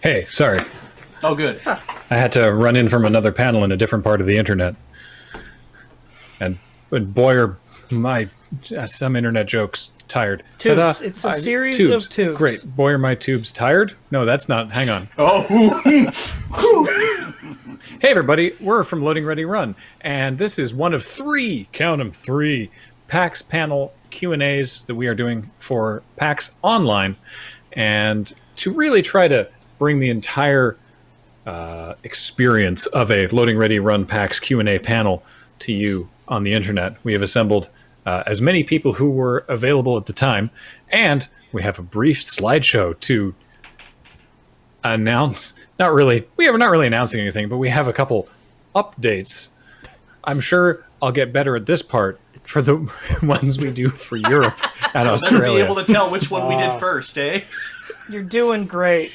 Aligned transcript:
Hey, 0.00 0.24
sorry. 0.30 0.62
Oh, 1.22 1.34
good. 1.34 1.60
I 1.66 2.16
had 2.16 2.32
to 2.32 2.50
run 2.50 2.76
in 2.76 2.88
from 2.88 3.04
another 3.04 3.30
panel 3.30 3.62
in 3.62 3.72
a 3.72 3.76
different 3.76 4.04
part 4.04 4.22
of 4.22 4.26
the 4.26 4.38
internet. 4.38 4.74
And, 6.40 6.58
and 6.90 7.12
boy, 7.12 7.36
are 7.36 7.58
my 7.90 8.28
some 8.86 9.16
internet 9.16 9.46
jokes 9.46 9.90
tired. 10.08 10.42
Tubes. 10.58 10.80
Ta-da. 10.80 11.06
It's 11.06 11.24
a 11.24 11.28
I- 11.28 11.38
series 11.38 11.78
of 11.80 12.08
tubes. 12.08 12.36
Great. 12.38 12.64
Boy, 12.76 12.92
are 12.92 12.98
my 12.98 13.14
tubes 13.14 13.52
tired? 13.52 13.94
No, 14.10 14.24
that's 14.24 14.48
not. 14.48 14.72
Hang 14.74 14.88
on. 14.88 15.08
Oh, 15.18 15.44
Hey, 18.00 18.10
everybody. 18.10 18.52
We're 18.60 18.84
from 18.84 19.02
Loading 19.02 19.24
Ready 19.24 19.44
Run, 19.44 19.74
and 20.02 20.38
this 20.38 20.56
is 20.58 20.72
one 20.72 20.94
of 20.94 21.02
three, 21.04 21.68
count 21.72 22.00
'em, 22.00 22.12
three, 22.12 22.70
PAX 23.08 23.42
panel 23.42 23.92
Q&As 24.10 24.82
that 24.82 24.94
we 24.94 25.08
are 25.08 25.14
doing 25.16 25.50
for 25.58 26.02
PAX 26.16 26.52
Online. 26.62 27.16
And 27.72 28.32
to 28.56 28.72
really 28.72 29.02
try 29.02 29.26
to 29.26 29.48
bring 29.80 29.98
the 29.98 30.10
entire 30.10 30.76
uh, 31.46 31.94
experience 32.04 32.86
of 32.86 33.10
a 33.10 33.26
Loading 33.28 33.56
Ready 33.58 33.80
Run 33.80 34.06
PAX 34.06 34.38
Q&A 34.38 34.78
panel 34.78 35.24
to 35.60 35.72
you 35.72 36.08
on 36.28 36.44
the 36.44 36.52
internet, 36.52 36.94
we 37.04 37.12
have 37.14 37.22
assembled 37.22 37.68
uh, 38.08 38.22
as 38.24 38.40
many 38.40 38.64
people 38.64 38.94
who 38.94 39.10
were 39.10 39.44
available 39.48 39.98
at 39.98 40.06
the 40.06 40.14
time, 40.14 40.50
and 40.88 41.28
we 41.52 41.62
have 41.62 41.78
a 41.78 41.82
brief 41.82 42.22
slideshow 42.22 42.98
to 43.00 43.34
announce 44.82 45.52
not 45.78 45.92
really 45.92 46.26
we 46.36 46.48
are 46.48 46.56
not 46.56 46.70
really 46.70 46.86
announcing 46.86 47.20
anything 47.20 47.48
but 47.48 47.56
we 47.56 47.68
have 47.68 47.88
a 47.88 47.92
couple 47.92 48.28
updates 48.76 49.48
i'm 50.22 50.38
sure 50.38 50.86
i'll 51.02 51.10
get 51.10 51.32
better 51.32 51.56
at 51.56 51.66
this 51.66 51.82
part 51.82 52.20
for 52.42 52.62
the 52.62 52.76
ones 53.24 53.58
we 53.58 53.72
do 53.72 53.88
for 53.88 54.16
europe 54.16 54.56
and 54.94 55.08
Australia. 55.08 55.64
never 55.64 55.74
be 55.74 55.80
able 55.80 55.84
to 55.84 55.92
tell 55.92 56.10
which 56.10 56.30
one 56.30 56.46
we 56.48 56.56
did 56.56 56.78
first, 56.78 57.18
eh? 57.18 57.42
You're 58.08 58.22
doing 58.22 58.66
great. 58.66 59.10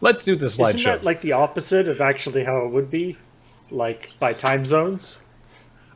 let's 0.00 0.24
do 0.24 0.34
this 0.34 0.56
slideshow. 0.56 0.68
Isn't 0.74 0.84
that 0.84 1.04
like 1.04 1.20
the 1.20 1.32
opposite 1.32 1.86
of 1.86 2.00
actually 2.00 2.44
how 2.44 2.64
it 2.64 2.70
would 2.70 2.90
be? 2.90 3.18
Like 3.70 4.10
by 4.18 4.32
time 4.32 4.64
zones? 4.64 5.20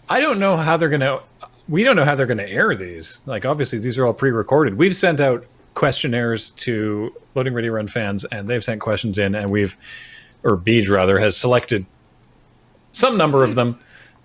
i 0.08 0.20
don't 0.20 0.38
know 0.38 0.56
how 0.56 0.76
they're 0.76 0.88
gonna 0.88 1.20
we 1.68 1.82
don't 1.82 1.96
know 1.96 2.04
how 2.04 2.14
they're 2.14 2.26
gonna 2.26 2.42
air 2.42 2.74
these 2.74 3.20
like 3.26 3.46
obviously 3.46 3.78
these 3.78 3.98
are 3.98 4.06
all 4.06 4.12
pre-recorded 4.12 4.76
we've 4.76 4.96
sent 4.96 5.20
out 5.20 5.44
questionnaires 5.74 6.50
to 6.50 7.14
loading 7.34 7.54
ready 7.54 7.68
run 7.68 7.88
fans 7.88 8.24
and 8.26 8.48
they've 8.48 8.64
sent 8.64 8.80
questions 8.80 9.18
in 9.18 9.34
and 9.34 9.50
we've 9.50 9.76
or 10.42 10.56
beej 10.56 10.90
rather 10.90 11.18
has 11.18 11.36
selected 11.36 11.84
some 12.92 13.16
number 13.16 13.42
of 13.42 13.54
them 13.54 13.78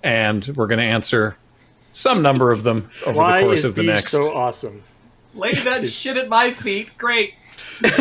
and 0.03 0.47
we're 0.55 0.67
going 0.67 0.79
to 0.79 0.85
answer 0.85 1.37
some 1.93 2.21
number 2.21 2.51
of 2.51 2.63
them 2.63 2.89
over 3.05 3.17
Why 3.17 3.39
the 3.39 3.45
course 3.47 3.59
is 3.59 3.65
of 3.65 3.75
the 3.75 3.81
Beach 3.81 3.89
next 3.89 4.11
so 4.11 4.21
awesome? 4.35 4.83
Lay 5.33 5.53
that 5.53 5.87
shit 5.87 6.17
at 6.17 6.29
my 6.29 6.51
feet. 6.51 6.97
Great. 6.97 7.33
this 7.81 7.93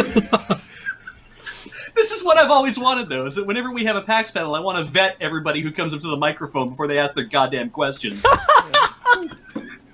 is 2.13 2.25
what 2.25 2.39
I've 2.39 2.51
always 2.51 2.79
wanted, 2.79 3.09
though, 3.09 3.27
is 3.27 3.35
that 3.37 3.47
whenever 3.47 3.71
we 3.73 3.85
have 3.85 3.97
a 3.97 4.03
PAX 4.03 4.31
panel, 4.31 4.55
I 4.55 4.61
want 4.61 4.79
to 4.79 4.85
vet 4.91 5.17
everybody 5.21 5.63
who 5.63 5.73
comes 5.73 5.93
up 5.95 6.01
to 6.01 6.09
the 6.09 6.17
microphone 6.17 6.71
before 6.71 6.87
they 6.87 6.99
ask 6.99 7.15
their 7.15 7.25
goddamn 7.25 7.71
questions. 7.71 8.25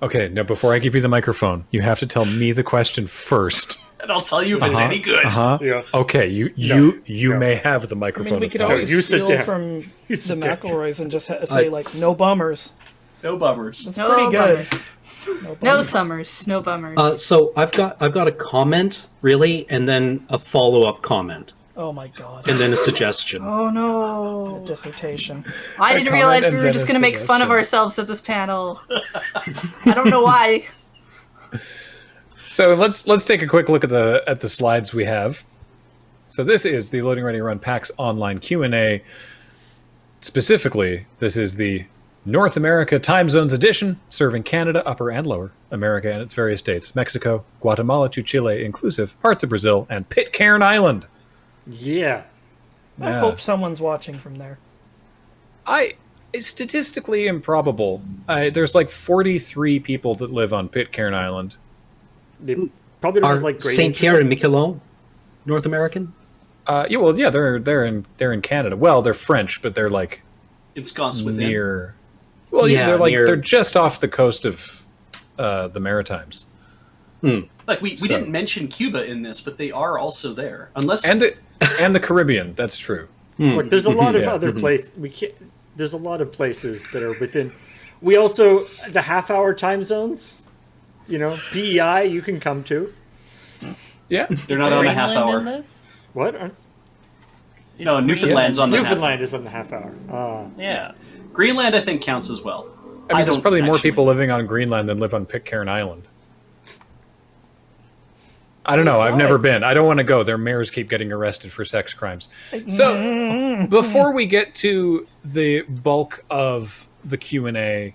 okay 0.02 0.28
now 0.28 0.42
before 0.42 0.74
i 0.74 0.78
give 0.78 0.94
you 0.94 1.00
the 1.00 1.08
microphone 1.08 1.64
you 1.70 1.80
have 1.80 1.98
to 1.98 2.06
tell 2.06 2.24
me 2.24 2.52
the 2.52 2.62
question 2.62 3.06
first 3.06 3.78
and 4.00 4.12
I'll 4.12 4.20
tell 4.22 4.42
you 4.42 4.58
if 4.58 4.62
it's 4.64 4.76
Uh-huh, 4.76 4.84
any 4.86 4.98
good. 4.98 5.24
uh-huh 5.24 5.58
Yeah. 5.62 5.82
okay 5.94 6.28
you 6.28 6.52
you 6.56 7.02
you 7.06 7.32
no. 7.32 7.38
may 7.38 7.54
have 7.54 7.88
the 7.88 7.96
microphone. 7.96 8.34
I 8.34 8.36
microphone 8.36 8.40
mean, 8.40 8.40
we 8.40 8.48
could 8.50 8.60
not. 8.60 8.70
always 8.72 8.90
you 8.90 9.00
sit 9.00 9.22
steal 9.22 9.26
down. 9.26 9.44
from 9.46 9.62
You 10.08 10.16
the 10.16 10.16
sit 10.16 10.40
down. 10.40 10.56
McElroys 10.58 11.00
and 11.00 11.10
just 11.10 11.28
ha- 11.28 11.44
say 11.46 11.68
like 11.70 11.94
no 11.94 12.14
bummers. 12.14 12.72
No 13.22 13.36
bummers. 13.38 13.86
It's 13.86 13.96
No 13.96 14.08
pretty 14.12 14.30
good. 14.30 14.66
bummers. 14.68 14.88
No, 15.42 15.56
No 15.62 15.82
summers. 15.82 16.46
No 16.46 16.60
bummers. 16.60 16.98
Uh, 16.98 17.12
so 17.12 17.54
I've 17.56 17.72
got 17.72 17.96
I've 18.02 18.12
got 18.12 18.28
a 18.28 18.32
comment 18.32 19.08
really, 19.22 19.64
and 19.70 19.88
then 19.88 20.26
a 20.28 20.38
follow 20.38 20.82
up 20.86 21.00
comment, 21.00 21.54
Oh 21.76 21.92
my 21.92 22.06
god. 22.08 22.48
and 22.48 22.58
then 22.58 22.72
a 22.72 22.76
suggestion. 22.76 23.42
oh 23.44 23.68
no. 23.70 24.62
Dissertation. 24.66 25.44
I 25.78 25.94
didn't 25.94 26.12
realize 26.12 26.50
we 26.50 26.58
were 26.58 26.70
just 26.72 26.86
going 26.86 26.94
to 26.94 27.00
make 27.00 27.16
fun 27.16 27.42
of 27.42 27.50
ourselves 27.50 27.98
at 27.98 28.06
this 28.06 28.20
panel. 28.20 28.80
I 29.84 29.92
don't 29.92 30.08
know 30.08 30.22
why. 30.22 30.66
So 32.36 32.74
let's 32.74 33.06
let's 33.08 33.24
take 33.24 33.42
a 33.42 33.46
quick 33.46 33.68
look 33.68 33.82
at 33.84 33.90
the 33.90 34.22
at 34.26 34.40
the 34.40 34.48
slides 34.48 34.94
we 34.94 35.04
have. 35.04 35.44
So 36.28 36.44
this 36.44 36.64
is 36.64 36.90
the 36.90 37.02
Loading 37.02 37.24
Ready 37.24 37.40
Run 37.40 37.58
PAX 37.58 37.90
online 37.98 38.38
Q 38.38 38.62
and 38.62 38.74
A. 38.74 39.02
Specifically, 40.20 41.06
this 41.18 41.36
is 41.36 41.56
the 41.56 41.84
North 42.24 42.56
America 42.56 42.98
Time 42.98 43.28
Zones 43.28 43.52
edition, 43.52 44.00
serving 44.08 44.44
Canada, 44.44 44.86
Upper 44.86 45.10
and 45.10 45.26
Lower 45.26 45.52
America 45.70 46.10
and 46.10 46.22
its 46.22 46.32
various 46.32 46.60
states, 46.60 46.94
Mexico, 46.96 47.44
Guatemala 47.60 48.08
to 48.10 48.22
Chile, 48.22 48.64
inclusive 48.64 49.20
parts 49.20 49.42
of 49.42 49.50
Brazil, 49.50 49.86
and 49.90 50.08
Pitcairn 50.08 50.62
Island. 50.62 51.06
Yeah. 51.66 52.22
I 53.00 53.10
Yeah. 53.10 53.20
hope 53.20 53.40
someone's 53.40 53.80
watching 53.80 54.14
from 54.14 54.36
there. 54.36 54.58
I 55.66 55.94
it's 56.32 56.46
statistically 56.48 57.26
improbable. 57.28 58.02
I, 58.28 58.50
there's 58.50 58.74
like 58.74 58.90
43 58.90 59.78
people 59.78 60.16
that 60.16 60.32
live 60.32 60.52
on 60.52 60.68
Pitcairn 60.68 61.14
Island. 61.14 61.56
They 62.40 62.56
probably 63.00 63.20
don't 63.20 63.30
Are 63.30 63.34
have 63.34 63.42
like 63.44 63.60
great 63.60 63.74
Saint 63.76 63.96
Pierre 63.96 64.20
and. 64.20 64.28
Miquelon 64.30 64.80
North 65.46 65.64
American? 65.64 66.12
Uh, 66.66 66.86
yeah, 66.88 66.98
well, 66.98 67.16
yeah, 67.18 67.30
they're 67.30 67.58
they're 67.60 67.84
in 67.84 68.04
they're 68.16 68.32
in 68.32 68.42
Canada. 68.42 68.76
Well, 68.76 69.00
they're 69.02 69.14
French, 69.14 69.62
but 69.62 69.74
they're 69.74 69.90
like 69.90 70.22
Ensconced 70.74 71.24
within. 71.24 71.48
near. 71.48 71.94
Well, 72.50 72.66
yeah, 72.68 72.80
Yeah, 72.80 72.86
they're 72.86 72.98
like 72.98 73.10
near- 73.10 73.26
they're 73.26 73.36
just 73.36 73.76
off 73.76 74.00
the 74.00 74.08
coast 74.08 74.44
of 74.44 74.82
uh, 75.38 75.68
the 75.68 75.80
Maritimes, 75.80 76.46
Like, 77.22 77.80
we, 77.80 77.90
we 77.90 77.96
So- 77.96 78.06
didn't 78.08 78.30
mention 78.30 78.68
Cuba 78.68 79.04
in 79.04 79.22
this, 79.22 79.40
but 79.40 79.58
they 79.58 79.70
are 79.72 79.98
also 79.98 80.32
there. 80.32 80.70
Unless. 80.76 81.08
and 81.08 81.20
the 81.22 81.34
and 81.80 81.94
the 81.94 82.00
Caribbean. 82.00 82.54
That's 82.54 82.78
true. 82.78 83.08
Hmm. 83.36 83.54
Look, 83.54 83.70
there's 83.70 83.86
a 83.86 83.90
lot 83.90 84.14
of 84.14 84.22
Yeah. 84.22 84.32
other 84.32 84.52
hmm. 84.52 84.58
places 84.58 84.92
we 84.96 85.10
can't. 85.10 85.32
There's 85.76 85.92
a 85.92 85.98
lot 85.98 86.20
of 86.20 86.32
places 86.32 86.86
that 86.92 87.02
are 87.02 87.18
within. 87.18 87.52
We 88.00 88.16
also 88.16 88.66
the 88.88 89.02
half 89.02 89.30
hour 89.30 89.54
time 89.54 89.82
zones. 89.82 90.42
You 91.06 91.18
know, 91.18 91.36
PEI 91.52 92.04
you 92.06 92.22
can 92.22 92.40
come 92.40 92.64
to. 92.64 92.92
Yeah, 94.08 94.26
they're 94.46 94.58
not 94.58 94.72
on 94.72 94.86
a 94.86 94.92
half 94.92 95.16
hour. 95.16 95.40
What? 96.12 96.36
Aren't- 96.36 96.54
No, 97.78 98.00
Newfoundland's 98.00 98.58
on 98.58 98.70
the 98.70 98.78
half 98.78 98.86
Newfoundland 98.86 99.22
is 99.22 99.34
on 99.34 99.44
the 99.44 99.50
half 99.50 99.72
hour. 99.72 99.92
Ah, 100.10 100.46
Yeah. 100.56 100.92
Greenland, 101.32 101.74
I 101.74 101.80
think, 101.80 102.02
counts 102.02 102.30
as 102.30 102.42
well. 102.42 102.68
I 103.10 103.14
mean, 103.14 103.24
there's 103.26 103.36
don't 103.36 103.42
probably 103.42 103.62
more 103.62 103.78
people 103.78 104.04
living 104.04 104.30
on 104.30 104.46
Greenland 104.46 104.88
than 104.88 105.00
live 105.00 105.12
on 105.12 105.26
Pitcairn 105.26 105.68
Island. 105.68 106.04
I 108.66 108.76
don't 108.76 108.84
know. 108.84 109.00
I've 109.00 109.16
never 109.16 109.36
been. 109.38 109.62
I 109.62 109.74
don't 109.74 109.86
want 109.86 109.98
to 109.98 110.04
go. 110.04 110.22
Their 110.22 110.38
mayors 110.38 110.70
keep 110.70 110.88
getting 110.88 111.12
arrested 111.12 111.52
for 111.52 111.64
sex 111.64 111.92
crimes. 111.92 112.28
So, 112.68 113.66
before 113.68 114.12
we 114.12 114.26
get 114.26 114.54
to 114.56 115.06
the 115.24 115.62
bulk 115.62 116.24
of 116.30 116.86
the 117.04 117.18
Q 117.18 117.46
and 117.46 117.56
A 117.56 117.94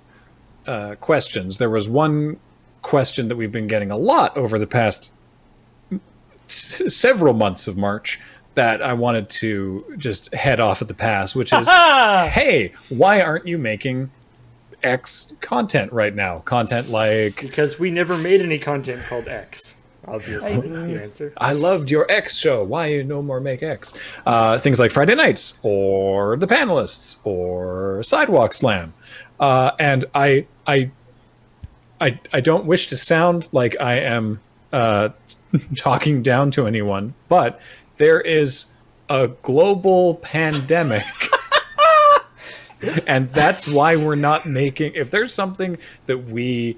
uh, 0.68 0.96
questions, 0.96 1.58
there 1.58 1.70
was 1.70 1.90
one 1.90 2.40
question 2.82 3.28
that 3.30 3.36
we've 3.36 3.52
been 3.52 3.68
getting 3.68 3.92
a 3.92 3.98
lot 3.98 4.38
over 4.38 4.60
the 4.60 4.68
past 4.68 5.12
s- 6.46 6.82
several 6.96 7.34
months 7.34 7.68
of 7.68 7.76
March 7.78 8.20
that 8.54 8.82
I 8.82 8.94
wanted 8.94 9.30
to 9.30 9.86
just 9.98 10.34
head 10.34 10.60
off 10.60 10.82
at 10.82 10.88
the 10.88 10.94
pass, 10.94 11.36
which 11.36 11.52
is, 11.54 11.68
hey, 11.68 12.74
why 12.90 13.22
aren't 13.22 13.48
you 13.48 13.58
making 13.58 14.12
X 14.84 15.34
content 15.42 15.92
right 15.92 16.14
now? 16.14 16.40
Content 16.40 16.90
like 16.90 17.42
because 17.42 17.80
we 17.80 17.90
never 17.92 18.18
made 18.18 18.42
any 18.42 18.60
content 18.60 19.04
called 19.08 19.28
X. 19.28 19.76
Obviously, 20.10 20.54
is 20.54 20.84
the 20.84 21.04
answer. 21.04 21.34
I 21.38 21.54
loved 21.54 21.92
your 21.92 22.10
X 22.12 22.36
show. 22.36 22.64
Why 22.64 22.88
you 22.88 23.04
no 23.04 23.22
more 23.22 23.40
make 23.40 23.62
X? 23.62 23.94
Uh, 24.26 24.58
things 24.58 24.80
like 24.80 24.92
Friday 24.92 25.16
nights 25.16 25.60
or 25.62 26.38
the 26.38 26.48
panelists 26.48 27.20
or 27.24 28.02
Sidewalk 28.04 28.54
Slam. 28.54 28.94
Uh, 29.40 29.72
and 29.80 30.06
I, 30.16 30.48
I, 30.66 30.92
I, 32.02 32.20
I 32.34 32.40
don't 32.40 32.66
wish 32.66 32.88
to 32.88 32.98
sound 32.98 33.50
like 33.52 33.76
I 33.80 34.00
am 34.00 34.40
uh, 34.74 35.10
talking 35.78 36.22
down 36.22 36.52
to 36.52 36.66
anyone, 36.66 37.14
but 37.28 37.62
there 37.98 38.20
is 38.20 38.66
a 39.10 39.28
global 39.42 40.16
pandemic. 40.16 41.06
and 43.08 43.30
that's 43.30 43.68
why 43.68 43.96
we're 43.96 44.16
not 44.16 44.46
making 44.46 44.94
if 44.96 45.12
there's 45.12 45.34
something 45.34 45.78
that 46.06 46.18
we 46.18 46.78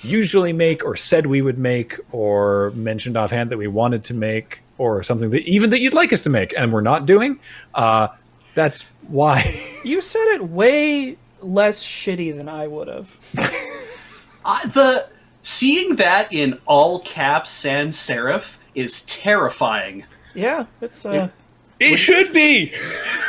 usually 0.00 0.52
make 0.52 0.84
or 0.84 0.96
said 0.96 1.26
we 1.26 1.42
would 1.42 1.58
make 1.58 1.98
or 2.12 2.70
mentioned 2.74 3.16
offhand 3.16 3.50
that 3.50 3.58
we 3.58 3.66
wanted 3.66 4.04
to 4.04 4.14
make 4.14 4.62
or 4.78 5.02
something 5.02 5.30
that 5.30 5.42
even 5.42 5.70
that 5.70 5.80
you'd 5.80 5.94
like 5.94 6.12
us 6.12 6.20
to 6.20 6.30
make 6.30 6.52
and 6.56 6.72
we're 6.72 6.80
not 6.80 7.06
doing 7.06 7.38
uh, 7.74 8.08
that's 8.54 8.86
why 9.08 9.60
You 9.84 10.02
said 10.02 10.34
it 10.34 10.48
way 10.48 11.16
less 11.40 11.80
shitty 11.80 12.36
than 12.36 12.48
I 12.48 12.66
would 12.66 12.88
have. 12.88 13.16
I, 14.44 14.66
the 14.66 15.08
Seeing 15.42 15.94
that 15.94 16.32
in 16.32 16.58
all 16.66 16.98
caps 16.98 17.50
sans 17.50 17.96
serif 17.96 18.56
is 18.74 19.02
terrifying. 19.02 20.04
Yeah, 20.34 20.66
it's 20.80 21.06
uh, 21.06 21.10
It 21.10 21.32
should 21.80 22.32
be. 22.32 22.72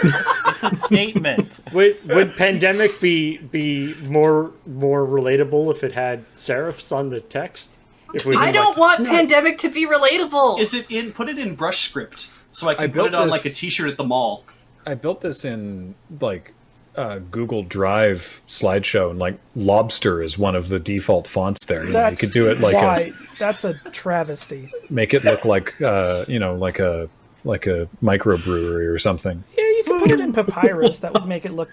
It's 0.04 0.64
a 0.64 0.70
statement. 0.76 1.60
Would 1.74 2.08
would 2.08 2.32
pandemic 2.36 3.00
be 3.00 3.38
be 3.38 3.94
more 4.06 4.52
more 4.66 5.06
relatable 5.06 5.72
if 5.72 5.84
it 5.84 5.92
had 5.92 6.32
serifs 6.34 6.96
on 6.96 7.10
the 7.10 7.20
text? 7.20 7.72
If 8.14 8.26
we 8.26 8.38
I 8.38 8.52
don't 8.52 8.70
like- 8.70 9.00
want 9.00 9.08
pandemic 9.08 9.58
to 9.60 9.70
be 9.70 9.86
relatable. 9.86 10.60
Is 10.60 10.74
it 10.74 10.90
in? 10.90 11.12
Put 11.12 11.28
it 11.30 11.38
in 11.38 11.56
brush 11.56 11.90
script 11.90 12.30
so 12.52 12.70
I 12.70 12.76
can 12.76 12.84
I 12.86 12.88
put 12.88 13.06
it 13.08 13.16
on 13.16 13.28
this- 13.28 13.44
like 13.46 13.52
a 13.52 13.54
T-shirt 13.56 13.90
at 13.90 13.98
the 13.98 14.04
mall. 14.06 14.46
I 14.86 14.96
built 14.96 15.20
this 15.20 15.44
in 15.44 15.96
like 16.22 16.54
uh, 16.96 17.20
Google 17.30 17.64
Drive 17.64 18.42
slideshow, 18.48 19.10
and 19.12 19.20
like 19.20 19.38
lobster 19.56 20.22
is 20.24 20.38
one 20.38 20.56
of 20.56 20.70
the 20.70 20.80
default 20.80 21.28
fonts 21.28 21.66
there. 21.66 21.84
You, 21.84 21.92
know, 21.92 22.08
you 22.08 22.16
could 22.16 22.32
do 22.32 22.50
it 22.50 22.60
like 22.62 22.76
why. 22.76 22.98
a, 23.00 23.14
That's 23.38 23.66
a 23.66 23.74
travesty. 23.92 24.72
make 24.90 25.14
it 25.14 25.26
look 25.26 25.44
like 25.44 25.80
uh, 25.82 26.24
you 26.30 26.40
know 26.40 26.56
like 26.56 26.80
a 26.80 27.10
like 27.48 27.66
a 27.66 27.88
microbrewery 28.04 28.92
or 28.92 29.00
something. 29.00 29.44
Yeah, 29.58 29.64
you 29.64 29.84
could 29.86 30.02
put 30.02 30.12
it 30.12 30.20
in 30.20 30.34
papyrus. 30.34 31.00
That 31.00 31.14
would 31.14 31.26
make 31.26 31.46
it 31.46 31.54
look. 31.54 31.70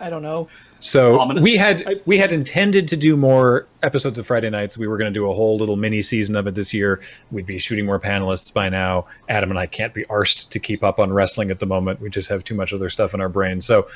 I 0.00 0.10
don't 0.10 0.22
know. 0.22 0.48
So 0.80 1.20
Ominous. 1.20 1.44
we 1.44 1.56
had 1.56 2.02
we 2.06 2.18
had 2.18 2.32
intended 2.32 2.88
to 2.88 2.96
do 2.96 3.16
more 3.16 3.66
episodes 3.82 4.18
of 4.18 4.26
Friday 4.26 4.50
nights. 4.50 4.78
We 4.78 4.88
were 4.88 4.96
going 4.96 5.12
to 5.12 5.18
do 5.18 5.30
a 5.30 5.34
whole 5.34 5.56
little 5.56 5.76
mini 5.76 6.02
season 6.02 6.36
of 6.36 6.46
it 6.46 6.54
this 6.54 6.72
year. 6.72 7.00
We'd 7.30 7.46
be 7.46 7.58
shooting 7.58 7.86
more 7.86 8.00
panelists 8.00 8.52
by 8.52 8.68
now. 8.68 9.06
Adam 9.28 9.50
and 9.50 9.58
I 9.58 9.66
can't 9.66 9.94
be 9.94 10.04
arsed 10.04 10.50
to 10.50 10.58
keep 10.58 10.82
up 10.82 10.98
on 10.98 11.12
wrestling 11.12 11.50
at 11.50 11.60
the 11.60 11.66
moment. 11.66 12.00
We 12.00 12.10
just 12.10 12.28
have 12.30 12.44
too 12.44 12.54
much 12.54 12.72
other 12.72 12.88
stuff 12.88 13.14
in 13.14 13.20
our 13.20 13.28
brains. 13.28 13.66
So, 13.66 13.86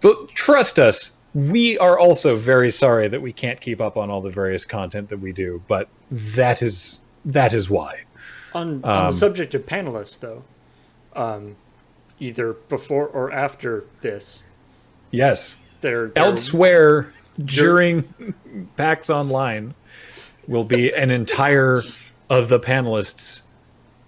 but 0.00 0.28
trust 0.30 0.78
us, 0.78 1.18
we 1.34 1.78
are 1.78 1.98
also 1.98 2.34
very 2.34 2.70
sorry 2.70 3.08
that 3.08 3.20
we 3.20 3.32
can't 3.32 3.60
keep 3.60 3.80
up 3.80 3.96
on 3.96 4.10
all 4.10 4.22
the 4.22 4.30
various 4.30 4.64
content 4.64 5.08
that 5.10 5.18
we 5.18 5.32
do. 5.32 5.62
But 5.68 5.88
that 6.10 6.62
is 6.62 7.00
that 7.26 7.52
is 7.52 7.70
why. 7.70 8.03
On, 8.54 8.80
on 8.84 8.98
Um, 8.98 9.06
the 9.08 9.12
subject 9.12 9.54
of 9.54 9.66
panelists 9.66 10.18
though, 10.20 10.42
um, 11.14 11.56
either 12.20 12.52
before 12.68 13.06
or 13.08 13.32
after 13.32 13.84
this, 14.00 14.42
Yes. 15.10 15.56
they're, 15.80 16.08
they're 16.08 16.24
elsewhere 16.24 17.12
during 17.44 18.34
PAX 18.76 19.10
Online 19.10 19.74
will 20.46 20.64
be 20.64 20.92
an 20.92 21.10
entire 21.10 21.82
of 22.30 22.48
the 22.48 22.60
panelists 22.60 23.42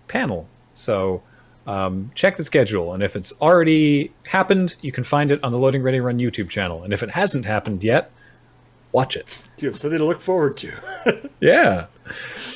panel. 0.08 0.46
So 0.74 1.22
um, 1.66 2.10
check 2.14 2.36
the 2.36 2.44
schedule, 2.44 2.94
and 2.94 3.02
if 3.02 3.16
it's 3.16 3.32
already 3.40 4.12
happened, 4.24 4.76
you 4.82 4.92
can 4.92 5.02
find 5.04 5.30
it 5.32 5.42
on 5.42 5.50
the 5.52 5.58
Loading 5.58 5.82
Ready 5.82 5.98
Run 6.00 6.18
YouTube 6.18 6.48
channel. 6.48 6.82
And 6.84 6.92
if 6.92 7.02
it 7.02 7.10
hasn't 7.10 7.44
happened 7.44 7.82
yet, 7.82 8.10
watch 8.92 9.16
it. 9.16 9.26
you 9.58 9.68
have 9.68 9.78
something 9.78 9.98
to 9.98 10.04
look 10.04 10.20
forward 10.20 10.56
to. 10.58 10.72
Yeah. 11.40 11.86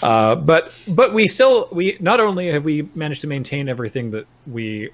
Uh, 0.02 0.34
but 0.34 0.72
but 0.88 1.12
we 1.12 1.28
still 1.28 1.68
we 1.72 1.96
not 2.00 2.20
only 2.20 2.50
have 2.50 2.64
we 2.64 2.88
managed 2.94 3.20
to 3.22 3.26
maintain 3.26 3.68
everything 3.68 4.10
that 4.10 4.26
we 4.46 4.90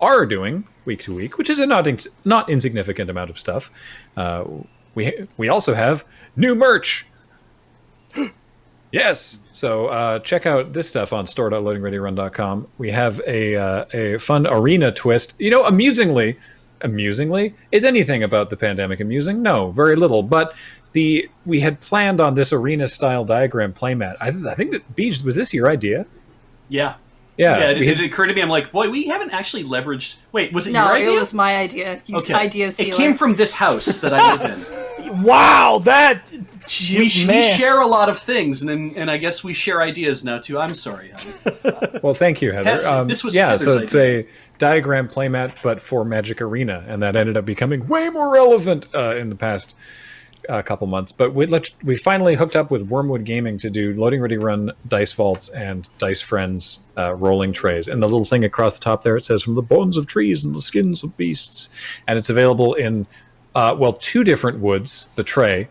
are 0.00 0.24
doing 0.26 0.64
week 0.84 1.02
to 1.02 1.14
week, 1.14 1.38
which 1.38 1.50
is 1.50 1.58
a 1.58 1.66
not 1.66 1.86
ins- 1.86 2.08
not 2.24 2.48
insignificant 2.48 3.10
amount 3.10 3.30
of 3.30 3.38
stuff. 3.38 3.70
Uh, 4.16 4.44
we 4.94 5.26
we 5.36 5.48
also 5.48 5.74
have 5.74 6.04
new 6.36 6.54
merch. 6.54 7.06
yes. 8.92 9.40
So 9.52 9.86
uh, 9.86 10.18
check 10.20 10.46
out 10.46 10.72
this 10.72 10.88
stuff 10.88 11.12
on 11.12 11.26
store.loadingreadyrun.com. 11.26 12.68
We 12.78 12.90
have 12.90 13.20
a 13.26 13.56
uh, 13.56 13.84
a 13.92 14.18
fun 14.18 14.46
arena 14.46 14.92
twist. 14.92 15.34
You 15.38 15.50
know, 15.50 15.64
amusingly, 15.64 16.38
amusingly, 16.80 17.54
is 17.70 17.84
anything 17.84 18.22
about 18.22 18.50
the 18.50 18.56
pandemic 18.56 19.00
amusing? 19.00 19.42
No, 19.42 19.70
very 19.70 19.96
little. 19.96 20.22
But 20.22 20.54
the 20.92 21.28
we 21.46 21.60
had 21.60 21.80
planned 21.80 22.20
on 22.20 22.34
this 22.34 22.52
arena 22.52 22.86
style 22.88 23.24
diagram 23.24 23.72
playmat. 23.72 24.16
I, 24.20 24.28
I 24.50 24.54
think 24.54 24.72
that 24.72 24.96
Beej 24.96 25.24
was 25.24 25.36
this 25.36 25.52
your 25.54 25.68
idea? 25.68 26.06
Yeah. 26.68 26.94
Yeah, 27.36 27.58
Yeah, 27.58 27.70
it, 27.70 27.86
had- 27.86 28.00
it 28.00 28.04
occurred 28.04 28.26
to 28.26 28.34
me. 28.34 28.42
I'm 28.42 28.50
like, 28.50 28.70
boy, 28.70 28.90
we 28.90 29.06
haven't 29.06 29.30
actually 29.30 29.64
leveraged. 29.64 30.18
Wait, 30.32 30.52
was 30.52 30.66
it 30.66 30.72
no, 30.72 30.88
your 30.88 30.96
it 30.96 31.00
idea? 31.02 31.18
was 31.18 31.32
my 31.32 31.56
idea. 31.56 32.02
You 32.06 32.16
okay. 32.18 32.34
idea 32.34 32.66
It 32.66 32.92
came 32.94 33.14
from 33.16 33.34
this 33.36 33.54
house 33.54 34.00
that 34.00 34.12
I 34.12 34.32
live 34.34 34.50
in. 34.58 34.76
Wow, 35.24 35.80
that. 35.84 36.22
we, 36.30 36.38
we 36.98 37.08
share 37.08 37.80
a 37.80 37.86
lot 37.86 38.08
of 38.08 38.16
things, 38.18 38.62
and 38.62 38.96
and 38.96 39.10
I 39.10 39.16
guess 39.16 39.42
we 39.42 39.54
share 39.54 39.82
ideas 39.82 40.24
now 40.24 40.38
too. 40.38 40.56
I'm 40.56 40.74
sorry. 40.74 41.10
Well, 42.02 42.14
thank 42.14 42.40
you, 42.40 42.52
Heather. 42.52 42.70
Heath- 42.70 42.84
Um, 42.84 43.08
this 43.08 43.24
was 43.24 43.34
yeah, 43.34 43.46
Heather's 43.50 43.64
so 43.64 43.78
it's 43.78 43.94
a 43.96 44.24
diagram 44.58 45.08
playmat, 45.08 45.54
but 45.64 45.80
for 45.80 46.04
Magic 46.04 46.40
Arena, 46.40 46.84
and 46.86 47.02
that 47.02 47.16
ended 47.16 47.36
up 47.36 47.44
becoming 47.44 47.88
way 47.88 48.08
more 48.08 48.32
relevant 48.32 48.86
uh, 48.94 49.16
in 49.16 49.30
the 49.30 49.34
past 49.36 49.74
uh, 50.50 50.62
couple 50.62 50.86
months. 50.86 51.12
But 51.12 51.32
we 51.34 51.46
let 51.46 51.70
we 51.82 51.96
finally 51.96 52.34
hooked 52.34 52.56
up 52.56 52.70
with 52.70 52.82
Wormwood 52.82 53.24
Gaming 53.24 53.56
to 53.58 53.70
do 53.70 53.94
loading 53.94 54.20
ready 54.20 54.36
run 54.36 54.72
dice 54.88 55.12
vaults 55.12 55.48
and 55.50 55.88
dice 55.98 56.20
friends 56.20 56.80
uh, 56.98 57.14
rolling 57.14 57.52
trays, 57.52 57.88
and 57.88 58.02
the 58.02 58.08
little 58.08 58.24
thing 58.24 58.44
across 58.44 58.74
the 58.74 58.84
top 58.84 59.02
there 59.02 59.16
it 59.16 59.24
says 59.24 59.42
from 59.42 59.54
the 59.54 59.62
bones 59.62 59.96
of 59.96 60.06
trees 60.06 60.44
and 60.44 60.54
the 60.54 60.60
skins 60.60 61.02
of 61.02 61.16
beasts, 61.16 61.68
and 62.06 62.18
it's 62.18 62.30
available 62.30 62.74
in 62.74 63.06
uh, 63.54 63.74
well 63.78 63.92
two 63.92 64.24
different 64.24 64.58
woods. 64.58 65.08
The 65.14 65.24
tray. 65.24 65.68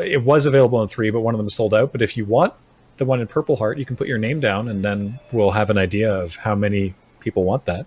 It 0.00 0.24
was 0.24 0.46
available 0.46 0.82
in 0.82 0.88
three, 0.88 1.10
but 1.10 1.20
one 1.20 1.34
of 1.34 1.38
them 1.38 1.46
is 1.46 1.54
sold 1.54 1.72
out. 1.72 1.92
But 1.92 2.02
if 2.02 2.16
you 2.16 2.24
want 2.24 2.52
the 2.96 3.04
one 3.04 3.20
in 3.20 3.28
Purple 3.28 3.54
Heart, 3.54 3.78
you 3.78 3.84
can 3.84 3.94
put 3.94 4.08
your 4.08 4.18
name 4.18 4.40
down, 4.40 4.68
and 4.68 4.84
then 4.84 5.20
we'll 5.30 5.52
have 5.52 5.70
an 5.70 5.78
idea 5.78 6.12
of 6.12 6.34
how 6.34 6.56
many 6.56 6.94
people 7.20 7.44
want 7.44 7.64
that. 7.64 7.86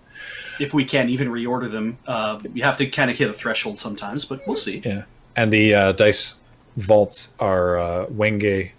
if 0.58 0.74
we 0.74 0.84
can't 0.84 1.10
even 1.10 1.28
reorder 1.28 1.70
them, 1.70 1.98
uh, 2.06 2.40
we 2.52 2.60
have 2.60 2.76
to 2.76 2.86
kind 2.86 3.10
of 3.10 3.16
hit 3.16 3.30
a 3.30 3.32
threshold 3.32 3.78
sometimes, 3.78 4.24
but 4.24 4.46
we'll 4.46 4.56
see. 4.56 4.82
Yeah, 4.84 5.04
and 5.36 5.52
the 5.52 5.74
uh, 5.74 5.92
dice 5.92 6.34
vaults 6.76 7.34
are 7.40 7.78
uh, 7.78 8.06
Wenge 8.06 8.70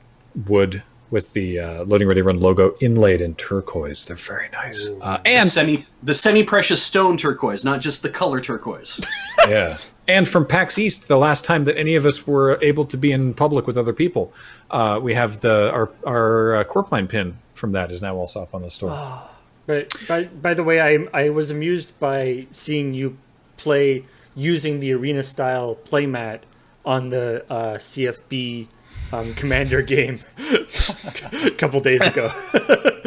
wood 0.47 0.83
with 1.11 1.33
the 1.33 1.59
uh, 1.59 1.83
Loading 1.85 2.07
Ready 2.07 2.21
Run 2.21 2.39
logo 2.39 2.75
inlaid 2.81 3.21
in 3.21 3.35
turquoise. 3.35 4.05
They're 4.05 4.15
very 4.15 4.49
nice. 4.49 4.89
Uh, 5.01 5.19
And 5.25 5.39
and 5.39 5.47
semi 5.47 5.85
the 6.03 6.13
semi 6.13 6.43
precious 6.43 6.81
stone 6.81 7.17
turquoise, 7.17 7.65
not 7.65 7.81
just 7.81 8.03
the 8.03 8.09
color 8.09 8.39
turquoise. 8.39 9.01
yeah, 9.47 9.77
and 10.07 10.27
from 10.27 10.45
PAX 10.45 10.77
East, 10.77 11.07
the 11.07 11.17
last 11.17 11.45
time 11.45 11.63
that 11.65 11.77
any 11.77 11.95
of 11.95 12.05
us 12.05 12.27
were 12.27 12.59
able 12.61 12.85
to 12.85 12.97
be 12.97 13.11
in 13.11 13.33
public 13.33 13.67
with 13.67 13.77
other 13.77 13.93
people, 13.93 14.33
uh, 14.71 14.99
we 15.01 15.13
have 15.13 15.39
the 15.39 15.71
our 15.71 15.89
our 16.05 16.55
uh, 16.57 16.63
corp 16.63 16.91
line 16.91 17.07
pin 17.07 17.37
from 17.53 17.71
that 17.73 17.91
is 17.91 18.01
now 18.01 18.15
also 18.15 18.41
up 18.41 18.53
on 18.53 18.61
the 18.61 18.69
store. 18.69 19.21
But 19.65 19.93
by, 20.07 20.23
by 20.23 20.55
the 20.55 20.63
way, 20.63 20.81
I 20.81 21.07
I 21.13 21.29
was 21.29 21.51
amused 21.51 21.91
by 21.99 22.47
seeing 22.49 22.95
you 22.95 23.19
play 23.57 24.03
using 24.39 24.79
the 24.79 24.93
arena 24.93 25.21
style 25.23 25.77
playmat 25.85 26.39
on 26.85 27.09
the 27.09 27.45
uh, 27.49 27.75
CFB 27.75 28.67
um, 29.11 29.33
commander 29.33 29.81
game 29.95 30.19
a 31.33 31.51
couple 31.51 31.79
days 31.79 32.01
ago 32.01 32.31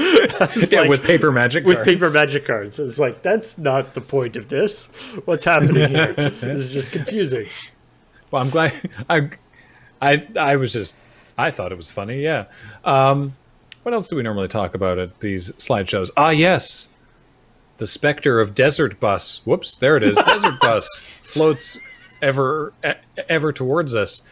yeah, 0.71 0.81
like- 0.81 0.89
with 0.89 1.03
paper 1.05 1.31
magic. 1.33 1.65
with 1.65 1.77
cards. 1.77 1.89
paper 1.91 2.11
magic 2.11 2.45
cards. 2.45 2.79
It's 2.79 2.99
like 2.99 3.23
that's 3.23 3.57
not 3.59 3.95
the 3.95 4.01
point 4.01 4.37
of 4.37 4.49
this. 4.49 4.87
What's 5.25 5.45
happening 5.45 5.89
here? 5.91 6.13
this 6.15 6.43
is 6.43 6.73
just 6.73 6.93
confusing. 6.93 7.47
Well, 8.31 8.43
I'm 8.43 8.51
glad. 8.51 8.73
I, 9.09 9.31
I, 10.01 10.27
I 10.39 10.57
was 10.57 10.73
just. 10.73 10.97
I 11.39 11.51
thought 11.51 11.73
it 11.73 11.77
was 11.77 11.91
funny. 11.91 12.23
Yeah. 12.23 12.47
Um, 12.85 13.35
what 13.83 13.95
else 13.95 14.09
do 14.09 14.17
we 14.17 14.23
normally 14.23 14.49
talk 14.49 14.75
about 14.75 14.99
at 14.99 15.21
these 15.21 15.53
slideshows? 15.53 16.11
Ah, 16.17 16.31
yes. 16.31 16.89
The 17.83 17.89
specter 17.89 18.39
of 18.39 18.55
Desert 18.55 19.01
Bus. 19.01 19.45
Whoops, 19.45 19.75
there 19.75 19.97
it 19.97 20.05
is. 20.05 20.17
Desert 20.25 20.61
Bus 20.61 21.03
floats 21.21 21.81
ever, 22.23 22.73
ever 23.29 23.53
towards 23.53 23.97
us. 23.97 24.23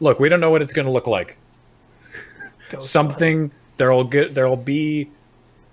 Look, 0.00 0.18
we 0.18 0.30
don't 0.30 0.40
know 0.40 0.48
what 0.48 0.62
it's 0.62 0.72
going 0.72 0.86
to 0.86 0.90
look 0.90 1.06
like. 1.06 1.36
Ghost 2.70 2.90
Something 2.90 3.52
there'll 3.76 4.04
get 4.04 4.34
there'll 4.34 4.56
be 4.56 5.10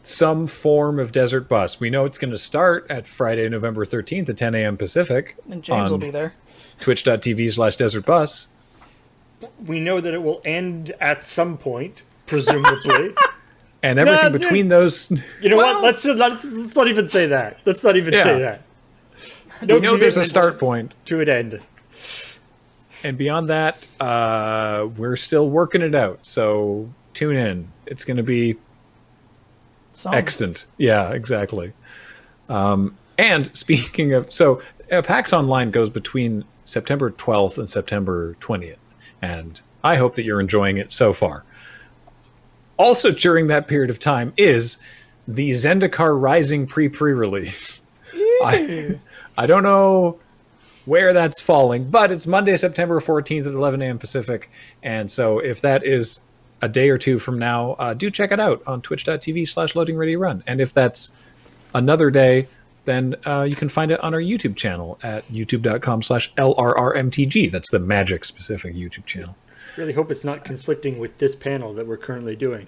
some 0.01 0.47
form 0.47 0.99
of 0.99 1.13
Desert 1.13 1.47
Bus. 1.47 1.79
We 1.79 1.89
know 1.89 2.03
it's 2.03 2.17
going 2.17 2.31
to 2.31 2.37
start 2.37 2.85
at 2.89 3.07
Friday, 3.07 3.47
November 3.47 3.85
13th 3.85 4.27
at 4.27 4.35
10 4.35 4.53
a.m. 4.55 4.75
Pacific. 4.75 5.37
And 5.49 5.63
James 5.63 5.89
will 5.89 5.97
be 5.97 6.11
there. 6.11 6.33
Twitch.tv 6.81 7.53
slash 7.53 7.77
Desert 7.77 8.05
Bus. 8.05 8.49
We 9.65 9.79
know 9.79 10.01
that 10.01 10.13
it 10.13 10.21
will 10.21 10.41
end 10.43 10.93
at 10.99 11.23
some 11.23 11.57
point, 11.57 12.01
presumably. 12.25 13.15
and 13.84 14.00
everything 14.00 14.31
no. 14.31 14.39
between 14.39 14.67
those. 14.67 15.12
You 15.41 15.50
know 15.50 15.57
Well- 15.57 15.75
what? 15.75 15.84
Let's 15.84 16.05
let's 16.05 16.46
let's 16.46 16.75
not 16.75 16.88
even 16.88 17.07
say 17.07 17.27
that. 17.27 17.60
Let's 17.65 17.84
not 17.84 17.96
even 17.96 18.13
say 18.22 18.39
that. 18.39 18.62
No 19.63 19.75
we 19.75 19.81
know 19.81 19.98
there's 19.98 20.17
a 20.17 20.25
start 20.25 20.60
point, 20.60 20.93
to 21.05 21.19
an 21.19 21.29
end. 21.29 21.60
and 23.03 23.17
beyond 23.17 23.50
that, 23.50 23.88
uh, 24.00 24.88
we're 24.98 25.15
still 25.15 25.50
working 25.50 25.81
it 25.81 25.96
out. 25.96 26.19
So 26.25 26.89
tune 27.13 27.36
in; 27.36 27.67
it's 27.88 28.03
going 28.05 28.17
to 28.17 28.24
be 28.24 28.55
Some. 29.93 30.13
extant. 30.13 30.65
Yeah, 30.77 31.10
exactly. 31.12 31.74
Um, 32.50 32.98
and 33.17 33.50
speaking 33.57 34.13
of, 34.13 34.31
so 34.31 34.62
uh, 34.91 35.01
PAX 35.01 35.34
Online 35.34 35.72
goes 35.72 35.89
between 35.89 36.43
September 36.65 37.10
12th 37.12 37.57
and 37.57 37.67
September 37.69 38.36
20th, 38.39 38.93
and 39.24 39.60
I 39.84 39.96
hope 39.96 40.15
that 40.15 40.24
you're 40.24 40.39
enjoying 40.41 40.77
it 40.77 40.91
so 40.91 41.13
far. 41.13 41.43
Also, 42.77 43.12
during 43.12 43.48
that 43.48 43.67
period 43.67 43.89
of 43.89 44.00
time 44.00 44.34
is 44.38 44.77
the 45.27 45.50
Zendikar 45.50 46.19
Rising 46.19 46.67
pre 46.67 46.89
pre 46.89 47.13
release. 47.13 47.81
I, 48.43 49.00
I 49.38 49.46
don't 49.46 49.63
know 49.63 50.19
where 50.86 51.12
that's 51.12 51.41
falling, 51.41 51.89
but 51.89 52.12
it's 52.12 52.25
Monday, 52.25 52.55
September 52.55 53.00
14th 53.00 53.46
at 53.46 53.53
11 53.53 53.81
a.m. 53.81 54.00
Pacific. 54.00 54.50
And 54.84 55.12
so 55.12 55.39
if 55.39 55.62
that 55.62 55.86
is 55.86 56.22
a 56.62 56.69
day 56.69 56.89
or 56.89 56.98
two 56.98 57.19
from 57.19 57.38
now, 57.38 57.72
uh, 57.74 57.93
do 57.93 58.10
check 58.10 58.31
it 58.31 58.39
out 58.39 58.63
on 58.65 58.81
twitch.tv 58.81 59.48
slash 59.48 59.75
loading 59.75 59.98
ready 59.98 60.15
run. 60.15 60.43
And 60.48 60.62
if 60.62 60.74
that's 60.74 61.12
another 61.74 62.10
day, 62.10 62.48
then 62.86 63.15
uh, 63.25 63.43
you 63.43 63.55
can 63.55 63.69
find 63.69 63.91
it 63.91 64.01
on 64.01 64.13
our 64.13 64.22
YouTube 64.22 64.55
channel 64.55 64.98
at 65.03 65.27
youtube.com 65.27 66.01
slash 66.01 66.34
LRRMTG. 66.36 67.51
That's 67.51 67.69
the 67.69 67.79
magic 67.79 68.24
specific 68.24 68.74
YouTube 68.74 69.05
channel. 69.05 69.36
Really 69.77 69.93
hope 69.93 70.12
it's 70.12 70.24
not 70.24 70.43
conflicting 70.43 71.00
with 71.00 71.17
this 71.19 71.36
panel 71.36 71.74
that 71.75 71.88
we're 71.88 71.98
currently 71.98 72.36
doing. 72.36 72.67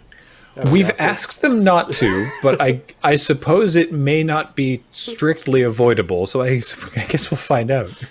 That 0.56 0.70
We've 0.70 0.92
asked 1.00 1.42
them 1.42 1.64
not 1.64 1.94
to, 1.94 2.30
but 2.42 2.62
I 2.62 2.82
I 3.04 3.16
suppose 3.16 3.76
it 3.76 3.92
may 3.92 4.24
not 4.24 4.56
be 4.56 4.84
strictly 4.92 5.62
avoidable. 5.62 6.26
So 6.26 6.42
I, 6.42 6.62
I 6.96 7.06
guess 7.06 7.32
we'll 7.32 7.38
find 7.38 7.72
out. 7.72 8.02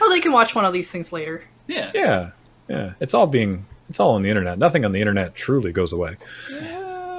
Well, 0.00 0.10
they 0.10 0.20
can 0.20 0.32
watch 0.32 0.54
one 0.54 0.64
of 0.64 0.72
these 0.72 0.90
things 0.90 1.12
later. 1.12 1.44
Yeah. 1.66 1.90
Yeah, 1.94 2.30
yeah. 2.68 2.92
It's 3.00 3.14
all 3.14 3.26
being 3.26 3.66
it's 3.88 4.00
all 4.00 4.14
on 4.14 4.22
the 4.22 4.30
internet. 4.30 4.58
Nothing 4.58 4.84
on 4.84 4.92
the 4.92 5.00
internet 5.00 5.34
truly 5.34 5.72
goes 5.72 5.92
away. 5.92 6.16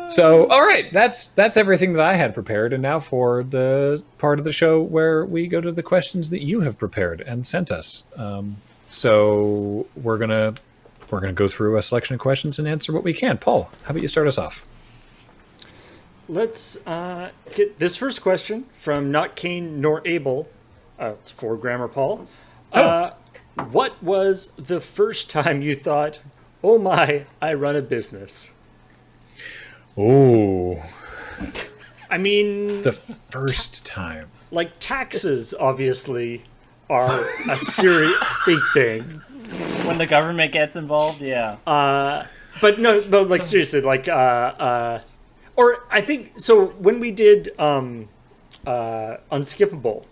So, 0.07 0.48
all 0.48 0.65
right, 0.65 0.91
that's 0.91 1.27
that's 1.27 1.55
everything 1.55 1.93
that 1.93 2.01
I 2.01 2.15
had 2.15 2.33
prepared, 2.33 2.74
and 2.74 2.81
now 2.81 3.00
for 3.00 3.43
the 3.43 4.03
part 4.17 4.39
of 4.39 4.45
the 4.45 4.51
show 4.51 4.81
where 4.81 5.25
we 5.25 5.48
go 5.48 5.62
to 5.62 5.71
the 5.71 5.83
questions 5.83 6.29
that 6.31 6.43
you 6.43 6.60
have 6.62 6.77
prepared 6.77 7.21
and 7.21 7.48
sent 7.48 7.71
us. 7.71 8.03
Um, 8.17 8.57
so 8.89 9.88
we're 9.95 10.17
gonna 10.17 10.55
we're 11.11 11.19
gonna 11.19 11.33
go 11.33 11.47
through 11.47 11.77
a 11.77 11.81
selection 11.81 12.13
of 12.15 12.19
questions 12.19 12.57
and 12.59 12.67
answer 12.67 12.91
what 12.93 13.03
we 13.03 13.13
can. 13.13 13.37
Paul, 13.37 13.69
how 13.83 13.91
about 13.91 14.01
you 14.01 14.07
start 14.07 14.27
us 14.27 14.37
off? 14.37 14.65
Let's 16.29 16.77
uh, 16.87 17.31
get 17.55 17.79
this 17.79 17.97
first 17.97 18.21
question 18.21 18.65
from 18.73 19.11
not 19.11 19.35
Cain 19.35 19.81
nor 19.81 20.01
Abel. 20.05 20.47
Uh, 20.97 21.13
it's 21.21 21.31
for 21.31 21.57
Graham 21.57 21.81
or 21.81 21.87
Paul. 21.87 22.27
Uh, 22.71 23.11
what 23.71 24.01
was 24.01 24.49
the 24.57 24.79
first 24.79 25.29
time 25.29 25.61
you 25.61 25.75
thought, 25.75 26.21
"Oh 26.63 26.77
my, 26.77 27.25
I 27.41 27.53
run 27.53 27.75
a 27.75 27.81
business"? 27.81 28.51
Oh, 29.97 30.81
I 32.09 32.17
mean, 32.17 32.81
the 32.83 32.93
first 32.93 33.85
time. 33.85 34.29
like 34.51 34.71
taxes 34.79 35.53
obviously 35.59 36.43
are 36.89 37.25
a 37.49 37.57
serious 37.57 38.15
big 38.45 38.59
thing. 38.73 39.21
When 39.86 39.98
the 39.98 40.08
government 40.08 40.51
gets 40.51 40.75
involved, 40.75 41.22
yeah. 41.22 41.58
but 41.65 42.79
no, 42.79 43.01
no, 43.01 43.24
like 43.24 43.43
seriously, 43.43 43.81
like, 43.81 44.08
uh, 44.08 44.12
uh, 44.12 45.01
or 45.55 45.86
I 45.89 46.01
think 46.01 46.39
so. 46.39 46.67
When 46.67 47.00
we 47.00 47.12
did 47.12 47.58
um, 47.60 48.08
uh, 48.65 49.17
Unskippable, 49.31 50.05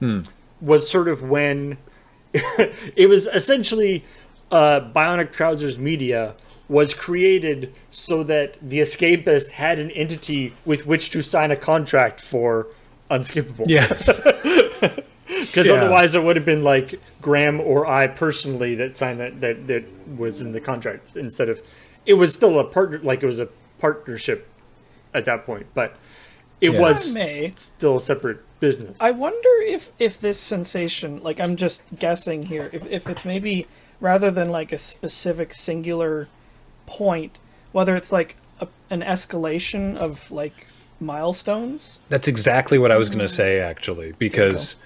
hmm. 0.00 0.20
was 0.60 0.88
sort 0.88 1.08
of 1.08 1.22
when 1.22 1.78
it 2.32 3.08
was 3.08 3.26
essentially 3.26 4.04
uh, 4.50 4.80
Bionic 4.80 5.32
Trousers 5.32 5.78
Media 5.78 6.34
was 6.68 6.92
created 6.92 7.74
so 7.90 8.22
that 8.22 8.58
the 8.60 8.78
Escapist 8.78 9.52
had 9.52 9.78
an 9.78 9.90
entity 9.92 10.52
with 10.64 10.86
which 10.86 11.10
to 11.10 11.22
sign 11.22 11.50
a 11.50 11.56
contract 11.56 12.20
for 12.20 12.68
Unskippable. 13.10 13.64
Yes. 13.66 14.08
Because 15.48 15.66
Yeah. 15.66 15.74
otherwise, 15.74 16.14
it 16.14 16.22
would 16.22 16.36
have 16.36 16.44
been 16.44 16.62
like 16.62 17.00
Graham 17.20 17.60
or 17.60 17.86
I 17.86 18.06
personally 18.06 18.74
that 18.76 18.96
signed 18.96 19.20
that, 19.20 19.40
that 19.40 19.66
that 19.66 19.84
was 20.16 20.40
in 20.40 20.52
the 20.52 20.60
contract 20.60 21.16
instead 21.16 21.48
of 21.48 21.60
it 22.06 22.14
was 22.14 22.32
still 22.32 22.58
a 22.58 22.64
partner 22.64 22.98
like 23.02 23.22
it 23.22 23.26
was 23.26 23.40
a 23.40 23.48
partnership 23.78 24.46
at 25.14 25.24
that 25.24 25.44
point, 25.44 25.66
but 25.74 25.96
it 26.60 26.72
Yeah. 26.72 26.80
was 26.80 27.14
may. 27.14 27.52
still 27.56 27.96
a 27.96 28.00
separate 28.00 28.40
business. 28.60 28.98
I 29.00 29.10
wonder 29.10 29.48
if 29.66 29.90
if 29.98 30.20
this 30.20 30.38
sensation, 30.38 31.22
like 31.22 31.40
I'm 31.40 31.56
just 31.56 31.82
guessing 31.98 32.44
here, 32.44 32.70
if 32.72 32.86
if 32.86 33.08
it's 33.08 33.24
maybe 33.24 33.66
rather 34.00 34.30
than 34.30 34.50
like 34.50 34.72
a 34.72 34.78
specific 34.78 35.54
singular 35.54 36.28
point, 36.86 37.38
whether 37.72 37.96
it's 37.96 38.12
like 38.12 38.36
a, 38.60 38.68
an 38.90 39.02
escalation 39.02 39.96
of 39.96 40.30
like 40.30 40.66
milestones. 41.00 41.98
That's 42.08 42.28
exactly 42.28 42.78
what 42.78 42.90
I 42.90 42.96
was 42.96 43.08
going 43.08 43.20
to 43.20 43.26
mm. 43.26 43.30
say, 43.30 43.60
actually, 43.60 44.12
because 44.18 44.76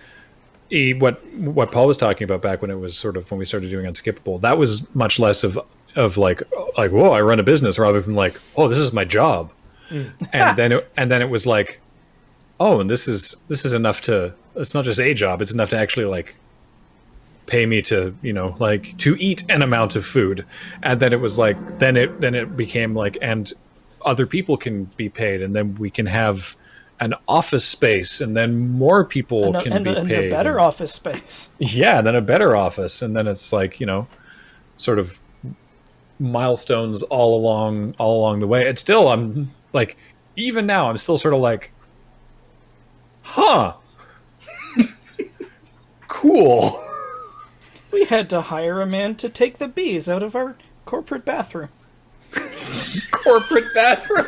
he, 0.72 0.94
what 0.94 1.22
what 1.36 1.70
Paul 1.70 1.86
was 1.86 1.98
talking 1.98 2.24
about 2.24 2.40
back 2.40 2.62
when 2.62 2.70
it 2.70 2.78
was 2.78 2.96
sort 2.96 3.18
of 3.18 3.30
when 3.30 3.38
we 3.38 3.44
started 3.44 3.68
doing 3.68 3.84
Unskippable, 3.84 4.40
that 4.40 4.56
was 4.56 4.92
much 4.94 5.18
less 5.18 5.44
of 5.44 5.58
of 5.96 6.16
like 6.16 6.42
like 6.78 6.90
whoa, 6.90 7.10
I 7.10 7.20
run 7.20 7.38
a 7.38 7.42
business, 7.42 7.78
rather 7.78 8.00
than 8.00 8.14
like 8.14 8.40
oh, 8.56 8.68
this 8.68 8.78
is 8.78 8.90
my 8.90 9.04
job, 9.04 9.52
mm. 9.90 10.10
and 10.32 10.56
then 10.56 10.72
it, 10.72 10.90
and 10.96 11.10
then 11.10 11.20
it 11.20 11.28
was 11.28 11.46
like 11.46 11.78
oh, 12.58 12.80
and 12.80 12.88
this 12.88 13.06
is 13.06 13.36
this 13.48 13.66
is 13.66 13.74
enough 13.74 14.00
to 14.02 14.32
it's 14.56 14.74
not 14.74 14.86
just 14.86 14.98
a 14.98 15.12
job, 15.12 15.42
it's 15.42 15.52
enough 15.52 15.68
to 15.70 15.76
actually 15.76 16.06
like 16.06 16.34
pay 17.44 17.66
me 17.66 17.82
to 17.82 18.16
you 18.22 18.32
know 18.32 18.56
like 18.58 18.96
to 18.96 19.14
eat 19.16 19.42
an 19.50 19.60
amount 19.60 19.94
of 19.94 20.06
food. 20.06 20.46
And 20.82 21.00
then 21.00 21.12
it 21.12 21.20
was 21.20 21.38
like 21.38 21.78
then 21.80 21.98
it 21.98 22.18
then 22.22 22.34
it 22.34 22.56
became 22.56 22.94
like 22.94 23.18
and 23.20 23.52
other 24.06 24.26
people 24.26 24.56
can 24.56 24.84
be 24.96 25.10
paid 25.10 25.42
and 25.42 25.54
then 25.54 25.74
we 25.74 25.90
can 25.90 26.06
have 26.06 26.56
an 27.04 27.14
office 27.26 27.64
space 27.64 28.20
and 28.20 28.36
then 28.36 28.56
more 28.70 29.04
people 29.04 29.44
And, 29.46 29.56
a, 29.56 29.62
can 29.62 29.72
and, 29.72 29.84
be 29.84 29.90
and 29.94 30.08
paid 30.08 30.26
a 30.26 30.30
better 30.30 30.60
office 30.60 30.92
space. 30.92 31.50
yeah 31.58 32.00
then 32.00 32.14
a 32.14 32.20
better 32.20 32.56
office 32.56 33.02
and 33.02 33.16
then 33.16 33.26
it's 33.26 33.52
like 33.52 33.80
you 33.80 33.86
know 33.86 34.06
sort 34.76 34.98
of 34.98 35.18
milestones 36.20 37.02
all 37.04 37.36
along 37.36 37.94
all 37.98 38.20
along 38.20 38.38
the 38.40 38.46
way 38.46 38.62
it's 38.66 38.80
still 38.80 39.08
i'm 39.08 39.50
like 39.72 39.96
even 40.36 40.64
now 40.66 40.88
i'm 40.88 40.96
still 40.96 41.18
sort 41.18 41.34
of 41.34 41.40
like 41.40 41.72
huh 43.22 43.74
cool 46.08 46.80
We 47.90 48.04
had 48.04 48.30
to 48.30 48.40
hire 48.42 48.80
a 48.80 48.86
man 48.86 49.16
to 49.16 49.28
take 49.28 49.58
the 49.58 49.68
bees 49.68 50.08
out 50.08 50.22
of 50.22 50.34
our 50.34 50.56
corporate 50.86 51.24
bathroom. 51.24 51.68
corporate 53.10 53.72
bathroom 53.74 54.26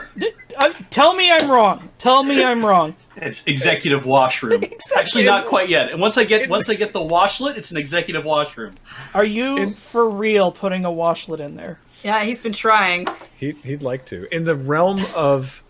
Uh, 0.57 0.73
tell 0.91 1.15
me 1.15 1.31
I'm 1.31 1.51
wrong. 1.51 1.89
Tell 1.99 2.23
me 2.23 2.45
I'm 2.45 2.65
wrong. 2.65 2.95
It's 3.17 3.45
executive 3.47 4.07
washroom. 4.07 4.65
Actually, 4.97 5.25
not 5.25 5.47
quite 5.47 5.69
yet. 5.69 5.91
And 5.91 6.01
once 6.01 6.17
I 6.17 6.25
get 6.25 6.49
once 6.49 6.69
I 6.69 6.75
get 6.75 6.93
the 6.93 7.01
washlet, 7.01 7.57
it's 7.57 7.71
an 7.71 7.77
executive 7.77 8.25
washroom. 8.25 8.75
Are 9.15 9.25
you 9.25 9.73
for 9.73 10.09
real 10.09 10.53
putting 10.53 10.85
a 10.85 10.91
washlet 10.91 11.41
in 11.41 11.57
there? 11.57 11.79
Yeah, 12.05 12.23
he's 12.23 12.41
been 12.41 12.53
trying. 12.53 13.07
He, 13.37 13.53
he'd 13.63 13.83
like 13.83 14.05
to. 14.07 14.33
In 14.33 14.45
the 14.45 14.55
realm 14.55 15.05
of, 15.15 15.63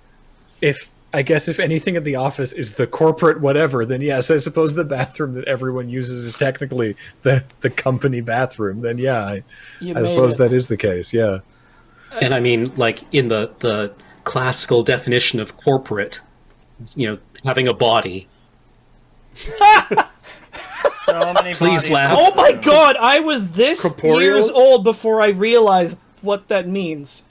if 0.61 0.91
I 1.15 1.23
guess 1.23 1.47
if 1.47 1.61
anything 1.61 1.97
at 1.97 2.03
the 2.03 2.17
office 2.17 2.53
is 2.53 2.73
the 2.73 2.89
corporate 2.89 3.41
whatever, 3.41 3.87
then 3.87 4.01
yes, 4.01 4.33
I 4.33 4.39
suppose 4.39 4.75
the 4.75 4.85
bathroom 4.85 5.35
that 5.35 5.45
everyone 5.45 5.89
uses 5.89 6.27
is 6.27 6.35
technically 6.35 6.97
the 7.23 7.45
the 7.61 7.71
company 7.71 8.21
bathroom. 8.21 8.81
Then 8.81 8.99
yeah, 8.99 9.25
I, 9.25 9.45
I 9.81 10.03
suppose 10.03 10.35
it. 10.35 10.39
that 10.39 10.53
is 10.53 10.67
the 10.67 10.77
case. 10.77 11.15
Yeah. 11.15 11.39
And 12.21 12.35
I 12.35 12.41
mean, 12.41 12.73
like 12.77 13.03
in 13.13 13.29
the 13.29 13.53
the 13.61 13.93
classical 14.25 14.83
definition 14.83 15.41
of 15.41 15.57
corporate, 15.57 16.21
you 16.95 17.07
know, 17.09 17.19
having 17.45 17.69
a 17.69 17.75
body. 17.75 18.29
So 21.05 21.33
many 21.35 21.53
Please 21.53 21.83
bodies. 21.83 21.91
laugh. 21.91 22.17
Oh 22.19 22.35
my 22.35 22.53
god, 22.53 22.97
I 22.97 23.21
was 23.21 23.49
this 23.49 23.83
Corporeal? 23.83 24.23
years 24.23 24.49
old 24.49 24.85
before 24.85 25.21
I 25.21 25.29
realized 25.29 25.99
what 26.23 26.49
that 26.49 26.67
means. 26.67 27.23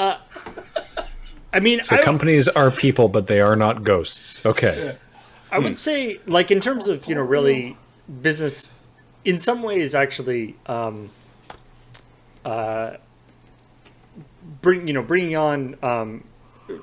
I 0.00 1.60
mean, 1.60 1.82
So 1.82 1.96
I, 1.96 2.02
companies 2.02 2.48
are 2.48 2.70
people, 2.70 3.08
but 3.08 3.26
they 3.26 3.40
are 3.40 3.56
not 3.56 3.84
ghosts. 3.84 4.44
Okay. 4.46 4.96
I 5.52 5.58
would 5.58 5.76
say, 5.76 6.18
like 6.26 6.50
in 6.50 6.60
terms 6.60 6.88
of 6.88 7.06
you 7.06 7.14
know, 7.14 7.22
really 7.22 7.76
business, 8.22 8.70
in 9.24 9.36
some 9.36 9.62
ways, 9.62 9.94
actually, 9.94 10.56
um, 10.66 11.10
uh, 12.44 12.96
bring 14.62 14.86
you 14.86 14.94
know, 14.94 15.02
bringing 15.02 15.36
on 15.36 15.76
um, 15.82 16.24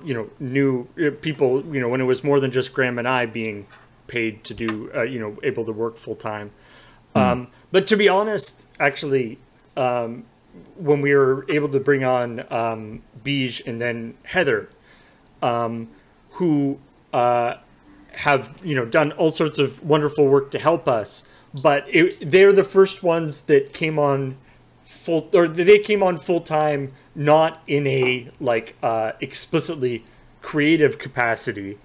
you 0.04 0.14
know, 0.14 0.30
new 0.40 0.88
uh, 1.00 1.12
people, 1.22 1.64
you 1.74 1.80
know, 1.80 1.90
when 1.90 2.02
it 2.02 2.06
was 2.06 2.24
more 2.24 2.40
than 2.40 2.52
just 2.52 2.74
Graham 2.74 3.00
and 3.00 3.08
I 3.08 3.26
being 3.26 3.68
paid 4.08 4.44
to 4.46 4.54
do, 4.54 4.90
uh, 4.96 5.04
you 5.04 5.20
know, 5.20 5.38
able 5.44 5.66
to 5.66 5.72
work 5.72 5.98
full 5.98 6.16
time. 6.16 6.52
Um, 7.16 7.48
but 7.72 7.88
to 7.88 7.98
be 7.98 8.08
honest, 8.08 8.66
actually, 8.80 9.40
um, 9.76 10.26
when 10.76 11.02
we 11.02 11.16
were 11.16 11.46
able 11.50 11.70
to 11.70 11.80
bring 11.80 12.04
on 12.04 12.42
um, 12.52 13.02
Beej 13.24 13.66
and 13.66 13.82
then 13.82 14.16
Heather, 14.24 14.70
um, 15.42 15.90
who 16.32 16.80
uh, 17.14 17.56
have 18.12 18.56
you 18.64 18.76
know 18.76 18.86
done 18.86 19.12
all 19.14 19.32
sorts 19.32 19.58
of 19.60 19.84
wonderful 19.84 20.28
work 20.28 20.52
to 20.52 20.60
help 20.60 20.88
us, 20.88 21.28
but 21.60 21.86
it, 21.88 22.32
they're 22.32 22.54
the 22.54 22.64
first 22.64 23.02
ones 23.04 23.42
that 23.42 23.74
came 23.74 23.98
on 23.98 24.38
full 24.88 25.30
or 25.34 25.50
they 25.50 25.80
came 25.80 26.02
on 26.02 26.16
full 26.18 26.40
time, 26.40 26.94
not 27.14 27.62
in 27.68 27.86
a 27.86 28.30
like 28.40 28.76
uh, 28.82 29.12
explicitly 29.20 30.06
creative 30.42 30.98
capacity, 30.98 31.78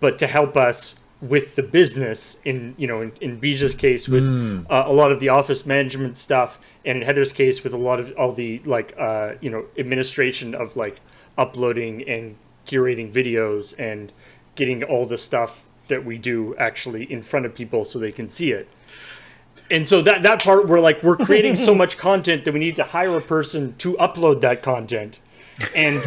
but 0.00 0.18
to 0.18 0.26
help 0.26 0.56
us 0.56 0.98
with 1.20 1.54
the 1.54 1.62
business 1.62 2.38
in 2.44 2.74
you 2.76 2.86
know 2.86 3.00
in, 3.00 3.12
in 3.20 3.40
Beej's 3.40 3.74
case 3.74 4.08
with 4.08 4.24
uh, 4.70 4.84
a 4.86 4.92
lot 4.92 5.12
of 5.12 5.20
the 5.20 5.28
office 5.28 5.66
management 5.66 6.16
stuff 6.16 6.60
and 6.84 6.98
in 6.98 7.04
Heather's 7.04 7.32
case 7.32 7.64
with 7.64 7.72
a 7.72 7.78
lot 7.78 7.98
of 8.00 8.12
all 8.18 8.32
the 8.32 8.60
like 8.64 8.92
uh, 8.98 9.34
you 9.40 9.50
know 9.50 9.66
administration 9.76 10.54
of 10.54 10.76
like 10.76 11.00
uploading 11.36 12.08
and 12.08 12.36
curating 12.66 13.12
videos 13.12 13.74
and 13.78 14.12
getting 14.56 14.82
all 14.82 15.06
the 15.06 15.18
stuff 15.18 15.64
that 15.86 16.04
we 16.04 16.18
do 16.18 16.54
actually 16.56 17.10
in 17.10 17.22
front 17.22 17.46
of 17.46 17.54
people 17.54 17.84
so 17.84 17.98
they 17.98 18.12
can 18.12 18.28
see 18.28 18.52
it. 18.52 18.68
And 19.70 19.86
so 19.86 20.02
that 20.02 20.22
that 20.22 20.42
part 20.42 20.66
we're 20.66 20.80
like 20.80 21.02
we're 21.02 21.16
creating 21.16 21.56
so 21.56 21.74
much 21.82 21.98
content 21.98 22.44
that 22.44 22.52
we 22.52 22.60
need 22.60 22.76
to 22.76 22.84
hire 22.84 23.16
a 23.16 23.20
person 23.20 23.74
to 23.78 23.94
upload 23.94 24.40
that 24.40 24.62
content. 24.62 25.20
And 25.74 26.02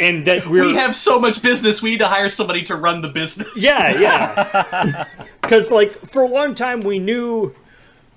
and 0.00 0.24
that 0.26 0.46
we're 0.46 0.64
We 0.64 0.74
have 0.74 0.96
so 0.96 1.20
much 1.20 1.42
business. 1.42 1.82
We 1.82 1.92
need 1.92 1.98
to 1.98 2.08
hire 2.08 2.28
somebody 2.28 2.62
to 2.64 2.76
run 2.76 3.00
the 3.02 3.08
business. 3.08 3.48
yeah, 3.56 3.98
yeah. 3.98 5.04
Because 5.42 5.70
like 5.70 6.00
for 6.06 6.22
a 6.22 6.28
long 6.28 6.54
time 6.54 6.80
we 6.80 6.98
knew, 6.98 7.54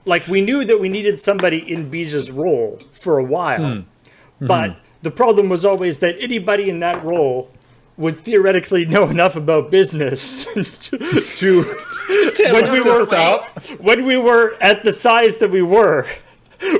like 0.05 0.27
we 0.27 0.41
knew 0.41 0.63
that 0.63 0.79
we 0.79 0.89
needed 0.89 1.19
somebody 1.19 1.59
in 1.71 1.91
Beej's 1.91 2.31
role 2.31 2.79
for 2.91 3.17
a 3.17 3.23
while, 3.23 3.81
hmm. 4.39 4.45
but 4.45 4.71
hmm. 4.71 4.79
the 5.01 5.11
problem 5.11 5.49
was 5.49 5.65
always 5.65 5.99
that 5.99 6.15
anybody 6.19 6.69
in 6.69 6.79
that 6.79 7.03
role 7.03 7.51
would 7.97 8.17
theoretically 8.17 8.85
know 8.85 9.09
enough 9.09 9.35
about 9.35 9.71
business 9.71 10.45
to, 10.53 10.97
to 11.35 11.63
when 12.51 12.71
we 12.71 12.81
were 12.81 13.05
when 13.79 14.05
we 14.05 14.17
were 14.17 14.55
at 14.61 14.83
the 14.83 14.93
size 14.93 15.37
that 15.37 15.49
we 15.49 15.61
were 15.61 16.07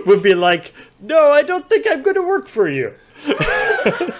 would 0.05 0.23
be 0.23 0.33
like, 0.33 0.73
no, 0.99 1.31
I 1.31 1.43
don't 1.43 1.67
think 1.69 1.85
I'm 1.89 2.01
going 2.01 2.15
to 2.15 2.27
work 2.27 2.47
for 2.47 2.69
you. 2.69 2.93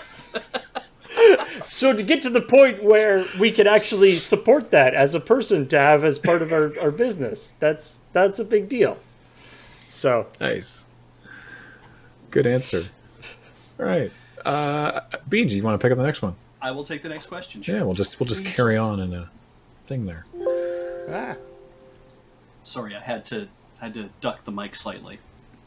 So 1.69 1.93
to 1.93 2.01
get 2.01 2.23
to 2.23 2.29
the 2.29 2.41
point 2.41 2.83
where 2.83 3.23
we 3.39 3.51
can 3.51 3.67
actually 3.67 4.17
support 4.17 4.71
that 4.71 4.93
as 4.93 5.13
a 5.13 5.19
person 5.19 5.67
to 5.67 5.79
have 5.79 6.03
as 6.03 6.17
part 6.17 6.41
of 6.41 6.51
our, 6.51 6.73
our 6.79 6.91
business, 6.91 7.53
that's 7.59 7.99
that's 8.13 8.39
a 8.39 8.43
big 8.43 8.67
deal. 8.67 8.97
So 9.89 10.27
Nice. 10.39 10.85
Good 12.31 12.47
answer. 12.47 12.83
All 13.79 13.85
right. 13.85 14.11
Uh, 14.43 15.01
Beej, 15.29 15.51
you 15.51 15.63
want 15.63 15.79
to 15.79 15.83
pick 15.83 15.91
up 15.91 15.97
the 15.97 16.03
next 16.03 16.21
one? 16.21 16.35
I 16.67 16.71
will 16.71 16.83
take 16.83 17.01
the 17.01 17.07
next 17.07 17.27
question. 17.27 17.62
Sure. 17.62 17.77
Yeah, 17.77 17.83
we'll 17.83 17.93
just 17.95 18.19
we'll 18.19 18.27
just 18.27 18.43
carry 18.43 18.75
on 18.75 19.00
in 19.00 19.13
a 19.13 19.29
thing 19.86 20.05
there. 20.05 20.25
Ah. 21.09 21.38
Sorry, 22.63 22.93
I 22.93 23.00
had 23.00 23.24
to 23.25 23.47
I 23.81 23.86
had 23.86 23.93
to 23.93 24.09
duck 24.19 24.43
the 24.43 24.51
mic 24.51 24.75
slightly. 24.75 25.19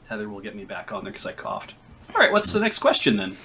Heather 0.08 0.28
will 0.28 0.40
get 0.40 0.54
me 0.54 0.66
back 0.66 0.92
on 0.92 1.02
there 1.04 1.10
because 1.10 1.24
I 1.24 1.32
coughed. 1.32 1.72
All 2.10 2.16
right, 2.20 2.30
what's 2.30 2.52
the 2.52 2.60
next 2.60 2.80
question 2.80 3.16
then? 3.16 3.38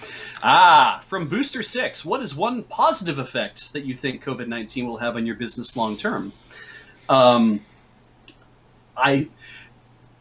Ah, 0.43 1.01
from 1.05 1.29
Booster 1.29 1.63
Six, 1.63 2.03
what 2.03 2.21
is 2.21 2.35
one 2.35 2.63
positive 2.63 3.19
effect 3.19 3.71
that 3.71 3.85
you 3.85 3.93
think 3.95 4.21
COVID 4.21 4.49
nineteen 4.49 4.85
will 4.85 4.97
have 4.97 5.15
on 5.15 5.25
your 5.25 5.35
business 5.35 5.77
long 5.77 5.95
term? 5.95 6.33
Um, 7.07 7.61
I, 8.97 9.29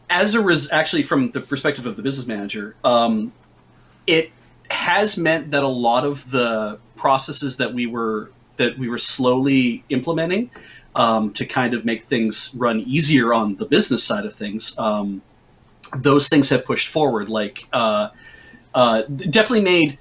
as 0.09 0.37
a 0.37 0.41
res- 0.43 0.71
actually 0.71 1.03
from 1.03 1.33
the 1.33 1.41
perspective 1.41 1.85
of 1.85 1.97
the 1.97 2.03
business 2.03 2.29
manager, 2.29 2.77
um, 2.85 3.33
it 4.07 4.31
has 4.71 5.17
meant 5.17 5.51
that 5.51 5.63
a 5.63 5.69
lot 5.69 6.05
of 6.05 6.31
the 6.31 6.79
processes 6.97 7.57
that 7.59 7.75
we 7.75 7.87
were 7.87 8.31
that 8.57 8.79
we 8.79 8.89
were 8.89 8.99
slowly 8.99 9.85
implementing 9.89 10.51
um, 10.95 11.33
to 11.33 11.45
kind 11.45 11.75
of 11.75 11.85
make 11.85 12.03
things 12.03 12.55
run 12.57 12.81
easier 12.81 13.35
on 13.35 13.57
the 13.57 13.65
business 13.65 14.05
side 14.05 14.25
of 14.25 14.35
things. 14.35 14.79
Um, 14.79 15.23
those 15.97 16.29
things 16.29 16.51
have 16.51 16.65
pushed 16.65 16.89
forward, 16.89 17.29
like 17.29 17.67
uh, 17.73 18.11
uh, 18.75 19.03
definitely 19.03 19.63
made 19.63 19.99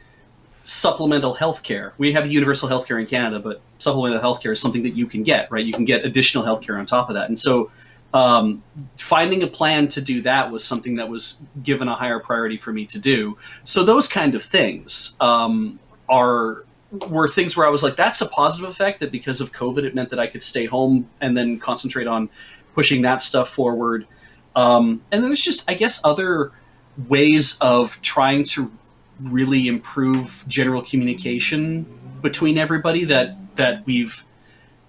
supplemental 0.63 1.35
healthcare. 1.35 1.91
We 1.97 2.13
have 2.13 2.31
universal 2.31 2.69
healthcare 2.69 2.99
in 2.99 3.07
Canada, 3.07 3.39
but 3.39 3.61
supplemental 3.79 4.21
healthcare 4.21 4.53
is 4.53 4.61
something 4.61 4.83
that 4.83 4.95
you 4.95 5.07
can 5.07 5.23
get, 5.23 5.51
right? 5.51 5.65
You 5.65 5.73
can 5.73 5.85
get 5.85 6.05
additional 6.05 6.43
healthcare 6.43 6.77
on 6.77 6.85
top 6.85 7.09
of 7.09 7.15
that, 7.15 7.27
and 7.27 7.39
so 7.39 7.71
um, 8.13 8.63
finding 8.97 9.41
a 9.41 9.47
plan 9.47 9.87
to 9.89 10.01
do 10.01 10.21
that 10.21 10.51
was 10.51 10.63
something 10.63 10.95
that 10.95 11.09
was 11.09 11.41
given 11.63 11.87
a 11.87 11.95
higher 11.95 12.19
priority 12.19 12.57
for 12.57 12.71
me 12.71 12.85
to 12.87 12.99
do. 12.99 13.37
So 13.63 13.83
those 13.83 14.07
kind 14.07 14.35
of 14.35 14.43
things 14.43 15.17
um, 15.19 15.79
are 16.07 16.63
were 17.09 17.27
things 17.27 17.57
where 17.57 17.65
I 17.65 17.71
was 17.71 17.81
like, 17.81 17.95
that's 17.95 18.21
a 18.21 18.27
positive 18.27 18.69
effect 18.69 18.99
that 18.99 19.11
because 19.11 19.41
of 19.41 19.51
COVID, 19.51 19.83
it 19.83 19.95
meant 19.95 20.11
that 20.11 20.19
I 20.19 20.27
could 20.27 20.43
stay 20.43 20.65
home 20.65 21.09
and 21.19 21.35
then 21.35 21.57
concentrate 21.57 22.05
on 22.05 22.29
pushing 22.75 23.01
that 23.01 23.21
stuff 23.21 23.49
forward. 23.49 24.05
Um, 24.55 25.01
and 25.11 25.23
there's 25.23 25.41
just, 25.41 25.67
I 25.67 25.73
guess, 25.73 25.99
other 26.03 26.51
ways 27.07 27.57
of 27.61 27.99
trying 28.01 28.43
to 28.43 28.71
really 29.19 29.67
improve 29.67 30.43
general 30.47 30.83
communication 30.83 31.87
between 32.21 32.59
everybody 32.59 33.05
that 33.05 33.55
that 33.55 33.85
we've 33.85 34.23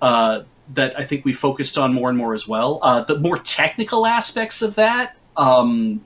uh, 0.03 0.43
that 0.73 0.99
I 0.99 1.05
think 1.05 1.25
we 1.25 1.33
focused 1.33 1.77
on 1.77 1.93
more 1.93 2.09
and 2.09 2.17
more 2.17 2.35
as 2.35 2.49
well. 2.49 2.79
Uh, 2.83 3.03
the 3.05 3.19
more 3.19 3.39
technical 3.39 4.07
aspects 4.07 4.63
of 4.63 4.77
that, 4.77 5.17
um, 5.37 6.05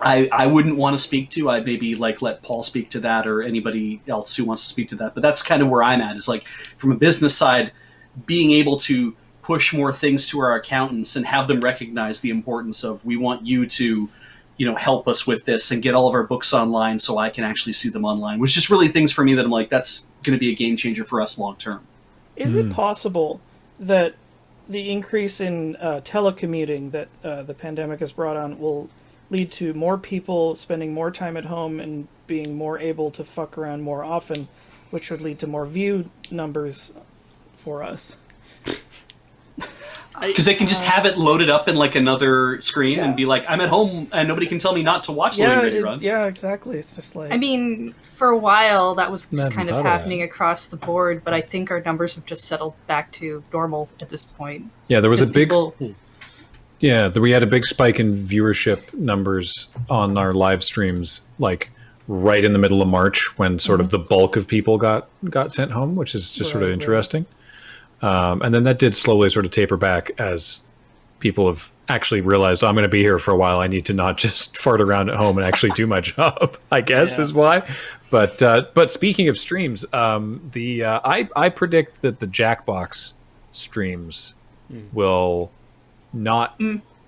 I, 0.00 0.28
I 0.32 0.46
wouldn't 0.46 0.76
want 0.76 0.94
to 0.94 1.02
speak 1.02 1.30
to. 1.30 1.50
I 1.50 1.60
maybe 1.60 1.94
like 1.94 2.20
let 2.20 2.42
Paul 2.42 2.62
speak 2.62 2.90
to 2.90 3.00
that 3.00 3.26
or 3.26 3.42
anybody 3.42 4.00
else 4.08 4.34
who 4.34 4.44
wants 4.44 4.62
to 4.62 4.68
speak 4.68 4.88
to 4.88 4.96
that. 4.96 5.14
But 5.14 5.22
that's 5.22 5.42
kind 5.42 5.62
of 5.62 5.68
where 5.68 5.82
I'm 5.82 6.00
at. 6.00 6.16
Is 6.16 6.28
like 6.28 6.46
from 6.46 6.92
a 6.92 6.96
business 6.96 7.36
side, 7.36 7.72
being 8.26 8.52
able 8.52 8.76
to 8.78 9.16
push 9.42 9.72
more 9.72 9.92
things 9.92 10.26
to 10.28 10.40
our 10.40 10.56
accountants 10.56 11.16
and 11.16 11.26
have 11.26 11.46
them 11.46 11.60
recognize 11.60 12.20
the 12.20 12.30
importance 12.30 12.82
of 12.82 13.04
we 13.04 13.16
want 13.16 13.46
you 13.46 13.66
to 13.66 14.08
you 14.56 14.66
know 14.66 14.74
help 14.74 15.06
us 15.06 15.26
with 15.26 15.44
this 15.44 15.70
and 15.70 15.82
get 15.82 15.94
all 15.94 16.08
of 16.08 16.14
our 16.14 16.24
books 16.24 16.54
online 16.54 16.98
so 16.98 17.18
I 17.18 17.28
can 17.30 17.44
actually 17.44 17.74
see 17.74 17.88
them 17.88 18.04
online. 18.04 18.40
Which 18.40 18.56
is 18.56 18.70
really 18.70 18.88
things 18.88 19.12
for 19.12 19.24
me 19.24 19.34
that 19.34 19.44
I'm 19.44 19.50
like 19.50 19.70
that's 19.70 20.06
going 20.24 20.36
to 20.36 20.40
be 20.40 20.50
a 20.50 20.54
game 20.54 20.76
changer 20.76 21.04
for 21.04 21.20
us 21.20 21.38
long 21.38 21.56
term. 21.56 21.86
Is 22.36 22.56
it 22.56 22.70
possible 22.70 23.40
that 23.78 24.14
the 24.68 24.90
increase 24.90 25.40
in 25.40 25.76
uh, 25.76 26.00
telecommuting 26.04 26.90
that 26.92 27.08
uh, 27.22 27.42
the 27.42 27.54
pandemic 27.54 28.00
has 28.00 28.12
brought 28.12 28.36
on 28.36 28.58
will 28.58 28.88
lead 29.30 29.50
to 29.52 29.74
more 29.74 29.98
people 29.98 30.56
spending 30.56 30.92
more 30.92 31.10
time 31.10 31.36
at 31.36 31.44
home 31.44 31.80
and 31.80 32.08
being 32.26 32.56
more 32.56 32.78
able 32.78 33.10
to 33.10 33.24
fuck 33.24 33.58
around 33.58 33.82
more 33.82 34.04
often, 34.04 34.48
which 34.90 35.10
would 35.10 35.20
lead 35.20 35.38
to 35.38 35.46
more 35.46 35.66
view 35.66 36.10
numbers 36.30 36.92
for 37.56 37.82
us? 37.82 38.16
Because 40.20 40.44
they 40.44 40.54
can 40.54 40.66
just 40.66 40.82
have 40.84 41.06
it 41.06 41.18
loaded 41.18 41.50
up 41.50 41.68
in 41.68 41.76
like 41.76 41.94
another 41.94 42.60
screen 42.60 42.98
Yeah. 42.98 43.04
and 43.06 43.16
be 43.16 43.26
like, 43.26 43.44
"I'm 43.48 43.60
at 43.60 43.68
home 43.68 44.08
and 44.12 44.28
nobody 44.28 44.46
can 44.46 44.58
tell 44.58 44.74
me 44.74 44.82
not 44.82 45.04
to 45.04 45.12
watch 45.12 45.38
Yeah, 45.38 45.48
Loading 45.48 45.64
Ready 45.64 45.80
Run." 45.80 46.00
yeah, 46.00 46.26
exactly. 46.26 46.78
It's 46.78 46.94
just 46.94 47.16
like 47.16 47.32
I 47.32 47.36
mean, 47.36 47.94
for 48.00 48.28
a 48.28 48.36
while 48.38 48.94
that 48.94 49.10
was 49.10 49.26
just 49.26 49.52
kind 49.52 49.68
thought 49.68 49.80
of 49.80 49.86
of 49.86 49.90
happening 49.90 50.22
across 50.22 50.68
the 50.68 50.76
board, 50.76 51.22
but 51.24 51.34
I 51.34 51.40
think 51.40 51.70
our 51.70 51.80
numbers 51.80 52.14
have 52.14 52.26
just 52.26 52.44
settled 52.44 52.74
back 52.86 53.10
to 53.12 53.42
normal 53.52 53.88
at 54.00 54.08
this 54.08 54.22
point. 54.22 54.70
Yeah, 54.88 55.00
there 55.00 55.10
was 55.10 55.20
a 55.20 55.26
big 55.26 55.50
people- 55.50 55.74
yeah, 56.80 57.08
th- 57.08 57.18
we 57.18 57.30
had 57.30 57.42
a 57.42 57.46
big 57.46 57.64
spike 57.64 57.98
in 57.98 58.14
viewership 58.14 58.92
numbers 58.94 59.68
on 59.88 60.18
our 60.18 60.34
live 60.34 60.62
streams, 60.62 61.22
like 61.38 61.70
right 62.08 62.44
in 62.44 62.52
the 62.52 62.58
middle 62.58 62.82
of 62.82 62.88
March 62.88 63.38
when 63.38 63.58
sort 63.58 63.80
of 63.80 63.86
mm-hmm. 63.86 63.92
the 63.92 63.98
bulk 64.00 64.36
of 64.36 64.46
people 64.46 64.76
got 64.76 65.08
got 65.30 65.52
sent 65.52 65.70
home, 65.70 65.96
which 65.96 66.14
is 66.14 66.32
just 66.34 66.50
sort 66.50 66.62
of 66.62 66.70
interesting. 66.70 67.22
right. 67.22 67.30
Um, 68.02 68.42
and 68.42 68.54
then 68.54 68.64
that 68.64 68.78
did 68.78 68.94
slowly 68.94 69.30
sort 69.30 69.46
of 69.46 69.50
taper 69.52 69.76
back 69.76 70.10
as 70.18 70.60
people 71.20 71.46
have 71.46 71.70
actually 71.88 72.20
realized 72.20 72.62
oh, 72.64 72.66
I'm 72.66 72.74
going 72.74 72.82
to 72.84 72.88
be 72.88 73.02
here 73.02 73.18
for 73.18 73.30
a 73.30 73.36
while. 73.36 73.60
I 73.60 73.66
need 73.66 73.84
to 73.86 73.94
not 73.94 74.16
just 74.26 74.56
fart 74.58 74.80
around 74.80 75.08
at 75.10 75.16
home 75.16 75.38
and 75.38 75.46
actually 75.46 75.72
do 75.72 75.86
my 75.86 76.00
job. 76.12 76.56
I 76.70 76.80
guess 76.80 77.16
Yeah. 77.16 77.22
is 77.22 77.32
why. 77.32 77.68
But 78.10 78.42
uh, 78.42 78.66
but 78.74 78.90
speaking 78.92 79.28
of 79.28 79.38
streams, 79.38 79.84
um, 79.92 80.40
the 80.52 80.84
uh, 80.84 81.00
I 81.04 81.28
I 81.34 81.48
predict 81.48 82.02
that 82.02 82.20
the 82.20 82.26
Jackbox 82.26 83.14
streams 83.52 84.34
will 84.92 85.50
not 86.12 86.60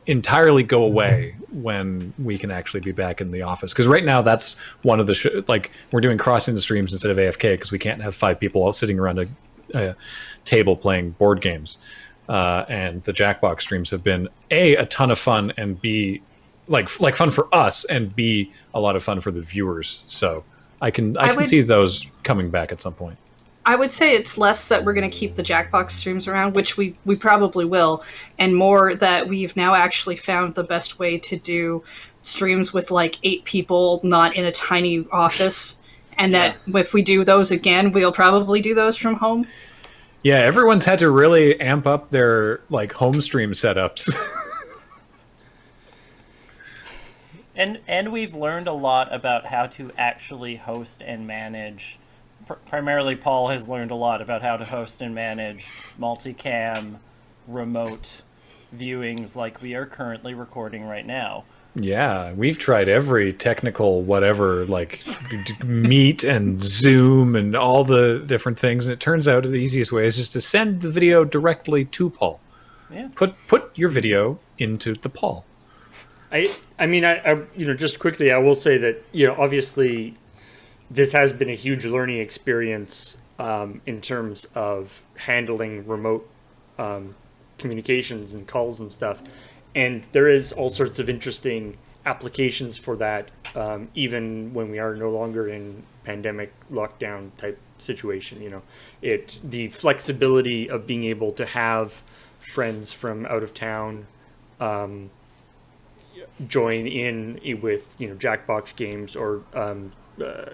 entirely 0.07 0.63
go 0.63 0.85
away 0.85 1.35
when 1.51 2.13
we 2.19 2.39
can 2.39 2.51
actually 2.51 2.81
be 2.81 2.93
back 2.93 3.21
in 3.21 3.33
the 3.33 3.43
office 3.43 3.73
because 3.73 3.89
right 3.89 4.05
now 4.05 4.23
that's 4.23 4.57
one 4.83 5.01
of 5.01 5.07
the 5.09 5.15
sh- 5.15 5.27
like 5.49 5.73
we're 5.91 6.01
doing 6.01 6.17
crossing 6.19 6.55
the 6.55 6.61
streams 6.61 6.93
instead 6.93 7.11
of 7.11 7.17
afk 7.17 7.41
because 7.41 7.73
we 7.73 7.79
can't 7.79 8.01
have 8.01 8.15
five 8.15 8.39
people 8.39 8.63
all 8.63 8.73
sitting 8.73 9.01
around 9.01 9.19
a, 9.19 9.27
a 9.75 9.97
table 10.47 10.77
playing 10.77 11.11
board 11.11 11.41
games 11.43 11.79
uh, 12.29 12.65
and 12.69 13.03
the 13.05 13.13
jackbox 13.13 13.61
streams 13.61 13.91
have 13.91 14.03
been 14.03 14.29
a 14.51 14.77
a 14.77 14.87
ton 14.87 15.11
of 15.11 15.19
fun 15.19 15.53
and 15.59 15.81
b 15.81 16.23
like 16.69 16.99
like 17.01 17.15
fun 17.17 17.31
for 17.31 17.55
us 17.55 17.85
and 17.85 18.17
b 18.17 18.51
a 18.73 18.81
lot 18.81 18.97
of 18.97 19.03
fun 19.03 19.21
for 19.21 19.31
the 19.31 19.43
viewers 19.43 20.03
so 20.07 20.43
i 20.81 20.91
can 20.91 21.17
i, 21.19 21.23
I 21.23 21.27
can 21.29 21.37
would- 21.37 21.47
see 21.47 21.61
those 21.61 22.07
coming 22.23 22.51
back 22.51 22.73
at 22.73 22.81
some 22.81 22.95
point 22.95 23.19
I 23.69 23.75
would 23.75 23.91
say 23.91 24.15
it's 24.15 24.39
less 24.39 24.69
that 24.69 24.85
we're 24.85 24.93
going 24.95 25.11
to 25.11 25.17
keep 25.17 25.35
the 25.35 25.43
Jackbox 25.43 25.91
streams 25.91 26.29
around, 26.29 26.55
which 26.55 26.77
we, 26.77 26.97
we 27.05 27.17
probably 27.17 27.65
will, 27.65 28.05
and 28.39 28.55
more 28.55 28.95
that 28.95 29.27
we've 29.27 29.57
now 29.57 29.75
actually 29.75 30.15
found 30.15 30.55
the 30.55 30.63
best 30.63 31.01
way 31.01 31.19
to 31.19 31.37
do 31.37 31.83
streams 32.23 32.73
with 32.73 32.93
like 32.93 33.17
eight 33.25 33.43
people, 33.43 34.01
not 34.05 34.37
in 34.37 34.45
a 34.45 34.53
tiny 34.53 35.05
office. 35.11 35.83
And 36.17 36.33
that 36.33 36.57
if 36.69 36.95
we 36.95 37.03
do 37.03 37.25
those 37.25 37.51
again, 37.51 37.91
we'll 37.91 38.13
probably 38.13 38.61
do 38.61 38.73
those 38.73 38.97
from 38.97 39.17
home. 39.17 39.49
Yeah 40.27 40.39
everyone's 40.39 40.85
had 40.85 40.99
to 40.99 41.11
really 41.11 41.59
amp 41.61 41.87
up 41.87 42.11
their 42.11 42.61
like 42.69 42.93
home 42.93 43.21
stream 43.21 43.53
setups 43.53 44.15
And 47.57 47.81
and 47.89 48.13
we've 48.13 48.35
learned 48.35 48.69
a 48.69 48.73
lot 48.73 49.13
about 49.13 49.47
how 49.47 49.67
to 49.69 49.91
actually 49.97 50.57
host 50.57 51.03
and 51.03 51.27
manage. 51.27 51.99
Pr- 52.47 52.55
primarily, 52.67 53.17
Paul 53.17 53.49
has 53.49 53.67
learned 53.67 53.91
a 53.91 53.95
lot 53.95 54.21
about 54.21 54.43
how 54.43 54.59
to 54.59 54.65
host 54.65 55.01
and 55.01 55.15
manage 55.15 55.67
multicam, 55.99 56.99
remote 57.49 58.21
viewings 58.77 59.37
like 59.37 59.63
we 59.63 59.75
are 59.75 59.87
currently 59.87 60.35
recording 60.35 60.85
right 60.85 61.07
now. 61.07 61.45
Yeah, 61.79 62.33
we've 62.33 62.57
tried 62.57 62.89
every 62.89 63.35
technical 63.35 64.03
whatever, 64.03 64.65
like 64.65 65.03
Meet 65.63 66.25
and 66.25 66.61
Zoom 66.61 67.37
and 67.37 67.55
all 67.55 67.85
the 67.85 68.19
different 68.21 68.59
things, 68.59 68.87
and 68.87 68.95
it 68.95 69.01
turns 69.01 69.29
out 69.29 69.43
the 69.43 69.55
easiest 69.55 69.93
way 69.93 70.07
is 70.07 70.17
just 70.17 70.33
to 70.33 70.41
send 70.41 70.81
the 70.81 70.91
video 70.91 71.23
directly 71.23 71.85
to 71.85 72.09
Paul. 72.09 72.41
Yeah. 72.91 73.09
Put 73.15 73.35
put 73.47 73.77
your 73.77 73.91
video 73.91 74.39
into 74.57 74.95
the 74.95 75.11
Paul. 75.11 75.45
I 76.33 76.49
I 76.79 76.87
mean 76.87 77.05
I, 77.05 77.17
I 77.19 77.43
you 77.55 77.67
know 77.67 77.75
just 77.75 77.99
quickly 77.99 78.33
I 78.33 78.39
will 78.39 78.55
say 78.55 78.79
that 78.79 79.03
you 79.13 79.27
know 79.27 79.35
obviously 79.39 80.15
this 80.91 81.13
has 81.13 81.33
been 81.33 81.51
a 81.51 81.55
huge 81.55 81.85
learning 81.85 82.19
experience 82.19 83.19
um, 83.39 83.83
in 83.85 84.01
terms 84.01 84.47
of 84.55 85.03
handling 85.17 85.87
remote 85.87 86.29
um, 86.79 87.15
communications 87.59 88.35
and 88.35 88.47
calls 88.47 88.81
and 88.81 88.91
stuff, 88.91 89.23
and 89.77 90.03
there 90.11 90.29
is 90.29 90.53
all 90.53 90.71
sorts 90.71 90.99
of 90.99 91.09
interesting 91.09 91.79
applications 92.05 92.77
for 92.79 92.97
that 92.97 93.31
um, 93.55 93.89
even 93.95 94.53
when 94.55 94.71
we 94.71 94.79
are 94.79 94.95
no 94.97 95.11
longer 95.11 95.49
in 95.49 95.85
pandemic 96.05 96.53
lockdown 96.73 97.31
type 97.37 97.59
situation. 97.79 98.41
You 98.43 98.51
know, 98.51 98.63
it 99.03 99.39
the 99.45 99.69
flexibility 99.69 100.71
of 100.71 100.87
being 100.87 101.05
able 101.05 101.33
to 101.33 101.45
have 101.45 102.03
friends 102.39 102.93
from 102.93 103.27
out 103.27 103.43
of 103.43 103.53
town. 103.53 104.07
Um, 104.61 105.11
join 106.47 106.87
in 106.87 107.39
with 107.61 107.95
you 107.99 108.09
know 108.09 108.15
Jackbox 108.15 108.75
games 108.75 109.15
or 109.15 109.43
um, 109.53 109.93
uh, 110.23 110.53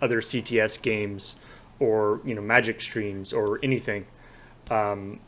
other 0.00 0.20
CTS 0.20 0.82
games 0.82 1.36
or 1.78 2.20
you 2.24 2.34
know 2.34 2.42
Magic 2.42 2.80
streams 2.80 3.32
or 3.32 3.60
anything. 3.62 4.06
Um, 4.70 5.20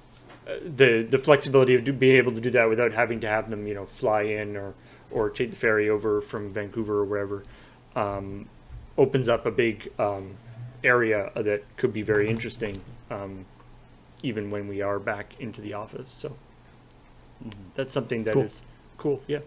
the 0.47 1.07
the 1.09 1.19
flexibility 1.19 1.75
of 1.75 1.85
do, 1.85 1.93
being 1.93 2.17
able 2.17 2.33
to 2.33 2.41
do 2.41 2.51
that 2.51 2.69
without 2.69 2.93
having 2.93 3.21
to 3.21 3.29
have 3.29 3.51
them 3.51 3.67
you 3.67 3.75
know 3.75 3.87
fly 3.87 4.23
in 4.23 4.57
or 4.57 4.75
or 5.11 5.31
take 5.31 5.51
the 5.51 5.57
ferry 5.57 5.89
over 5.89 6.21
from 6.21 6.53
Vancouver 6.53 7.01
or 7.01 7.05
wherever 7.05 7.45
um, 7.95 8.49
opens 8.99 9.29
up 9.29 9.47
a 9.47 9.51
big 9.51 9.91
um, 9.99 10.37
area 10.83 11.31
that 11.35 11.63
could 11.77 11.93
be 11.93 12.03
very 12.03 12.29
interesting 12.29 12.81
um, 13.11 13.45
even 14.23 14.51
when 14.51 14.67
we 14.69 14.83
are 14.83 14.99
back 14.99 15.35
into 15.39 15.61
the 15.61 15.73
office. 15.73 16.11
So 16.11 16.33
that's 17.75 17.93
something 17.93 18.25
that 18.25 18.37
is 18.37 18.63
Cool. 18.97 19.17
cool. 19.17 19.25
Yeah. 19.27 19.41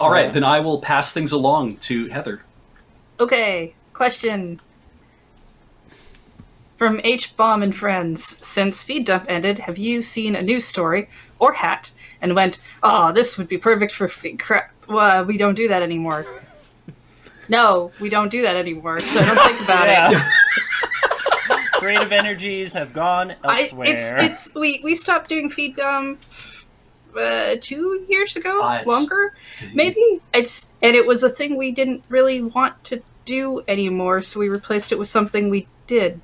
All 0.00 0.10
right, 0.10 0.32
then 0.32 0.44
I 0.44 0.60
will 0.60 0.80
pass 0.80 1.12
things 1.12 1.32
along 1.32 1.76
to 1.78 2.06
Heather. 2.08 2.42
Okay, 3.18 3.74
question. 3.92 4.60
From 6.78 7.00
H 7.02 7.36
Bomb 7.36 7.62
and 7.62 7.74
Friends. 7.76 8.24
Since 8.46 8.84
Feed 8.84 9.04
Dump 9.04 9.24
ended, 9.28 9.58
have 9.60 9.76
you 9.78 10.00
seen 10.00 10.36
a 10.36 10.42
news 10.42 10.64
story 10.64 11.08
or 11.40 11.54
hat 11.54 11.90
and 12.22 12.34
went, 12.36 12.60
oh, 12.84 13.10
this 13.12 13.36
would 13.36 13.48
be 13.48 13.58
perfect 13.58 13.92
for 13.92 14.06
feed 14.08 14.38
crap? 14.38 14.70
Well, 14.88 15.24
we 15.24 15.36
don't 15.36 15.56
do 15.56 15.66
that 15.68 15.82
anymore. 15.82 16.24
no, 17.48 17.90
we 18.00 18.08
don't 18.08 18.30
do 18.30 18.42
that 18.42 18.54
anymore, 18.54 19.00
so 19.00 19.24
don't 19.24 19.36
think 19.46 19.60
about 19.60 20.12
it. 20.14 20.22
Creative 21.72 22.12
energies 22.12 22.72
have 22.74 22.92
gone 22.92 23.34
I, 23.44 23.62
elsewhere. 23.62 23.88
it's 23.88 24.14
it's 24.18 24.54
we 24.54 24.80
we 24.82 24.94
stopped 24.96 25.28
doing 25.28 25.48
feed 25.48 25.76
dump 25.76 26.20
uh, 27.18 27.54
two 27.60 28.04
years 28.08 28.34
ago, 28.36 28.60
Ah, 28.62 28.80
it's- 28.80 28.86
longer, 28.86 29.32
maybe. 29.74 30.20
It's 30.34 30.74
and 30.82 30.94
it 30.96 31.06
was 31.06 31.22
a 31.22 31.28
thing 31.30 31.56
we 31.56 31.70
didn't 31.72 32.04
really 32.08 32.40
want 32.42 32.82
to 32.84 33.02
do 33.24 33.62
anymore, 33.68 34.22
so 34.22 34.40
we 34.40 34.48
replaced 34.48 34.90
it 34.92 34.98
with 34.98 35.08
something 35.08 35.50
we 35.50 35.66
did. 35.86 36.20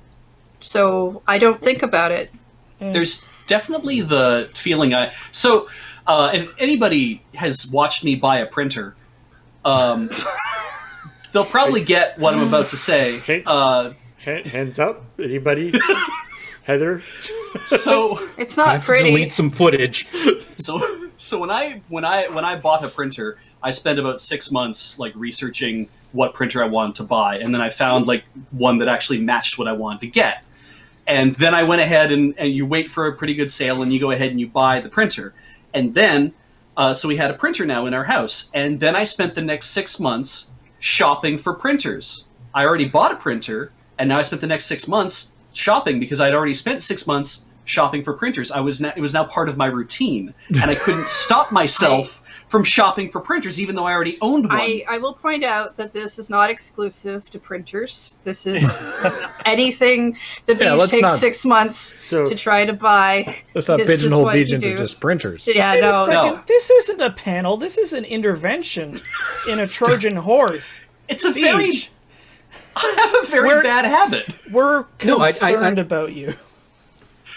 So 0.59 1.21
I 1.27 1.37
don't 1.37 1.59
think 1.59 1.83
about 1.83 2.11
it. 2.11 2.31
There's 2.79 3.27
definitely 3.47 4.01
the 4.01 4.49
feeling 4.53 4.93
I. 4.93 5.11
So, 5.31 5.69
uh, 6.05 6.31
if 6.33 6.49
anybody 6.59 7.23
has 7.33 7.67
watched 7.71 8.03
me 8.03 8.15
buy 8.15 8.37
a 8.39 8.45
printer, 8.45 8.95
um, 9.63 10.09
they'll 11.31 11.45
probably 11.45 11.81
get 11.83 12.19
what 12.19 12.33
I'm 12.35 12.47
about 12.47 12.69
to 12.69 12.77
say. 12.77 13.43
Uh, 13.45 13.93
hands 14.17 14.77
up. 14.77 15.03
Anybody? 15.19 15.73
Heather? 16.63 16.99
so. 17.65 18.19
It's 18.37 18.57
I 18.57 18.65
not 18.65 18.71
have 18.73 18.81
to 18.81 18.87
pretty. 18.87 19.09
delete 19.11 19.33
some 19.33 19.49
footage. 19.49 20.07
so 20.57 21.04
so 21.17 21.39
when 21.39 21.51
I 21.51 21.81
when 21.89 22.05
I 22.05 22.27
when 22.27 22.45
I 22.45 22.57
bought 22.57 22.83
a 22.83 22.87
printer, 22.87 23.37
I 23.61 23.71
spent 23.71 23.99
about 23.99 24.21
six 24.21 24.51
months 24.51 24.99
like 24.99 25.13
researching 25.15 25.87
what 26.11 26.33
printer 26.33 26.63
I 26.63 26.67
wanted 26.67 26.95
to 26.95 27.03
buy, 27.03 27.37
and 27.37 27.53
then 27.53 27.61
I 27.61 27.69
found 27.69 28.07
like 28.07 28.23
one 28.51 28.77
that 28.79 28.87
actually 28.87 29.19
matched 29.19 29.57
what 29.57 29.67
I 29.67 29.73
wanted 29.73 30.01
to 30.01 30.07
get. 30.07 30.43
And 31.07 31.35
then 31.35 31.53
I 31.53 31.63
went 31.63 31.81
ahead 31.81 32.11
and, 32.11 32.33
and 32.37 32.51
you 32.51 32.65
wait 32.65 32.89
for 32.89 33.05
a 33.07 33.13
pretty 33.13 33.35
good 33.35 33.51
sale, 33.51 33.81
and 33.81 33.93
you 33.93 33.99
go 33.99 34.11
ahead 34.11 34.31
and 34.31 34.39
you 34.39 34.47
buy 34.47 34.79
the 34.79 34.89
printer. 34.89 35.33
And 35.73 35.93
then, 35.93 36.33
uh, 36.77 36.93
so 36.93 37.07
we 37.07 37.17
had 37.17 37.29
a 37.29 37.35
printer 37.35 37.65
now 37.65 37.85
in 37.85 37.93
our 37.93 38.05
house, 38.05 38.49
and 38.53 38.79
then 38.79 38.95
I 38.95 39.03
spent 39.03 39.35
the 39.35 39.41
next 39.41 39.67
six 39.67 39.99
months 39.99 40.51
shopping 40.79 41.37
for 41.37 41.53
printers. 41.53 42.27
I 42.53 42.65
already 42.65 42.87
bought 42.87 43.11
a 43.11 43.15
printer, 43.17 43.71
and 43.99 44.09
now 44.09 44.19
I 44.19 44.21
spent 44.23 44.41
the 44.41 44.47
next 44.47 44.65
six 44.65 44.87
months 44.87 45.33
shopping 45.53 45.99
because 45.99 46.19
I'd 46.19 46.33
already 46.33 46.53
spent 46.53 46.81
six 46.81 47.05
months 47.05 47.44
shopping 47.65 48.03
for 48.03 48.13
printers. 48.13 48.51
I 48.51 48.61
was 48.61 48.79
now, 48.79 48.93
it 48.95 49.01
was 49.01 49.13
now 49.13 49.25
part 49.25 49.49
of 49.49 49.57
my 49.57 49.65
routine, 49.67 50.33
and 50.49 50.71
I 50.71 50.75
couldn't 50.75 51.07
stop 51.07 51.51
myself 51.51 52.21
from 52.47 52.63
shopping 52.63 53.09
for 53.11 53.19
printers, 53.19 53.59
even 53.59 53.75
though 53.75 53.85
I 53.85 53.93
already 53.93 54.17
owned 54.21 54.47
one. 54.47 54.55
I, 54.55 54.83
I 54.87 54.97
will 54.99 55.13
point 55.13 55.43
out 55.43 55.77
that 55.77 55.93
this 55.93 56.19
is 56.19 56.29
not 56.29 56.49
exclusive 56.51 57.27
to 57.31 57.39
printers. 57.39 58.19
This 58.23 58.45
is 58.45 58.63
anything 59.45 60.15
that 60.45 60.61
Yeah, 60.61 60.75
Beej 60.75 60.89
takes 60.91 61.01
not- 61.01 61.17
six 61.19 61.43
months 61.43 61.77
So- 61.77 62.25
to 62.25 62.35
try 62.35 62.63
to 62.65 62.73
buy. 62.73 63.35
Let's 63.55 63.67
not 63.67 63.77
This 63.79 63.89
pigeonhole 64.03 64.23
what 64.25 64.35
Beej 64.35 64.53
into 64.53 64.75
just 64.75 65.01
printers. 65.01 65.47
Yeah, 65.47 65.73
Wait 65.73 65.81
no, 65.81 66.05
second, 66.05 66.35
no. 66.35 66.41
This 66.47 66.69
isn't 66.69 67.01
a 67.01 67.11
panel. 67.11 67.57
This 67.57 67.77
is 67.79 67.93
an 67.93 68.03
intervention 68.05 68.99
in 69.49 69.59
a 69.59 69.67
Trojan 69.67 70.15
horse. 70.15 70.81
it's 71.09 71.25
a 71.25 71.31
very 71.31 71.89
I 72.77 72.93
have 72.97 73.23
a 73.23 73.31
very 73.31 73.47
We're- 73.49 73.63
bad 73.63 73.85
habit. 73.85 74.25
we're 74.51 74.85
No, 75.03 75.17
I- 75.19 75.27
I- 75.27 75.31
concerned 75.31 75.79
I- 75.79 75.81
about 75.81 76.13
you. 76.13 76.35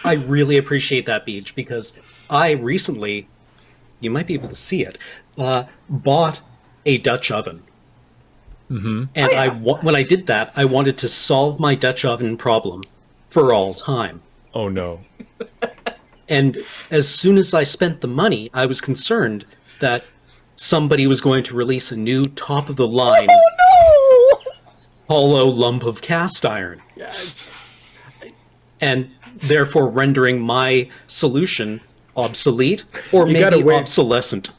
I 0.04 0.14
really 0.14 0.56
appreciate 0.56 1.06
that, 1.06 1.26
Beej, 1.26 1.54
because 1.54 1.98
I 2.30 2.52
recently, 2.52 3.28
you 4.00 4.10
might 4.10 4.26
be 4.26 4.34
able 4.34 4.48
to 4.48 4.54
see 4.54 4.84
it, 4.84 4.98
uh, 5.36 5.64
bought 5.88 6.40
a 6.86 6.98
Dutch 6.98 7.30
oven. 7.30 7.62
Mm-hmm. 8.70 9.04
And 9.14 9.28
Oh, 9.30 9.32
yeah. 9.32 9.42
I 9.42 9.48
wa- 9.48 9.80
when 9.80 9.96
I 9.96 10.02
did 10.02 10.26
that, 10.26 10.52
I 10.54 10.64
wanted 10.66 10.98
to 10.98 11.08
solve 11.08 11.58
my 11.58 11.74
Dutch 11.74 12.04
oven 12.04 12.36
problem 12.36 12.82
for 13.28 13.52
all 13.52 13.74
time. 13.74 14.20
Oh 14.54 14.68
no. 14.68 15.00
And 16.28 16.58
as 16.90 17.08
soon 17.08 17.38
as 17.38 17.54
I 17.54 17.64
spent 17.64 18.02
the 18.02 18.08
money, 18.08 18.50
I 18.52 18.66
was 18.66 18.80
concerned 18.82 19.46
that 19.80 20.04
somebody 20.56 21.06
was 21.06 21.20
going 21.22 21.42
to 21.44 21.54
release 21.54 21.90
a 21.90 21.96
new 21.96 22.24
top 22.26 22.68
of 22.68 22.76
the 22.76 22.86
line 22.86 23.28
Oh 23.30 24.40
no! 24.44 24.52
hollow 25.08 25.46
lump 25.46 25.84
of 25.84 26.02
cast 26.02 26.44
iron. 26.44 26.82
And 28.80 29.10
therefore 29.48 29.88
rendering 29.88 30.40
my 30.40 30.88
solution 31.06 31.80
obsolete 32.16 32.84
or 33.12 33.26
You 33.26 33.34
maybe 33.34 33.62
wait. 33.62 33.76
obsolescent. 33.76 34.50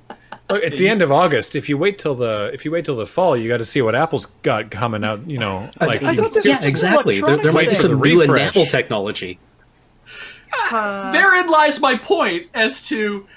Look, 0.49 0.63
it's 0.63 0.79
the 0.79 0.89
end 0.89 1.01
of 1.03 1.11
August. 1.11 1.55
If 1.55 1.69
you 1.69 1.77
wait 1.77 1.99
till 1.99 2.15
the 2.15 2.49
if 2.53 2.65
you 2.65 2.71
wait 2.71 2.85
till 2.85 2.95
the 2.95 3.05
fall, 3.05 3.37
you 3.37 3.47
got 3.47 3.57
to 3.57 3.65
see 3.65 3.81
what 3.83 3.93
Apple's 3.93 4.25
got 4.41 4.71
coming 4.71 5.03
out. 5.03 5.29
You 5.29 5.37
know, 5.37 5.69
like 5.79 6.01
I 6.01 6.15
thought 6.15 6.33
this 6.33 6.45
yeah, 6.45 6.57
was 6.57 6.65
exactly. 6.65 7.21
There, 7.21 7.37
there 7.37 7.51
might 7.51 7.69
be 7.69 7.75
some 7.75 8.01
new 8.01 8.21
refresh. 8.21 8.55
enamel 8.55 8.65
technology. 8.69 9.37
Therein 10.71 11.49
lies 11.49 11.79
my 11.79 11.97
point 11.97 12.47
as 12.53 12.87
to 12.89 13.27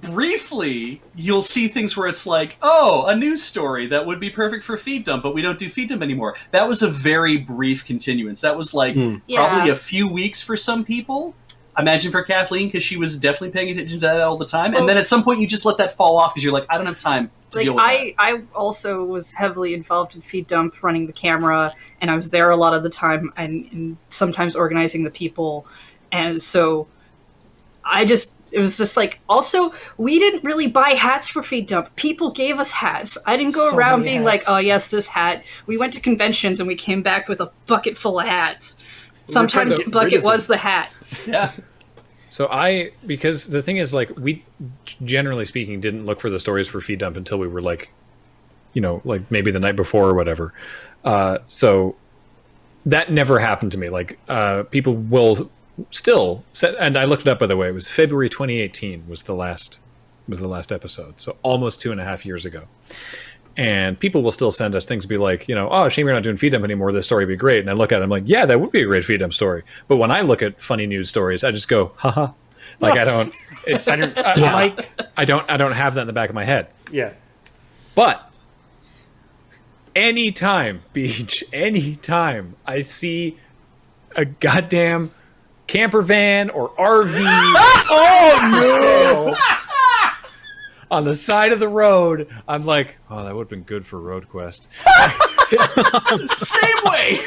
briefly 0.00 1.00
you'll 1.14 1.42
see 1.42 1.68
things 1.68 1.96
where 1.96 2.06
it's 2.06 2.26
like, 2.26 2.56
oh, 2.62 3.06
a 3.06 3.16
news 3.16 3.42
story 3.42 3.86
that 3.88 4.06
would 4.06 4.20
be 4.20 4.30
perfect 4.30 4.64
for 4.64 4.76
feed 4.76 5.04
dump, 5.04 5.22
but 5.22 5.34
we 5.34 5.42
don't 5.42 5.58
do 5.58 5.70
feed 5.70 5.88
dump 5.88 6.02
anymore. 6.02 6.36
That 6.50 6.68
was 6.68 6.82
a 6.82 6.88
very 6.88 7.38
brief 7.38 7.84
continuance. 7.84 8.40
That 8.42 8.56
was 8.56 8.74
like 8.74 8.94
hmm. 8.94 9.16
probably 9.34 9.66
Yeah. 9.68 9.72
a 9.72 9.76
few 9.76 10.10
weeks 10.10 10.42
for 10.42 10.56
some 10.56 10.84
people. 10.84 11.34
I 11.74 11.82
imagine 11.82 12.10
for 12.10 12.22
Kathleen 12.22 12.68
because 12.68 12.82
she 12.82 12.96
was 12.96 13.18
definitely 13.18 13.50
paying 13.50 13.70
attention 13.70 14.00
to 14.00 14.06
that 14.06 14.20
all 14.20 14.36
the 14.36 14.46
time. 14.46 14.72
Well- 14.72 14.80
and 14.80 14.88
then 14.88 14.96
at 14.96 15.06
some 15.06 15.22
point 15.22 15.40
you 15.40 15.46
just 15.46 15.64
let 15.64 15.78
that 15.78 15.92
fall 15.92 16.18
off 16.18 16.34
because 16.34 16.44
you're 16.44 16.52
like, 16.52 16.66
I 16.70 16.76
don't 16.76 16.86
have 16.86 16.98
time 16.98 17.30
to 17.50 17.58
like 17.58 17.64
deal 17.64 17.74
with 17.74 17.84
I, 17.84 18.14
I 18.18 18.42
also 18.54 19.04
was 19.04 19.32
heavily 19.32 19.74
involved 19.74 20.16
in 20.16 20.22
feed 20.22 20.46
dump 20.46 20.82
running 20.82 21.06
the 21.06 21.12
camera 21.12 21.72
and 22.00 22.10
i 22.10 22.16
was 22.16 22.30
there 22.30 22.50
a 22.50 22.56
lot 22.56 22.74
of 22.74 22.82
the 22.82 22.88
time 22.90 23.32
and, 23.36 23.68
and 23.72 23.96
sometimes 24.08 24.56
organizing 24.56 25.04
the 25.04 25.10
people 25.10 25.66
and 26.12 26.40
so 26.40 26.88
i 27.84 28.04
just 28.04 28.40
it 28.56 28.60
was 28.60 28.76
just 28.78 28.96
like 28.96 29.20
also 29.28 29.72
we 29.98 30.18
didn't 30.18 30.42
really 30.42 30.66
buy 30.66 30.90
hats 30.90 31.28
for 31.28 31.42
feed 31.42 31.66
dump 31.68 31.94
people 31.94 32.30
gave 32.30 32.58
us 32.58 32.72
hats 32.72 33.16
i 33.26 33.36
didn't 33.36 33.54
go 33.54 33.70
So 33.70 33.76
around 33.76 34.02
being 34.02 34.22
hats. 34.24 34.26
like 34.26 34.44
oh 34.48 34.58
yes 34.58 34.88
this 34.88 35.06
hat 35.08 35.44
we 35.66 35.76
went 35.76 35.92
to 35.92 36.00
conventions 36.00 36.58
and 36.58 36.66
we 36.66 36.74
came 36.74 37.02
back 37.02 37.28
with 37.28 37.40
a 37.40 37.52
bucket 37.66 37.96
full 37.98 38.18
of 38.18 38.26
hats 38.26 38.78
sometimes 39.24 39.84
the 39.84 39.90
bucket 39.90 40.22
was 40.22 40.46
the 40.46 40.56
hat. 40.56 40.90
Yeah. 41.26 41.52
So 42.30 42.48
I 42.50 42.90
because 43.06 43.46
the 43.46 43.62
thing 43.62 43.76
is 43.78 43.94
like 43.94 44.10
we 44.18 44.44
generally 45.04 45.44
speaking 45.44 45.80
didn't 45.80 46.04
look 46.04 46.20
for 46.20 46.28
the 46.30 46.38
stories 46.38 46.68
for 46.68 46.80
feed 46.80 46.98
dump 46.98 47.16
until 47.16 47.38
we 47.38 47.48
were 47.48 47.62
like 47.62 47.90
you 48.74 48.82
know 48.82 49.00
like 49.04 49.30
maybe 49.30 49.50
the 49.50 49.60
night 49.60 49.76
before 49.76 50.04
or 50.08 50.14
whatever. 50.14 50.52
Uh, 51.04 51.38
so 51.46 51.96
that 52.84 53.10
never 53.10 53.38
happened 53.38 53.72
to 53.72 53.78
me. 53.78 53.88
Like 53.88 54.18
uh, 54.28 54.64
people 54.64 54.94
will 54.94 55.50
still 55.90 56.44
set, 56.52 56.74
and 56.78 56.96
I 56.96 57.04
looked 57.04 57.22
it 57.22 57.28
up 57.28 57.38
by 57.38 57.46
the 57.46 57.56
way. 57.56 57.68
It 57.68 57.74
was 57.74 57.88
February 57.88 58.28
2018 58.28 59.08
was 59.08 59.24
the 59.24 59.34
last 59.34 59.78
was 60.28 60.40
the 60.40 60.48
last 60.48 60.72
episode, 60.72 61.20
so 61.20 61.36
almost 61.42 61.80
two 61.80 61.92
and 61.92 62.00
a 62.00 62.04
half 62.04 62.26
years 62.26 62.44
ago. 62.44 62.64
And 63.56 63.98
people 63.98 64.22
will 64.22 64.32
still 64.32 64.50
send 64.50 64.74
us 64.74 64.84
things 64.84 65.04
to 65.04 65.08
be 65.08 65.16
like, 65.16 65.48
you 65.48 65.54
know, 65.54 65.68
oh, 65.70 65.88
shame 65.88 66.06
you're 66.06 66.14
not 66.14 66.22
doing 66.22 66.36
feed 66.36 66.50
dump 66.50 66.64
anymore. 66.64 66.92
This 66.92 67.06
story 67.06 67.24
would 67.24 67.32
be 67.32 67.36
great. 67.36 67.60
And 67.60 67.70
I 67.70 67.72
look 67.72 67.90
at 67.90 68.00
it, 68.00 68.04
I'm 68.04 68.10
like, 68.10 68.24
yeah, 68.26 68.44
that 68.44 68.60
would 68.60 68.70
be 68.70 68.82
a 68.82 68.86
great 68.86 69.04
feed 69.04 69.20
dump 69.20 69.32
story. 69.32 69.62
But 69.88 69.96
when 69.96 70.10
I 70.10 70.20
look 70.20 70.42
at 70.42 70.60
funny 70.60 70.86
news 70.86 71.08
stories, 71.08 71.42
I 71.42 71.52
just 71.52 71.68
go, 71.68 71.92
haha. 71.96 72.32
Like 72.80 72.98
I 72.98 73.04
don't, 73.04 73.34
it's, 73.66 73.88
I, 73.88 73.96
don't, 73.96 74.18
I, 74.18 74.36
Mike, 74.52 74.90
I 75.16 75.24
don't, 75.24 75.48
I 75.50 75.56
don't 75.56 75.72
have 75.72 75.94
that 75.94 76.02
in 76.02 76.06
the 76.06 76.12
back 76.12 76.28
of 76.28 76.34
my 76.34 76.44
head. 76.44 76.68
Yeah. 76.90 77.14
But 77.94 78.30
anytime, 79.94 80.82
Beej, 80.92 81.42
anytime 81.52 82.56
I 82.66 82.80
see 82.80 83.38
a 84.14 84.26
goddamn 84.26 85.12
camper 85.66 86.02
van 86.02 86.50
or 86.50 86.70
RV 86.70 87.12
for 87.12 87.92
oh, 87.92 88.60
sale 88.82 89.34
on 90.90 91.04
the 91.04 91.14
side 91.14 91.52
of 91.52 91.58
the 91.60 91.68
road, 91.68 92.28
I'm 92.46 92.64
like, 92.64 92.96
oh, 93.10 93.24
that 93.24 93.34
would 93.34 93.42
have 93.42 93.48
been 93.48 93.62
good 93.62 93.84
for 93.84 94.00
Road 94.00 94.28
Quest. 94.28 94.68
Same 96.28 96.70
way. 96.84 97.20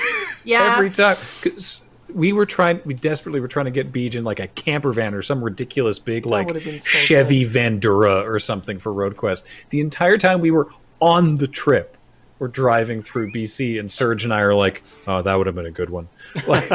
Yeah. 0.43 0.73
Every 0.75 0.89
time. 0.89 1.17
'Cause 1.41 1.81
we 2.13 2.33
were 2.33 2.45
trying, 2.45 2.81
we 2.85 2.93
desperately 2.95 3.39
were 3.39 3.47
trying 3.47 3.65
to 3.65 3.71
get 3.71 3.91
Beej 3.91 4.15
in 4.15 4.23
like 4.23 4.39
a 4.39 4.47
camper 4.47 4.91
van 4.91 5.13
or 5.13 5.21
some 5.21 5.43
ridiculous 5.43 5.99
big 5.99 6.25
like 6.25 6.47
would've 6.47 6.63
been 6.63 6.81
so 6.81 6.87
Chevy 6.87 7.43
Vandura 7.43 8.23
or 8.25 8.39
something 8.39 8.79
for 8.79 8.91
Road 8.91 9.15
Quest. 9.15 9.45
The 9.69 9.79
entire 9.79 10.17
time 10.17 10.39
we 10.41 10.49
were 10.51 10.69
on 11.01 11.37
the 11.37 11.47
trip, 11.47 11.97
we're 12.39 12.47
driving 12.47 13.01
through 13.01 13.31
BC, 13.31 13.79
and 13.79 13.91
Serge 13.91 14.23
and 14.23 14.33
I 14.33 14.39
are 14.39 14.55
like, 14.55 14.81
oh, 15.07 15.21
that 15.21 15.37
would 15.37 15.45
have 15.45 15.55
been 15.55 15.65
a 15.67 15.71
good 15.71 15.89
one. 15.89 16.07
Like, 16.47 16.67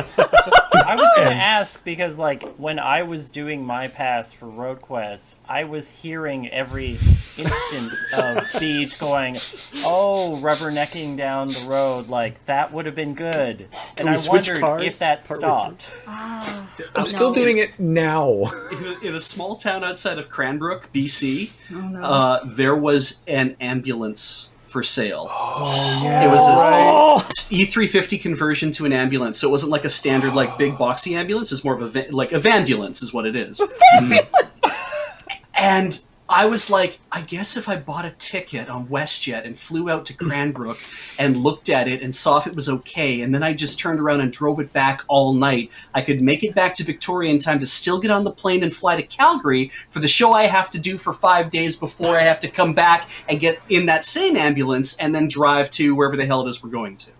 I 0.87 0.97
was 0.97 1.09
gonna 1.17 1.35
ask 1.35 1.83
because, 1.85 2.19
like, 2.19 2.43
when 2.57 2.79
I 2.79 3.03
was 3.03 3.31
doing 3.31 3.65
my 3.65 3.89
pass 3.89 4.33
for 4.33 4.47
Road 4.47 4.81
Quest, 4.81 5.35
I 5.49 5.65
was 5.65 5.89
hearing 5.89 6.49
every 6.51 6.93
instance 7.37 8.05
of 8.13 8.37
Beej 8.61 8.99
going, 8.99 9.37
"Oh, 9.85 10.39
rubbernecking 10.43 11.17
down 11.17 11.49
the 11.49 11.65
road, 11.67 12.09
like 12.09 12.45
that 12.47 12.73
would 12.73 12.87
have 12.87 12.95
been 12.95 13.15
good." 13.15 13.69
And 13.97 14.09
we 14.09 14.15
I 14.15 14.17
switch 14.19 14.49
wondered 14.49 14.61
cars 14.61 14.83
if 14.85 14.99
that 14.99 15.27
partway 15.27 15.49
through? 15.49 15.79
stopped. 15.79 15.91
I'm 16.95 17.07
still 17.07 17.33
doing 17.33 17.59
it 17.59 17.79
now. 17.79 18.29
in, 18.73 18.87
a, 18.87 19.09
in 19.09 19.15
a 19.15 19.21
small 19.21 19.57
town 19.57 19.85
outside 19.85 20.19
of 20.19 20.29
Cranbrook, 20.29 20.93
BC, 20.93 21.51
Oh, 21.73 21.81
no. 21.81 22.03
uh, 22.03 22.41
there 22.45 22.77
was 22.77 23.23
an 23.27 23.57
ambulance 23.61 24.51
for 24.75 24.83
sale. 24.83 25.27
yeah. 26.03 26.25
It 26.25 26.33
was 26.33 26.49
a 26.49 26.53
Oh, 26.53 27.23
E350 27.31 28.21
conversion 28.21 28.73
to 28.73 28.85
an 28.85 28.93
ambulance, 28.93 29.39
so 29.39 29.47
it 29.47 29.53
wasn't 29.53 29.71
like 29.71 29.85
a 29.85 29.89
standard 29.89 30.35
like 30.35 30.59
big 30.59 30.73
boxy 30.75 31.17
ambulance. 31.17 31.53
It 31.53 31.55
was 31.55 31.65
more 31.65 31.75
of 31.77 31.83
a 31.83 31.87
va- 31.89 32.07
like 32.11 32.33
a 32.33 32.41
vandulance 32.41 33.01
is 33.01 33.15
what 33.15 33.25
it 33.25 33.37
is. 33.37 33.63
and 35.55 36.01
I 36.37 36.47
was 36.47 36.69
like, 36.69 36.99
I 37.13 37.21
guess 37.21 37.57
if 37.57 37.69
I 37.69 37.77
bought 37.77 38.05
a 38.05 38.11
ticket 38.11 38.69
on 38.69 38.89
WestJet 38.89 39.47
and 39.47 39.57
flew 39.57 39.89
out 39.89 40.05
to 40.07 40.15
mm. 40.15 40.27
Cranbrook 40.27 40.79
and 41.17 41.37
looked 41.37 41.69
at 41.69 41.87
it 41.87 42.03
and 42.03 42.13
saw 42.13 42.39
if 42.39 42.49
it 42.49 42.57
was 42.57 42.69
okay, 42.69 43.21
and 43.21 43.33
then 43.33 43.45
I 43.45 43.53
just 43.53 43.79
turned 43.79 44.01
around 44.01 44.21
and 44.21 44.33
drove 44.33 44.59
it 44.59 44.73
back 44.73 45.03
all 45.07 45.33
night, 45.33 45.71
I 45.95 46.03
could 46.03 46.21
make 46.21 46.43
it 46.43 46.53
back 46.53 46.75
to 46.75 46.85
Victoria 46.85 47.31
in 47.31 47.39
time 47.39 47.61
to 47.61 47.67
still 47.67 48.01
get 48.01 48.11
on 48.11 48.25
the 48.25 48.33
plane 48.33 48.65
and 48.65 48.75
fly 48.75 48.97
to 48.97 49.05
Calgary 49.05 49.69
for 49.69 50.01
the 50.01 50.09
show 50.09 50.33
I 50.33 50.47
have 50.47 50.73
to 50.73 50.79
do 50.79 50.99
for 50.99 51.13
five 51.13 51.53
days 51.53 51.77
before 51.77 52.17
I 52.19 52.23
have 52.23 52.41
to 52.41 52.49
come 52.49 52.75
back 52.75 53.09
and 53.29 53.39
get 53.39 53.61
in 53.69 53.87
that 53.87 54.05
same 54.05 54.37
ambulance 54.37 54.97
and 54.97 55.15
then 55.15 55.29
drive 55.29 55.71
to 55.71 55.95
wherever 55.95 56.17
the 56.17 56.27
hell 56.27 56.45
it 56.45 56.51
is 56.51 56.65
we're 56.65 56.71
going 56.71 56.97
to. 56.97 57.13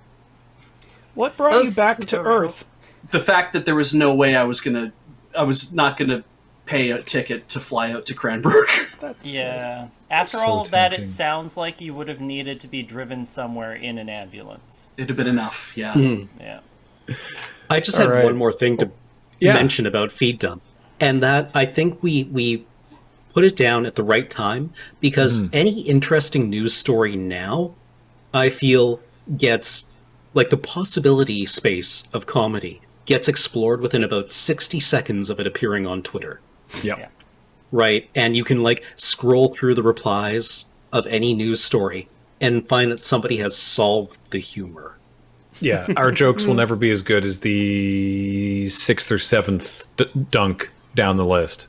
what 1.15 1.37
brought 1.37 1.53
Those 1.53 1.77
you 1.77 1.83
back 1.85 1.99
to. 1.99 2.21
Earth? 2.21 2.67
the 3.13 3.21
fact 3.21 3.53
that 3.53 3.65
there 3.65 3.77
was 3.77 3.95
no 3.95 4.13
way 4.13 4.35
I 4.35 4.43
was 4.43 4.61
gonna, 4.61 4.93
I 5.39 5.45
was 5.45 5.73
not 5.73 5.97
gonna 5.97 6.25
pay 6.67 6.91
a 6.91 7.03
ticket 7.03 7.49
to 7.51 7.61
fly 7.61 7.93
out 7.93 8.07
to 8.07 8.15
Cranbrook. 8.15 8.91
That's 9.01 9.27
Yeah. 9.27 9.89
After 10.11 10.39
So 10.39 10.45
all 10.47 10.61
of 10.63 10.71
that, 10.71 10.93
it 10.93 11.07
sounds 11.07 11.57
like 11.57 11.81
you 11.81 11.93
would 11.95 12.09
have 12.09 12.21
needed 12.21 12.61
to 12.61 12.69
be 12.69 12.83
driven 12.83 13.25
somewhere 13.25 13.75
in 13.75 13.99
an 13.99 14.09
ambulance. 14.09 14.87
It'd 14.97 15.11
have 15.11 15.17
been 15.17 15.27
enough, 15.27 15.77
yeah. 15.77 15.93
Hmm. 15.93 16.23
Yeah. 16.41 16.61
I 17.69 17.81
just 17.81 17.99
All 17.99 18.07
had 18.07 18.13
right. 18.13 18.25
one 18.25 18.37
more 18.37 18.53
thing 18.53 18.77
to 18.79 18.91
Yeah. 19.41 19.55
mention 19.55 19.87
about 19.87 20.13
feed 20.13 20.39
dump, 20.39 20.63
and 21.01 21.21
that 21.23 21.51
I 21.55 21.67
think 21.67 22.03
we 22.03 22.25
we 22.25 22.65
put 23.35 23.45
it 23.45 23.57
down 23.57 23.85
at 23.85 23.97
the 23.97 24.05
right 24.05 24.31
time 24.31 24.73
because 25.01 25.41
hmm. 25.41 25.47
any 25.53 25.81
interesting 25.83 26.49
news 26.49 26.73
story 26.75 27.17
now, 27.17 27.75
I 28.33 28.49
feel 28.49 29.01
gets 29.37 29.87
like 30.35 30.51
the 30.51 30.57
possibility 30.57 31.45
space 31.47 32.05
of 32.13 32.27
comedy 32.27 32.81
gets 33.07 33.29
explored 33.29 33.81
within 33.81 34.03
about 34.05 34.31
sixty 34.31 34.81
seconds 34.81 35.29
of 35.29 35.41
it 35.41 35.47
appearing 35.47 35.87
on 35.87 36.03
Twitter, 36.03 36.41
Yep. 36.83 37.11
right? 37.73 38.09
And 38.15 38.37
you 38.37 38.45
can 38.45 38.63
like 38.63 38.85
scroll 38.97 39.55
through 39.55 39.75
the 39.75 39.83
replies 39.83 40.67
of 40.93 41.07
any 41.07 41.35
news 41.35 41.63
story 41.63 42.09
and 42.41 42.67
find 42.69 42.91
that 42.93 43.05
somebody 43.05 43.37
has 43.39 43.57
solved 43.57 44.17
the 44.31 44.39
humor. 44.39 44.97
Yeah, 45.61 45.87
our 45.97 46.11
jokes 46.11 46.45
will 46.45 46.55
never 46.55 46.75
be 46.77 46.91
as 46.91 47.03
good 47.03 47.25
as 47.25 47.41
the 47.41 48.69
sixth 48.69 49.11
or 49.13 49.19
seventh 49.19 49.87
d- 49.97 50.07
dunk 50.31 50.71
down 50.95 51.17
the 51.17 51.25
list. 51.27 51.69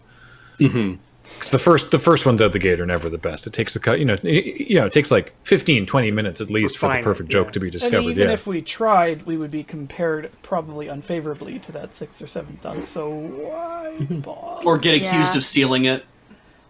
Mhm. 0.60 0.98
Because 1.36 1.52
the 1.52 1.60
first, 1.60 1.92
the 1.92 2.00
first 2.00 2.26
ones 2.26 2.42
out 2.42 2.54
the 2.54 2.60
gate 2.60 2.80
are 2.80 2.86
never 2.86 3.10
the 3.10 3.18
best. 3.18 3.46
It 3.46 3.54
takes 3.54 3.76
a 3.76 3.80
cut, 3.80 4.00
you 4.00 4.06
know, 4.06 4.18
y- 4.24 4.30
you 4.58 4.76
know, 4.76 4.86
it 4.86 4.94
takes 4.94 5.12
like 5.12 5.34
15, 5.44 5.86
20 5.86 6.12
minutes 6.12 6.42
at 6.42 6.50
least 6.50 6.78
for 6.78 6.88
the 6.88 6.96
Refine 6.96 7.02
it, 7.02 7.04
perfect 7.04 7.30
joke 7.30 7.48
yeah. 7.48 7.52
to 7.52 7.60
be 7.60 7.66
and 7.68 7.72
discovered. 7.74 8.10
even 8.12 8.28
Yeah, 8.28 8.34
if 8.34 8.48
we 8.48 8.62
tried, 8.62 9.24
we 9.24 9.38
would 9.38 9.52
be 9.52 9.64
compared 9.64 10.32
probably 10.42 10.88
unfavorably 10.88 11.60
to 11.60 11.72
that 11.74 11.94
sixth 11.94 12.22
or 12.22 12.28
seventh 12.28 12.62
dunk. 12.62 12.88
So 12.88 13.10
why 13.10 13.96
mhm. 14.00 14.22
bother? 14.24 14.66
Or 14.66 14.78
get 14.78 14.96
accused 14.96 15.34
Yeah. 15.34 15.38
of 15.38 15.44
stealing 15.44 15.86
it. 15.86 16.06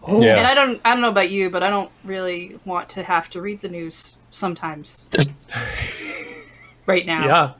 Oh. 0.03 0.21
yeah. 0.21 0.37
And 0.37 0.47
I 0.47 0.53
don't 0.53 0.81
I 0.85 0.91
don't 0.93 1.01
know 1.01 1.09
about 1.09 1.29
you, 1.29 1.49
but 1.49 1.63
I 1.63 1.69
don't 1.69 1.89
really 2.03 2.59
want 2.65 2.89
to 2.89 3.03
have 3.03 3.29
to 3.31 3.41
read 3.41 3.61
the 3.61 3.69
news 3.69 4.17
sometimes. 4.29 5.07
right 6.87 7.05
now. 7.05 7.25
Yeah. 7.25 7.53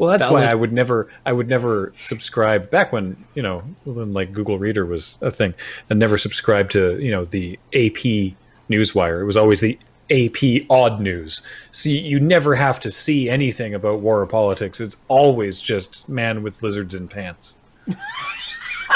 Well, 0.00 0.08
that's 0.08 0.24
Valid. 0.24 0.44
why 0.44 0.50
I 0.50 0.54
would 0.54 0.72
never, 0.72 1.08
I 1.26 1.34
would 1.34 1.46
never 1.46 1.92
subscribe 1.98 2.70
back 2.70 2.90
when 2.90 3.22
you 3.34 3.42
know 3.42 3.60
when 3.84 4.14
like 4.14 4.32
Google 4.32 4.58
Reader 4.58 4.86
was 4.86 5.18
a 5.20 5.30
thing, 5.30 5.52
and 5.90 5.98
never 5.98 6.16
subscribe 6.16 6.70
to 6.70 6.98
you 6.98 7.10
know 7.10 7.26
the 7.26 7.58
AP 7.74 8.32
Newswire. 8.70 9.20
It 9.20 9.26
was 9.26 9.36
always 9.36 9.60
the 9.60 9.78
AP 10.10 10.64
Odd 10.70 11.02
News. 11.02 11.42
So 11.70 11.90
you, 11.90 11.98
you 11.98 12.18
never 12.18 12.54
have 12.54 12.80
to 12.80 12.90
see 12.90 13.28
anything 13.28 13.74
about 13.74 14.00
war 14.00 14.22
or 14.22 14.26
politics. 14.26 14.80
It's 14.80 14.96
always 15.08 15.60
just 15.60 16.08
man 16.08 16.42
with 16.42 16.62
lizards 16.62 16.94
in 16.94 17.06
pants. 17.06 17.58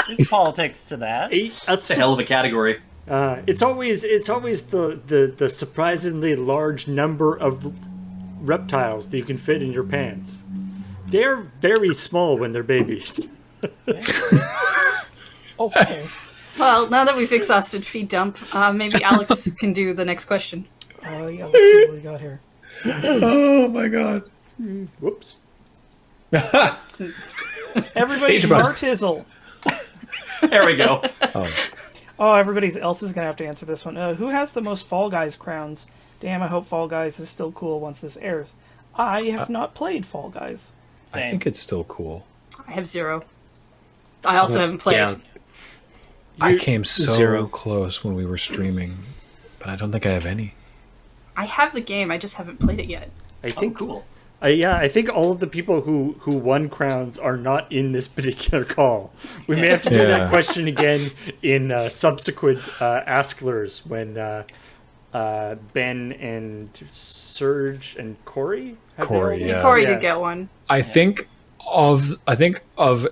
There's 0.09 0.27
politics 0.27 0.87
to 0.87 0.97
that. 0.97 1.35
A, 1.35 1.53
a 1.69 1.75
a 1.75 1.95
hell 1.95 2.15
of 2.15 2.19
a 2.19 2.25
category. 2.25 2.81
Uh, 3.07 3.43
it's 3.47 3.61
always 3.61 4.05
it's 4.05 4.31
always 4.31 4.63
the, 4.65 4.99
the 5.07 5.35
the 5.37 5.51
surprisingly 5.51 6.35
large 6.35 6.89
number 6.89 7.37
of 7.37 7.75
reptiles 8.41 9.11
that 9.11 9.19
you 9.19 9.25
can 9.25 9.37
fit 9.37 9.63
in 9.63 9.71
your 9.71 9.85
pants. 9.85 10.44
They're 11.15 11.37
very 11.37 11.95
small 11.95 12.39
when 12.39 12.51
they're 12.51 12.65
babies. 12.65 13.29
Okay. 15.61 16.05
Well, 16.59 16.91
now 16.91 17.05
that 17.05 17.17
we've 17.17 17.31
exhausted 17.31 17.87
feed 17.87 18.09
dump, 18.09 18.37
uh, 18.53 18.73
maybe 18.73 19.01
Alex 19.05 19.49
can 19.61 19.73
do 19.73 19.95
the 19.95 20.05
next 20.05 20.25
question. 20.25 20.67
Oh 21.07 21.29
yeah. 21.29 21.45
Let's 21.45 21.57
see 21.57 21.85
what 21.85 21.95
we 21.95 22.01
got 22.01 22.21
here. 22.21 22.41
Oh 22.85 23.69
my 23.69 23.87
god! 23.87 24.29
Whoops. 24.99 25.37
Everybody, 26.33 28.41
Page. 28.41 28.47
Martizzle. 28.47 29.25
There 30.41 30.67
we 30.67 30.75
go. 30.75 31.05
Oh, 32.19 32.35
everybody 32.35 32.77
else 32.81 33.05
is 33.05 33.13
gonna 33.13 33.29
have 33.29 33.37
to 33.37 33.47
answer 33.47 33.65
this 33.65 33.85
one. 33.85 33.97
Uh, 33.97 34.15
who 34.15 34.31
has 34.31 34.51
the 34.51 34.61
most 34.61 34.87
Fall 34.87 35.09
Guys 35.09 35.37
crowns? 35.37 35.87
Damn, 36.19 36.43
I 36.43 36.49
hope 36.49 36.67
Fall 36.67 36.89
Guys 36.89 37.21
is 37.21 37.29
still 37.29 37.53
cool 37.53 37.79
once 37.79 38.01
this 38.01 38.17
airs. 38.17 38.55
I 38.97 39.23
have 39.27 39.49
not 39.49 39.77
played 39.77 40.05
Fall 40.05 40.31
Guys. 40.31 40.73
I 41.13 41.21
think 41.23 41.47
it's 41.47 41.61
still 41.61 41.85
cool. 41.85 42.25
I 42.67 42.73
have 42.73 42.87
zero. 42.87 43.25
I 44.25 44.39
also 44.39 44.61
haven't 44.61 44.79
played. 44.79 44.95
Yeah, 44.97 45.17
I 46.41 46.57
came 46.57 46.83
so 46.85 47.13
Zero. 47.13 47.47
close 47.47 48.03
when 48.03 48.15
we 48.15 48.25
were 48.25 48.39
streaming, 48.39 48.99
but 49.59 49.69
I 49.69 49.77
don't 49.77 49.93
think 49.93 50.07
I 50.07 50.11
have 50.11 50.27
any. 50.27 50.55
I 51.37 51.45
have 51.45 51.73
the 51.75 51.81
game, 51.81 52.11
I 52.11 52.19
just 52.19 52.37
haven't 52.37 52.59
played 52.61 52.81
it 52.81 52.87
yet. 52.87 53.11
I 53.43 53.49
Oh, 53.49 53.51
think 53.51 53.77
cool. 53.77 54.05
Uh, 54.43 54.49
yeah, 54.49 54.77
I 54.77 54.89
think 54.89 55.09
all 55.15 55.31
of 55.33 55.41
the 55.41 55.47
people 55.47 55.83
who 55.83 56.17
who 56.21 56.37
won 56.37 56.69
crowns 56.69 57.19
are 57.19 57.37
not 57.37 57.71
in 57.71 57.93
this 57.93 58.09
particular 58.17 58.65
call. 58.65 59.13
We 59.47 59.57
may 59.57 59.69
have 59.69 59.83
to 59.83 59.91
do 59.91 59.97
Yeah. 60.01 60.07
that 60.19 60.29
question 60.31 60.67
again 60.69 61.11
in 61.43 61.71
uh, 61.71 61.89
subsequent 61.89 62.59
uh, 62.81 63.03
asklers 63.07 63.87
when 63.87 64.17
uh, 65.15 65.55
Ben 65.73 66.13
and 66.13 66.69
Serge 66.91 67.97
and 67.99 68.23
Corey. 68.25 68.77
have 68.97 69.09
they 69.09 69.15
Corey, 69.15 69.47
yeah. 69.47 69.63
Corey 69.63 69.83
Yeah. 69.83 69.89
did 69.91 70.01
get 70.01 70.21
one. 70.21 70.49
I 70.69 70.83
think 70.83 71.29
of 71.67 72.17
I 72.27 72.35
think 72.35 72.61
of 72.77 73.07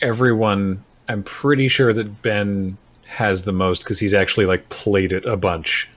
everyone. 0.00 0.82
I'm 1.08 1.22
pretty 1.22 1.68
sure 1.68 1.92
that 1.92 2.22
Ben 2.22 2.76
has 3.06 3.42
the 3.42 3.52
most 3.52 3.84
because 3.84 4.00
he's 4.00 4.14
actually 4.14 4.46
like 4.46 4.68
played 4.70 5.12
it 5.12 5.24
a 5.26 5.36
bunch. 5.36 5.88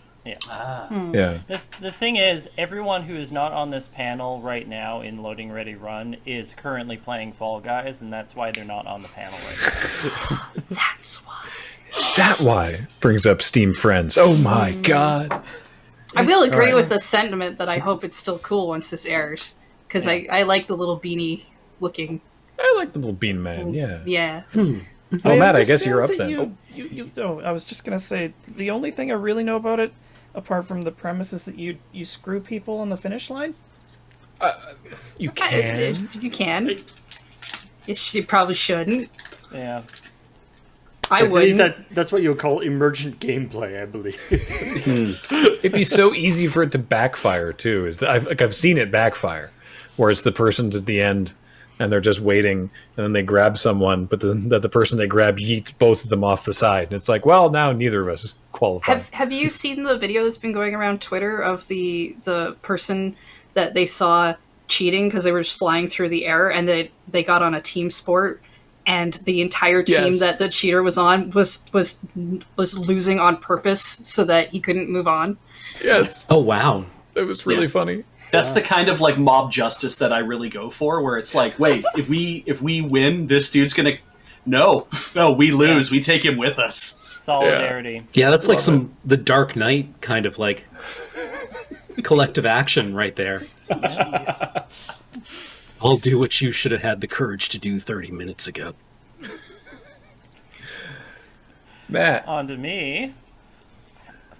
Ah. 0.49 0.87
Yeah. 1.13 1.37
The, 1.47 1.61
the 1.79 1.91
thing 1.91 2.15
is, 2.15 2.49
everyone 2.57 3.03
who 3.03 3.15
is 3.15 3.31
not 3.31 3.51
on 3.53 3.69
this 3.69 3.87
panel 3.87 4.41
right 4.41 4.67
now 4.67 5.01
in 5.01 5.21
Loading 5.21 5.51
Ready 5.51 5.75
Run 5.75 6.17
is 6.25 6.55
currently 6.55 6.97
playing 6.97 7.33
Fall 7.33 7.59
Guys, 7.59 8.01
and 8.01 8.11
that's 8.11 8.35
why 8.35 8.49
they're 8.51 8.65
not 8.65 8.87
on 8.87 9.03
the 9.03 9.07
panel 9.09 9.37
right 9.37 10.31
now. 10.31 10.63
That's 10.69 11.23
why. 11.25 11.47
That 12.17 12.39
why 12.39 12.88
brings 12.99 13.25
up 13.25 13.41
Steam 13.41 13.73
Friends. 13.73 14.17
Oh 14.17 14.36
my 14.36 14.71
mm. 14.73 14.84
god. 14.84 15.43
I 16.15 16.21
will 16.21 16.43
agree 16.43 16.58
Alright. 16.58 16.75
with 16.75 16.89
the 16.89 16.99
sentiment 16.99 17.58
that 17.58 17.67
I 17.67 17.79
hope 17.79 18.03
it's 18.03 18.17
still 18.17 18.39
cool 18.39 18.67
once 18.69 18.89
this 18.89 19.05
airs 19.05 19.55
because 19.88 20.08
I, 20.08 20.27
I 20.31 20.43
like 20.43 20.67
the 20.67 20.75
little 20.77 20.99
beanie 20.99 21.43
looking. 21.79 22.21
I 22.60 22.73
like 22.77 22.93
the 22.93 22.99
little 22.99 23.13
bean 23.13 23.43
man. 23.43 23.73
Mm, 23.73 23.75
yeah. 23.75 23.99
Yeah. 24.05 24.41
Hmm. 24.53 24.79
Well, 25.23 25.38
Matt, 25.38 25.55
I 25.55 25.63
guess 25.63 25.86
you're 25.86 26.03
up 26.03 26.12
then. 26.17 26.29
You, 26.29 26.58
you, 26.73 26.86
you, 26.86 27.12
oh, 27.17 27.39
I 27.41 27.51
was 27.51 27.65
just 27.65 27.84
gonna 27.84 27.99
say 27.99 28.34
the 28.47 28.71
only 28.71 28.91
thing 28.91 29.12
I 29.12 29.15
really 29.15 29.43
know 29.43 29.55
about 29.55 29.79
it, 29.79 29.93
apart 30.34 30.65
from 30.67 30.81
the 30.84 30.91
premise, 30.91 31.31
is 31.31 31.43
that 31.43 31.58
you 31.58 31.77
you 31.91 32.05
screw 32.05 32.39
people 32.39 32.79
on 32.79 32.89
the 32.89 32.97
finish 32.97 33.29
line. 33.29 33.55
Uh, 34.41 34.53
you 35.17 35.29
I- 35.29 35.34
can. 35.34 36.10
You 36.21 36.29
can. 36.29 36.77
Yes, 37.86 38.15
You 38.15 38.23
probably 38.23 38.55
shouldn't. 38.55 39.10
Yeah. 39.53 39.84
I, 41.11 41.19
I 41.19 41.27
believe 41.27 41.57
wouldn't. 41.57 41.77
that 41.77 41.95
that's 41.95 42.11
what 42.11 42.21
you 42.21 42.29
would 42.29 42.39
call 42.39 42.59
emergent 42.59 43.19
gameplay. 43.19 43.81
I 43.81 43.85
believe. 43.85 44.19
Hmm. 44.29 45.35
It'd 45.59 45.71
be 45.71 45.83
so 45.83 46.13
easy 46.13 46.47
for 46.47 46.63
it 46.63 46.71
to 46.73 46.79
backfire 46.79 47.53
too. 47.53 47.85
Is 47.85 47.99
that 47.99 48.09
I've 48.09 48.25
like 48.25 48.41
I've 48.41 48.55
seen 48.55 48.77
it 48.77 48.91
backfire, 48.91 49.51
where 49.97 50.09
it's 50.09 50.23
the 50.23 50.31
person's 50.31 50.75
at 50.75 50.85
the 50.85 51.01
end 51.01 51.33
and 51.79 51.91
they're 51.91 52.01
just 52.01 52.21
waiting, 52.21 52.69
and 52.95 53.03
then 53.03 53.13
they 53.13 53.21
grab 53.21 53.57
someone, 53.57 54.05
but 54.05 54.21
then 54.21 54.49
that 54.49 54.61
the 54.61 54.69
person 54.69 54.97
they 54.97 55.07
grab 55.07 55.37
yeets 55.37 55.77
both 55.77 56.03
of 56.03 56.09
them 56.09 56.23
off 56.23 56.45
the 56.45 56.53
side, 56.53 56.87
and 56.87 56.93
it's 56.93 57.09
like, 57.09 57.25
well, 57.25 57.49
now 57.49 57.71
neither 57.71 58.01
of 58.01 58.07
us 58.07 58.35
qualify. 58.51 58.93
Have 58.93 59.09
Have 59.09 59.31
you 59.31 59.49
seen 59.49 59.83
the 59.83 59.97
video 59.97 60.23
that's 60.23 60.37
been 60.37 60.53
going 60.53 60.73
around 60.73 61.01
Twitter 61.01 61.39
of 61.41 61.67
the 61.67 62.15
the 62.23 62.53
person 62.61 63.15
that 63.53 63.73
they 63.73 63.85
saw 63.85 64.35
cheating 64.67 65.07
because 65.07 65.23
they 65.23 65.31
were 65.31 65.43
just 65.43 65.57
flying 65.57 65.87
through 65.87 66.09
the 66.09 66.25
air 66.25 66.51
and 66.51 66.67
they 66.67 66.91
they 67.07 67.23
got 67.23 67.41
on 67.41 67.53
a 67.53 67.61
team 67.61 67.89
sport 67.89 68.41
and 68.88 69.13
the 69.26 69.41
entire 69.41 69.82
team 69.84 70.13
Yes. 70.13 70.19
that 70.19 70.39
the 70.39 70.50
cheater 70.50 70.84
was 70.84 70.98
on 70.98 71.30
was 71.32 71.63
was 71.74 72.06
was 72.56 72.78
losing 72.78 73.19
on 73.19 73.38
purpose 73.38 73.82
so 74.04 74.24
that 74.26 74.50
he 74.50 74.60
couldn't 74.60 74.89
move 74.89 75.08
on. 75.08 75.38
yes, 75.84 76.26
Oh 76.30 76.39
wow. 76.39 76.86
it 77.15 77.24
was 77.24 77.45
really 77.45 77.63
Yeah. 77.63 77.67
funny. 77.69 78.04
That's 78.32 78.52
the 78.54 78.62
kind 78.62 78.89
of 78.89 79.00
like 79.00 79.17
mob 79.17 79.52
justice 79.52 79.95
that 79.98 80.12
I 80.12 80.19
really 80.19 80.50
go 80.50 80.69
for, 80.69 81.02
where 81.02 81.17
it's 81.17 81.34
like, 81.36 81.58
wait, 81.60 81.86
if 81.95 82.10
we 82.10 82.43
if 82.45 82.62
we 82.62 82.82
win, 82.82 83.28
this 83.28 83.50
dude's 83.52 83.74
gonna. 83.74 83.93
No, 84.45 84.88
no, 85.15 85.32
we 85.32 85.52
lose. 85.52 85.89
We 85.91 86.00
take 86.00 86.26
him 86.26 86.38
with 86.38 86.60
us. 86.60 87.02
Solidarity. 87.19 88.04
Yeah, 88.13 88.30
that's 88.32 88.48
like 88.48 88.58
Love 88.58 88.63
some 88.65 88.95
the 89.06 89.17
Dark 89.17 89.56
Knight 89.56 89.89
kind 90.02 90.26
of 90.26 90.38
like 90.38 90.63
collective 92.04 92.45
action 92.45 92.93
right 92.93 93.15
there. 93.15 93.43
Jeez. 95.86 95.89
I'll 95.89 95.98
do 95.98 96.17
what 96.17 96.41
you 96.41 96.50
should 96.52 96.71
have 96.71 96.82
had 96.82 97.00
the 97.00 97.08
courage 97.08 97.50
to 97.50 97.60
do 97.60 97.80
30 97.80 98.10
minutes 98.12 98.48
ago. 98.48 98.74
Matt, 101.88 102.28
On 102.28 102.48
to 102.48 102.58
me. 102.58 103.13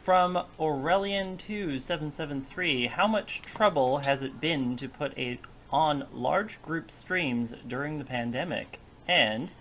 From 0.02 0.40
Aurelian2773, 0.60 2.90
how 2.90 3.06
much 3.08 3.44
trouble 3.44 4.00
has 4.00 4.24
it 4.24 4.42
been 4.42 4.76
to 4.78 4.90
put 4.90 5.16
a 5.18 5.40
on 5.72 6.08
large 6.14 6.60
group 6.64 6.90
streams 6.90 7.54
during 7.68 8.00
the 8.00 8.06
pandemic? 8.06 8.80
And 9.08 9.52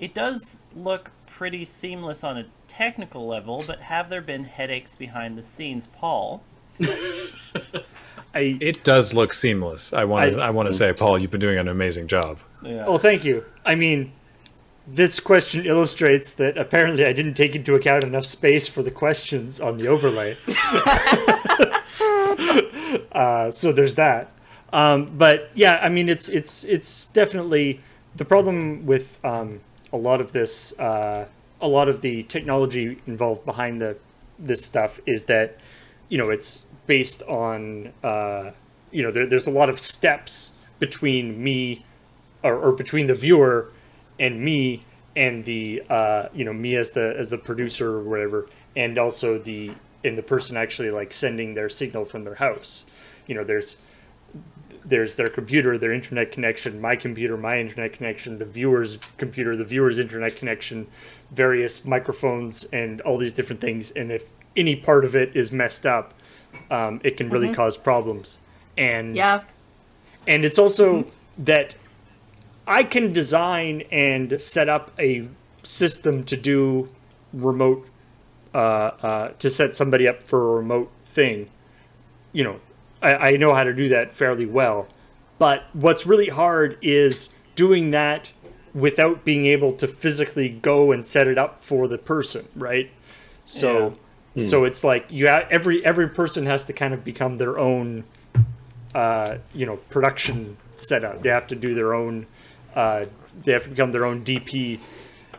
it 0.00 0.14
does 0.14 0.58
look 0.74 1.12
pretty 1.26 1.64
seamless 1.64 2.24
on 2.24 2.38
a 2.38 2.46
technical 2.66 3.28
level, 3.28 3.62
but 3.66 3.78
have 3.80 4.10
there 4.10 4.20
been 4.20 4.42
headaches 4.44 4.96
behind 4.96 5.38
the 5.38 5.42
scenes, 5.42 5.86
Paul? 5.86 6.42
I 8.34 8.58
it 8.60 8.84
does 8.84 9.14
look 9.14 9.32
seamless. 9.32 9.92
I 9.92 10.04
want 10.04 10.32
to 10.32 10.40
I- 10.40 10.48
I, 10.48 10.50
want 10.50 10.68
to 10.68 10.72
say, 10.72 10.92
Paul, 10.92 11.18
you've 11.18 11.30
been 11.30 11.40
doing 11.40 11.58
an 11.58 11.68
amazing 11.68 12.06
job. 12.06 12.38
Yeah. 12.62 12.84
Oh, 12.86 12.98
thank 12.98 13.24
you. 13.24 13.44
I 13.64 13.74
mean, 13.74 14.12
this 14.86 15.20
question 15.20 15.66
illustrates 15.66 16.34
that 16.34 16.58
apparently 16.58 17.04
I 17.04 17.12
didn't 17.12 17.34
take 17.34 17.56
into 17.56 17.74
account 17.74 18.04
enough 18.04 18.26
space 18.26 18.68
for 18.68 18.82
the 18.82 18.90
questions 18.90 19.60
on 19.60 19.78
the 19.78 19.88
overlay. 19.88 20.36
uh, 23.12 23.50
so 23.50 23.72
there's 23.72 23.96
that. 23.96 24.30
Um, 24.72 25.06
but 25.16 25.50
yeah, 25.54 25.80
I 25.82 25.88
mean, 25.88 26.08
it's 26.08 26.28
it's 26.28 26.64
it's 26.64 27.06
definitely 27.06 27.80
the 28.14 28.24
problem 28.24 28.86
with 28.86 29.18
um, 29.24 29.60
a 29.92 29.96
lot 29.96 30.20
of 30.20 30.32
this. 30.32 30.78
Uh, 30.78 31.26
a 31.60 31.68
lot 31.68 31.88
of 31.88 32.00
the 32.00 32.22
technology 32.22 33.02
involved 33.06 33.44
behind 33.44 33.82
the 33.82 33.98
this 34.38 34.64
stuff 34.64 34.98
is 35.04 35.26
that 35.26 35.58
you 36.08 36.16
know 36.16 36.30
it's 36.30 36.64
based 36.90 37.22
on 37.28 37.92
uh, 38.02 38.50
you 38.90 39.00
know 39.00 39.12
there, 39.12 39.24
there's 39.24 39.46
a 39.46 39.50
lot 39.60 39.68
of 39.68 39.78
steps 39.78 40.50
between 40.80 41.40
me 41.40 41.84
or, 42.42 42.56
or 42.56 42.72
between 42.72 43.06
the 43.06 43.14
viewer 43.14 43.70
and 44.18 44.40
me 44.40 44.82
and 45.14 45.44
the 45.44 45.80
uh, 45.88 46.26
you 46.34 46.44
know 46.44 46.52
me 46.52 46.74
as 46.74 46.90
the 46.90 47.14
as 47.16 47.28
the 47.28 47.38
producer 47.38 47.98
or 47.98 48.02
whatever 48.02 48.48
and 48.74 48.98
also 48.98 49.38
the 49.38 49.70
and 50.02 50.18
the 50.18 50.22
person 50.22 50.56
actually 50.56 50.90
like 50.90 51.12
sending 51.12 51.54
their 51.54 51.68
signal 51.68 52.04
from 52.04 52.24
their 52.24 52.34
house. 52.34 52.86
You 53.28 53.36
know 53.36 53.44
there's 53.44 53.76
there's 54.84 55.14
their 55.14 55.28
computer 55.28 55.78
their 55.78 55.92
internet 55.92 56.32
connection 56.32 56.80
my 56.80 56.96
computer 56.96 57.36
my 57.36 57.60
internet 57.60 57.92
connection 57.92 58.38
the 58.38 58.44
viewer's 58.44 58.96
computer 59.16 59.54
the 59.54 59.62
viewer's 59.62 59.98
internet 60.00 60.34
connection 60.34 60.88
various 61.30 61.84
microphones 61.84 62.64
and 62.72 63.00
all 63.02 63.16
these 63.18 63.34
different 63.34 63.60
things 63.60 63.92
and 63.92 64.10
if 64.10 64.24
any 64.56 64.74
part 64.74 65.04
of 65.04 65.14
it 65.14 65.36
is 65.36 65.52
messed 65.52 65.84
up 65.86 66.14
um, 66.70 67.00
it 67.04 67.16
can 67.16 67.30
really 67.30 67.54
cause 67.54 67.76
problems 67.76 68.38
and 68.76 69.16
Yeah. 69.16 69.42
and 70.26 70.44
it's 70.44 70.58
also 70.58 71.06
that 71.38 71.76
I 72.66 72.84
can 72.84 73.12
design 73.12 73.82
and 73.90 74.40
set 74.40 74.68
up 74.68 74.92
a 74.98 75.28
system 75.62 76.24
to 76.24 76.36
do 76.36 76.88
remote, 77.32 77.86
uh, 78.54 78.58
uh, 78.58 79.28
to 79.38 79.50
set 79.50 79.74
somebody 79.76 80.06
up 80.06 80.22
for 80.22 80.52
a 80.52 80.54
remote 80.56 80.90
thing. 81.04 81.48
You 82.32 82.44
know, 82.44 82.60
I, 83.02 83.14
I 83.14 83.30
know 83.32 83.54
how 83.54 83.64
to 83.64 83.72
do 83.72 83.88
that 83.88 84.12
fairly 84.12 84.46
well. 84.46 84.88
But 85.38 85.64
what's 85.72 86.06
really 86.06 86.28
hard 86.28 86.76
is 86.82 87.30
doing 87.54 87.90
that 87.90 88.32
without 88.74 89.24
being 89.24 89.46
able 89.46 89.72
to 89.72 89.88
physically 89.88 90.48
go 90.48 90.92
and 90.92 91.06
set 91.06 91.26
it 91.26 91.38
up 91.38 91.60
for 91.60 91.88
the 91.88 91.98
person, 91.98 92.46
right? 92.54 92.92
So, 93.46 93.96
so 94.38 94.64
it's 94.64 94.84
like 94.84 95.10
you 95.10 95.28
ha- 95.28 95.46
every 95.50 95.84
every 95.84 96.08
person 96.08 96.46
has 96.46 96.64
to 96.64 96.72
kind 96.72 96.94
of 96.94 97.04
become 97.04 97.36
their 97.36 97.58
own 97.58 98.04
uh, 98.94 99.38
you 99.52 99.66
know 99.66 99.76
production 99.76 100.56
setup. 100.76 101.22
They 101.22 101.30
have 101.30 101.46
to 101.48 101.56
do 101.56 101.74
their 101.74 101.94
own. 101.94 102.26
Uh, 102.74 103.06
they 103.42 103.52
have 103.52 103.64
to 103.64 103.70
become 103.70 103.92
their 103.92 104.04
own 104.04 104.24
DP 104.24 104.78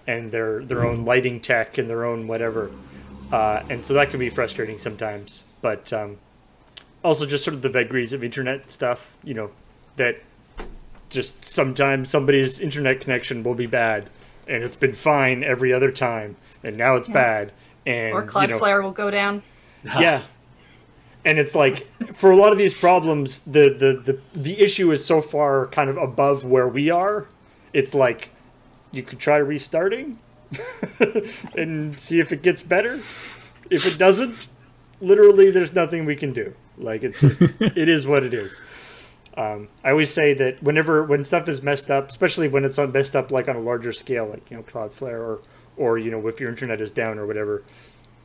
and 0.08 0.30
their 0.30 0.64
their 0.64 0.86
own 0.86 1.06
lighting 1.06 1.40
tech 1.40 1.78
and 1.78 1.90
their 1.90 2.06
own 2.06 2.28
whatever. 2.28 2.72
Uh, 3.32 3.64
and 3.70 3.86
so 3.86 3.94
that 3.94 4.10
can 4.10 4.20
be 4.20 4.30
frustrating 4.30 4.78
sometimes. 4.78 5.44
But 5.62 5.94
um, 5.94 6.18
also 7.04 7.26
just 7.26 7.44
sort 7.44 7.56
of 7.56 7.62
the 7.62 7.70
vagaries 7.70 8.14
of 8.14 8.24
internet 8.24 8.70
stuff. 8.70 9.18
You 9.24 9.34
know 9.34 9.52
that 9.96 10.22
just 11.10 11.46
sometimes 11.46 12.10
somebody's 12.10 12.60
internet 12.60 13.02
connection 13.02 13.44
will 13.44 13.56
be 13.56 13.68
bad, 13.68 14.10
and 14.48 14.64
it's 14.64 14.76
been 14.76 14.94
fine 14.94 15.44
every 15.44 15.72
other 15.74 15.92
time, 15.92 16.36
and 16.64 16.78
now 16.78 16.96
it's 16.96 17.08
bad. 17.08 17.52
And 17.86 18.14
Or 18.14 18.22
you 18.22 18.28
Cloudflare 18.28 18.78
know, 18.80 18.84
will 18.84 18.92
go 18.92 19.10
down. 19.12 19.44
yeah. 19.84 20.22
And 21.24 21.38
it's 21.38 21.54
like 21.54 21.88
for 22.16 22.32
a 22.32 22.36
lot 22.36 22.52
of 22.52 22.58
these 22.58 22.74
problems 22.74 23.40
the, 23.40 23.70
the 23.70 23.94
the 24.34 24.40
the 24.40 24.60
issue 24.60 24.92
is 24.92 25.06
so 25.06 25.22
far 25.22 25.68
kind 25.68 25.90
of 25.90 25.98
above 25.98 26.44
where 26.44 26.68
we 26.68 26.90
are 26.90 27.28
it's 27.74 27.94
like 27.94 28.32
you 28.92 29.04
could 29.04 29.20
try 29.20 29.38
restarting 29.38 30.18
and 31.56 31.98
see 32.00 32.20
if 32.20 32.32
it 32.32 32.42
gets 32.42 32.64
better. 32.64 33.00
If 33.70 33.86
it 33.86 33.98
doesn't 33.98 34.48
literally 35.00 35.52
there's 35.52 35.74
nothing 35.74 36.06
we 36.06 36.16
can 36.16 36.34
do. 36.34 36.54
Like 36.78 37.04
it's 37.04 37.22
just 37.22 37.42
it 37.62 37.88
is 37.90 38.08
what 38.08 38.24
it 38.24 38.34
is. 38.34 38.60
Um, 39.38 39.70
I 39.84 39.92
always 39.92 40.12
say 40.14 40.34
that 40.34 40.62
whenever 40.62 41.04
when 41.04 41.24
stuff 41.24 41.48
is 41.48 41.62
messed 41.62 41.90
up, 41.90 42.10
especially 42.10 42.48
when 42.48 42.66
it's 42.66 42.78
on 42.78 42.92
messed 42.92 43.16
up 43.16 43.32
like 43.32 43.48
on 43.48 43.56
a 43.56 43.62
larger 43.62 43.94
scale, 43.94 44.28
like 44.28 44.50
you 44.52 44.58
know 44.58 44.64
Cloudflare 44.64 45.20
or 45.20 45.42
or 45.78 45.98
you 45.98 46.12
know 46.12 46.28
if 46.28 46.40
your 46.40 46.50
internet 46.50 46.82
is 46.82 46.92
down 46.92 47.18
or 47.18 47.26
whatever, 47.26 47.64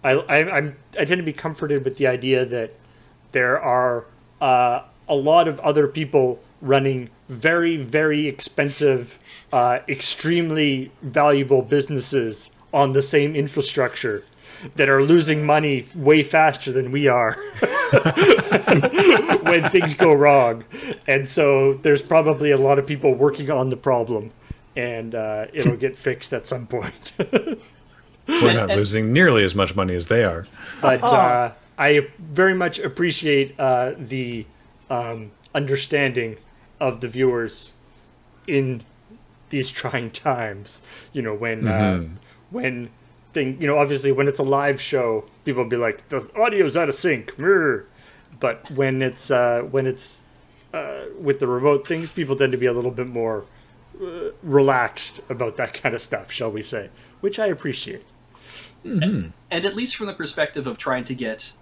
I, 0.02 0.12
I 0.12 0.56
I'm 0.56 0.76
I 0.98 1.04
tend 1.04 1.18
to 1.18 1.24
be 1.24 1.32
comforted 1.32 1.84
with 1.84 1.96
the 1.96 2.06
idea 2.06 2.44
that 2.44 2.74
there 3.32 3.60
are 3.60 4.04
uh, 4.40 4.82
a 5.08 5.14
lot 5.14 5.48
of 5.48 5.60
other 5.60 5.86
people 5.86 6.40
running 6.60 7.10
very 7.28 7.76
very 7.76 8.26
expensive, 8.26 9.18
uh, 9.52 9.80
extremely 9.88 10.90
valuable 11.02 11.62
businesses 11.62 12.50
on 12.72 12.92
the 12.92 13.02
same 13.02 13.34
infrastructure 13.34 14.24
that 14.76 14.88
are 14.88 15.02
losing 15.02 15.44
money 15.44 15.86
way 15.94 16.22
faster 16.22 16.72
than 16.72 16.90
we 16.90 17.06
are 17.06 17.32
when 19.42 19.68
things 19.68 19.94
go 19.94 20.12
wrong. 20.12 20.64
And 21.06 21.28
so 21.28 21.74
there's 21.74 22.02
probably 22.02 22.50
a 22.50 22.56
lot 22.56 22.78
of 22.78 22.86
people 22.86 23.14
working 23.14 23.50
on 23.50 23.68
the 23.68 23.76
problem 23.76 24.32
and 24.76 25.14
uh, 25.14 25.46
it'll 25.52 25.76
get 25.76 25.96
fixed 25.98 26.32
at 26.32 26.46
some 26.46 26.66
point. 26.66 27.12
We're 28.28 28.54
not 28.54 28.68
losing 28.68 29.12
nearly 29.12 29.44
as 29.44 29.54
much 29.54 29.74
money 29.74 29.94
as 29.94 30.08
they 30.08 30.24
are. 30.24 30.46
but 30.80 31.02
uh, 31.02 31.52
I 31.78 32.08
very 32.18 32.54
much 32.54 32.78
appreciate 32.78 33.58
uh, 33.58 33.94
the 33.96 34.46
um, 34.90 35.30
understanding 35.54 36.36
of 36.80 37.00
the 37.00 37.08
viewers 37.08 37.72
in 38.46 38.82
these 39.50 39.70
trying 39.70 40.10
times. 40.10 40.82
You 41.12 41.22
know, 41.22 41.34
when 41.34 41.66
uh, 41.68 42.04
when 42.50 42.90
thing. 43.36 43.60
You 43.60 43.68
know, 43.68 43.78
obviously 43.78 44.10
when 44.10 44.26
it's 44.26 44.40
a 44.40 44.42
live 44.42 44.80
show, 44.80 45.24
people 45.44 45.62
will 45.62 45.70
be 45.70 45.76
like, 45.76 46.08
the 46.08 46.28
audio's 46.34 46.76
out 46.76 46.88
of 46.88 46.94
sync. 46.96 47.36
Mrr. 47.36 47.84
But 48.40 48.70
when 48.70 49.02
it's 49.02 49.30
uh, 49.30 49.62
when 49.62 49.86
it's 49.86 50.24
uh, 50.74 51.04
with 51.18 51.38
the 51.38 51.46
remote 51.46 51.86
things, 51.86 52.10
people 52.10 52.34
tend 52.34 52.52
to 52.52 52.58
be 52.58 52.66
a 52.66 52.72
little 52.72 52.90
bit 52.90 53.06
more 53.06 53.44
uh, 54.00 54.30
relaxed 54.42 55.20
about 55.28 55.56
that 55.56 55.74
kind 55.74 55.94
of 55.94 56.02
stuff, 56.02 56.30
shall 56.30 56.50
we 56.50 56.62
say? 56.62 56.90
Which 57.20 57.38
I 57.38 57.46
appreciate. 57.46 58.04
and 58.84 59.32
at 59.50 59.74
least 59.74 59.96
from 59.96 60.06
the 60.06 60.12
perspective 60.14 60.66
of 60.66 60.78
trying 60.78 61.04
to 61.04 61.14
get 61.14 61.52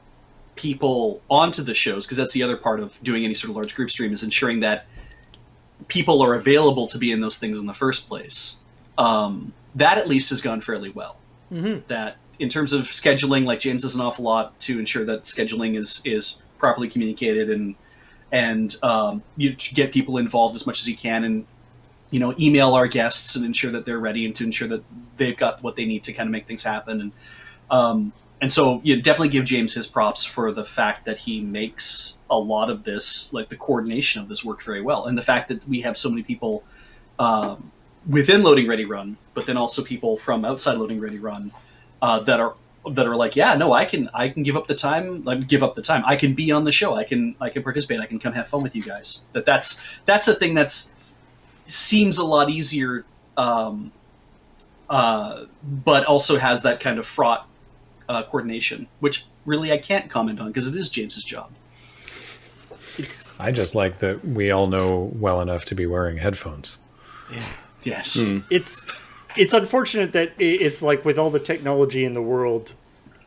people 0.57 1.23
onto 1.31 1.63
the 1.63 1.75
shows 1.75 2.07
because 2.07 2.17
that's 2.17 2.33
the 2.33 2.43
other 2.43 2.57
part 2.57 2.81
of 2.81 3.03
doing 3.03 3.25
any 3.25 3.35
sort 3.35 3.51
of 3.51 3.57
large 3.57 3.75
group 3.75 3.91
stream 3.91 4.13
is 4.13 4.23
ensuring 4.23 4.61
that 4.61 4.87
people 5.89 6.23
are 6.23 6.35
available 6.35 6.87
to 6.87 6.99
be 6.99 7.11
in 7.11 7.21
those 7.21 7.39
things 7.39 7.59
in 7.59 7.67
the 7.67 7.75
first 7.75 8.07
place 8.09 8.59
um, 8.99 9.53
that 9.75 9.99
at 9.99 10.07
least 10.07 10.31
has 10.31 10.41
gone 10.41 10.61
fairly 10.61 10.91
well 10.91 11.17
that 11.89 12.17
in 12.39 12.49
terms 12.49 12.73
of 12.73 12.83
scheduling 12.85 13.45
like 13.45 13.59
james 13.59 13.83
does 13.83 13.95
an 13.95 14.01
awful 14.01 14.25
lot 14.25 14.59
to 14.61 14.79
ensure 14.79 15.05
that 15.05 15.25
scheduling 15.25 15.77
is 15.77 16.01
is 16.05 16.41
properly 16.59 16.89
communicated 16.89 17.51
and 17.51 17.75
and 18.31 18.77
um, 18.83 19.23
you 19.37 19.55
get 19.75 19.93
people 19.93 20.19
involved 20.19 20.55
as 20.57 20.67
much 20.67 20.81
as 20.81 20.89
you 20.89 20.97
can 20.97 21.25
and 21.25 21.47
you 22.11 22.21
know 22.21 22.35
email 22.39 22.75
our 22.75 22.87
guests 22.87 23.37
and 23.37 23.45
ensure 23.45 23.71
that 23.73 23.85
they're 23.85 23.99
ready 23.99 24.25
and 24.25 24.35
to 24.37 24.45
ensure 24.45 24.69
that 24.69 24.85
they've 25.17 25.37
got 25.37 25.63
what 25.63 25.77
they 25.77 25.85
need 25.85 26.05
to 26.05 26.13
kind 26.13 26.29
of 26.29 26.33
make 26.33 26.47
things 26.47 26.63
happen. 26.63 27.01
And 27.01 27.13
um, 27.71 28.13
and 28.41 28.53
so 28.53 28.81
you 28.85 28.97
know, 28.97 29.03
definitely 29.03 29.31
give 29.31 29.45
James 29.45 29.75
his 29.75 29.87
props 29.87 30.25
for 30.25 30.53
the 30.53 30.65
fact 30.65 31.07
that 31.07 31.19
he 31.19 31.41
makes 31.41 32.19
a 32.29 32.39
lot 32.39 32.71
of 32.71 32.85
this 32.85 33.33
like 33.33 33.49
the 33.49 33.57
coordination 33.57 34.23
of 34.23 34.29
this 34.29 34.45
work 34.45 34.63
very 34.63 34.83
well. 34.83 35.07
And 35.07 35.17
the 35.17 35.23
fact 35.23 35.49
that 35.49 35.67
we 35.69 35.81
have 35.83 35.97
so 35.97 36.11
many 36.11 36.23
people 36.23 36.65
um, 37.19 37.71
within 38.09 38.43
loading 38.43 38.69
ready 38.69 38.85
run 38.85 39.17
but 39.35 39.47
then 39.47 39.57
also 39.57 39.83
people 39.83 40.17
from 40.17 40.45
outside 40.45 40.79
loading 40.79 41.01
ready 41.01 41.19
run 41.19 41.53
uh, 42.01 42.21
that 42.21 42.41
are 42.41 42.55
that 42.93 43.07
are 43.07 43.17
like 43.17 43.35
yeah 43.35 43.55
no 43.55 43.73
I 43.73 43.85
can 43.85 44.09
I 44.13 44.29
can 44.29 44.43
give 44.43 44.57
up 44.57 44.67
the 44.67 44.75
time 44.75 45.25
like 45.25 45.47
give 45.49 45.63
up 45.63 45.75
the 45.75 45.83
time. 45.83 46.03
I 46.07 46.17
can 46.17 46.35
be 46.35 46.51
on 46.53 46.65
the 46.65 46.73
show. 46.73 46.95
I 46.95 47.05
can 47.05 47.35
I 47.41 47.49
can 47.49 47.63
participate. 47.63 48.01
I 48.01 48.07
can 48.07 48.19
come 48.19 48.33
have 48.33 48.49
fun 48.49 48.63
with 48.63 48.77
you 48.77 48.83
guys. 48.83 49.25
That 49.33 49.45
that's 49.45 50.01
that's 50.05 50.29
a 50.29 50.35
thing 50.35 50.55
that's 50.55 50.94
seems 51.67 52.19
a 52.19 52.25
lot 52.25 52.51
easier, 52.51 53.05
um, 53.37 53.93
uh, 54.89 55.45
but 55.63 56.05
also 56.05 56.39
has 56.39 56.63
that 56.63 56.81
kind 56.81 56.99
of 56.99 57.07
fraught 57.07 57.47
uh, 58.09 58.23
coordination, 58.23 58.87
which 59.01 59.27
really 59.47 59.73
I 59.73 59.79
can't 59.79 60.11
comment 60.11 60.41
on 60.41 60.49
because 60.49 60.67
it 60.67 60.75
is 60.75 60.89
James's 60.89 61.25
job. 61.25 61.51
It's 62.97 63.29
I 63.41 63.51
just 63.51 63.75
like 63.75 63.99
that 63.99 64.25
we 64.25 64.51
all 64.51 64.67
know 64.67 65.11
well 65.15 65.41
enough 65.41 65.65
to 65.67 65.75
be 65.75 65.87
wearing 65.87 66.19
headphones. 66.19 66.79
Yes. 67.83 68.17
it's 68.51 68.87
it's 69.37 69.53
unfortunate 69.53 70.13
that 70.13 70.33
it's 70.39 70.83
like 70.83 71.05
with 71.05 71.19
all 71.19 71.31
the 71.31 71.41
technology 71.41 72.05
in 72.05 72.15
the 72.15 72.23
world, 72.23 72.75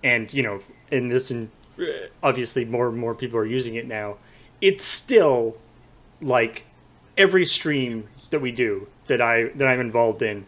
and 0.03 0.33
you 0.33 0.43
know, 0.43 0.61
in 0.89 1.09
this 1.09 1.31
and 1.31 1.49
uh, 1.79 1.83
obviously 2.23 2.65
more 2.65 2.87
and 2.87 2.97
more 2.97 3.13
people 3.13 3.37
are 3.39 3.45
using 3.45 3.75
it 3.75 3.87
now. 3.87 4.17
It's 4.61 4.83
still 4.83 5.57
like 6.21 6.63
every 7.17 7.45
stream 7.45 8.07
that 8.29 8.39
we 8.39 8.51
do 8.51 8.87
that 9.07 9.21
I 9.21 9.45
that 9.55 9.67
I'm 9.67 9.79
involved 9.79 10.21
in. 10.21 10.45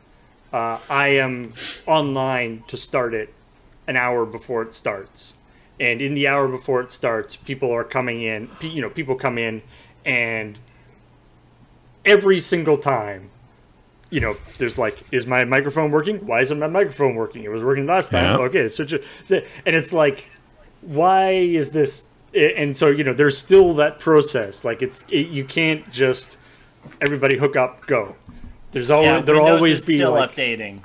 Uh, 0.52 0.80
I 0.90 1.10
am 1.10 1.54
online 1.86 2.64
to 2.68 2.78
start 2.78 3.14
it 3.14 3.34
an 3.88 3.96
hour 3.96 4.26
before 4.26 4.62
it 4.64 4.74
starts, 4.74 5.36
and 5.80 6.02
in 6.02 6.16
the 6.16 6.28
hour 6.28 6.48
before 6.48 6.82
it 6.82 6.92
starts, 6.92 7.36
people 7.36 7.72
are 7.72 7.84
coming 7.84 8.22
in. 8.22 8.50
You 8.62 8.82
know, 8.82 8.90
people 8.90 9.16
come 9.16 9.38
in, 9.38 9.62
and 10.06 10.58
every 12.06 12.40
single 12.40 12.78
time 12.78 13.30
you 14.10 14.20
know, 14.20 14.36
there's 14.58 14.78
like, 14.78 14.98
is 15.12 15.28
my 15.28 15.46
microphone 15.46 15.92
working? 15.92 16.26
Why 16.26 16.42
isn't 16.42 16.58
my 16.58 16.68
microphone 16.68 17.16
working? 17.16 17.44
It 17.44 17.50
was 17.52 17.64
working 17.64 17.86
last 17.86 18.10
time. 18.10 18.40
Yeah. 18.40 18.46
Okay, 18.46 18.70
so 18.70 18.84
just, 18.84 19.04
and 19.30 19.76
it's 19.76 19.94
like, 19.94 20.30
why 20.82 21.32
is 21.32 21.72
this? 21.72 22.08
And 22.34 22.76
so 22.76 22.88
you 22.90 23.04
know, 23.04 23.14
there's 23.14 23.38
still 23.38 23.74
that 23.76 24.00
process. 24.00 24.64
Like 24.64 24.82
it's 24.82 25.04
it, 25.12 25.28
you 25.28 25.44
can't 25.44 25.90
just 25.92 26.38
everybody 27.02 27.38
hook 27.38 27.56
up 27.56 27.86
go. 27.86 28.16
There's 28.72 28.90
always 28.90 29.08
Yeah, 29.08 29.22
there'll 29.22 29.46
always 29.48 29.86
be 29.86 29.96
still 29.98 30.12
like 30.12 30.36
updating. 30.36 30.82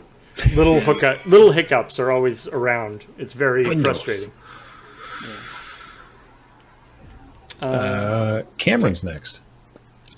little 0.56 0.80
hookup 0.80 1.24
little 1.26 1.52
hiccups 1.52 1.98
are 1.98 2.10
always 2.10 2.48
around. 2.48 3.04
It's 3.18 3.32
very 3.32 3.62
Windows. 3.62 3.84
frustrating. 3.84 4.32
Uh, 7.60 8.42
Cameron's 8.58 9.02
next. 9.02 9.42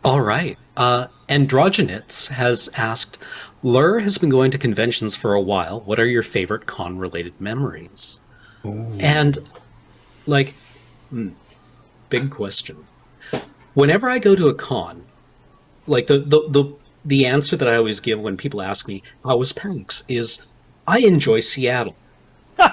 All 0.04 0.20
right. 0.20 0.58
Uh, 0.76 1.06
Androgenites 1.28 2.28
has 2.28 2.68
asked, 2.74 3.18
Lur 3.62 4.00
has 4.00 4.18
been 4.18 4.28
going 4.30 4.50
to 4.50 4.58
conventions 4.58 5.16
for 5.16 5.34
a 5.34 5.40
while. 5.40 5.80
What 5.80 5.98
are 5.98 6.06
your 6.06 6.22
favorite 6.22 6.66
con 6.66 6.98
related 6.98 7.40
memories? 7.40 8.20
And, 8.64 9.38
like, 10.26 10.54
hmm, 11.10 11.28
big 12.08 12.30
question. 12.32 12.84
Whenever 13.74 14.10
I 14.10 14.18
go 14.18 14.34
to 14.34 14.48
a 14.48 14.54
con, 14.54 15.04
like, 15.86 16.06
the, 16.06 16.18
the, 16.18 16.48
the, 16.48 16.74
the 17.04 17.26
answer 17.26 17.56
that 17.56 17.68
I 17.68 17.76
always 17.76 18.00
give 18.00 18.20
when 18.20 18.36
people 18.36 18.62
ask 18.62 18.88
me, 18.88 19.02
how 19.24 19.36
was 19.36 19.52
PAX, 19.52 20.04
is 20.08 20.46
I 20.86 20.98
enjoy 20.98 21.40
Seattle. 21.40 21.96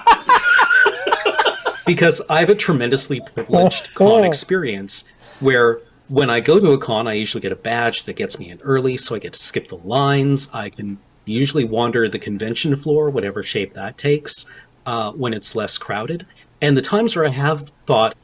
because 1.86 2.22
I 2.30 2.40
have 2.40 2.50
a 2.50 2.54
tremendously 2.54 3.20
privileged 3.20 3.94
con 3.94 4.24
experience 4.24 5.04
where 5.40 5.80
when 6.08 6.30
I 6.30 6.40
go 6.40 6.58
to 6.58 6.72
a 6.72 6.78
con, 6.78 7.06
I 7.06 7.14
usually 7.14 7.40
get 7.40 7.52
a 7.52 7.56
badge 7.56 8.04
that 8.04 8.16
gets 8.16 8.38
me 8.38 8.50
in 8.50 8.60
early, 8.60 8.96
so 8.96 9.14
I 9.14 9.18
get 9.18 9.32
to 9.32 9.38
skip 9.38 9.68
the 9.68 9.78
lines. 9.78 10.48
I 10.52 10.70
can 10.70 10.98
usually 11.24 11.64
wander 11.64 12.08
the 12.08 12.18
convention 12.18 12.76
floor, 12.76 13.10
whatever 13.10 13.42
shape 13.42 13.74
that 13.74 13.96
takes, 13.96 14.46
uh, 14.86 15.12
when 15.12 15.32
it's 15.32 15.56
less 15.56 15.78
crowded. 15.78 16.26
And 16.60 16.76
the 16.76 16.82
times 16.82 17.16
where 17.16 17.26
I 17.26 17.30
have 17.30 17.70
thought, 17.86 18.16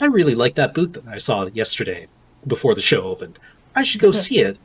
I 0.00 0.06
really 0.06 0.34
like 0.34 0.54
that 0.54 0.74
booth 0.74 0.94
that 0.94 1.06
I 1.06 1.18
saw 1.18 1.46
yesterday 1.46 2.06
before 2.46 2.74
the 2.74 2.80
show 2.80 3.02
opened. 3.02 3.38
I 3.78 3.82
should 3.82 4.00
go 4.00 4.10
see 4.10 4.40
it 4.40 4.58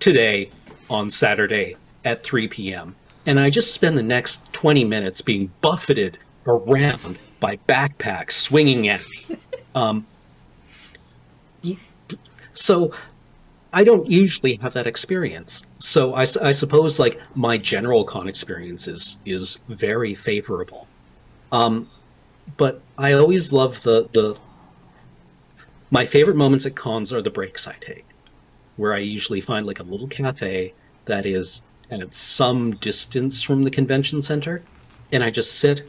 today 0.00 0.50
on 0.90 1.10
Saturday 1.10 1.76
at 2.04 2.24
3 2.24 2.48
p.m. 2.48 2.96
And 3.24 3.38
I 3.38 3.50
just 3.50 3.72
spend 3.72 3.96
the 3.96 4.02
next 4.02 4.52
20 4.52 4.82
minutes 4.82 5.20
being 5.20 5.52
buffeted 5.60 6.18
around 6.44 7.18
by 7.38 7.58
backpacks 7.68 8.32
swinging 8.32 8.88
at 8.88 9.00
me. 9.08 9.36
Um, 9.76 10.06
so 12.54 12.90
I 13.74 13.84
don't 13.84 14.10
usually 14.10 14.54
have 14.54 14.72
that 14.72 14.86
experience. 14.86 15.66
So 15.80 16.14
I 16.14 16.24
suppose 16.24 16.98
like 16.98 17.20
my 17.34 17.58
general 17.58 18.04
con 18.04 18.26
experience 18.26 18.88
is, 18.88 19.20
is 19.26 19.58
very 19.68 20.14
favorable. 20.14 20.88
Um, 21.52 21.90
but 22.56 22.80
I 22.96 23.12
always 23.12 23.52
love 23.52 23.82
the, 23.82 24.08
the 24.14 24.38
my 25.90 26.06
favorite 26.06 26.36
moments 26.36 26.64
at 26.64 26.74
cons 26.74 27.12
are 27.12 27.20
the 27.20 27.28
breaks 27.28 27.68
I 27.68 27.74
take 27.82 28.05
where 28.76 28.94
I 28.94 28.98
usually 28.98 29.40
find 29.40 29.66
like 29.66 29.80
a 29.80 29.84
little 29.84 30.08
cafe 30.08 30.74
that 31.06 31.26
is 31.26 31.62
at 31.90 32.12
some 32.12 32.72
distance 32.76 33.42
from 33.42 33.62
the 33.62 33.70
convention 33.70 34.22
center, 34.22 34.62
and 35.12 35.22
I 35.22 35.30
just 35.30 35.58
sit 35.58 35.88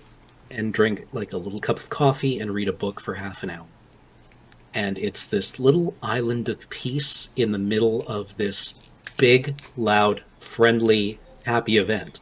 and 0.50 0.74
drink 0.74 1.08
like 1.12 1.34
a 1.34 1.38
little 1.38 1.60
cup 1.60 1.78
of 1.78 1.90
coffee 1.90 2.40
and 2.40 2.54
read 2.54 2.68
a 2.68 2.74
book 2.74 3.00
for 3.00 3.16
half 3.16 3.44
an 3.44 3.50
hour. 3.50 3.66
And 4.74 4.98
it's 4.98 5.26
this 5.26 5.60
little 5.60 5.96
island 6.04 6.50
of 6.50 6.70
peace 6.70 7.30
in 7.36 7.52
the 7.52 7.58
middle 7.58 8.04
of 8.08 8.38
this 8.38 8.90
big, 9.18 9.60
loud, 9.76 10.24
friendly, 10.40 11.20
happy 11.44 11.78
event. 11.78 12.20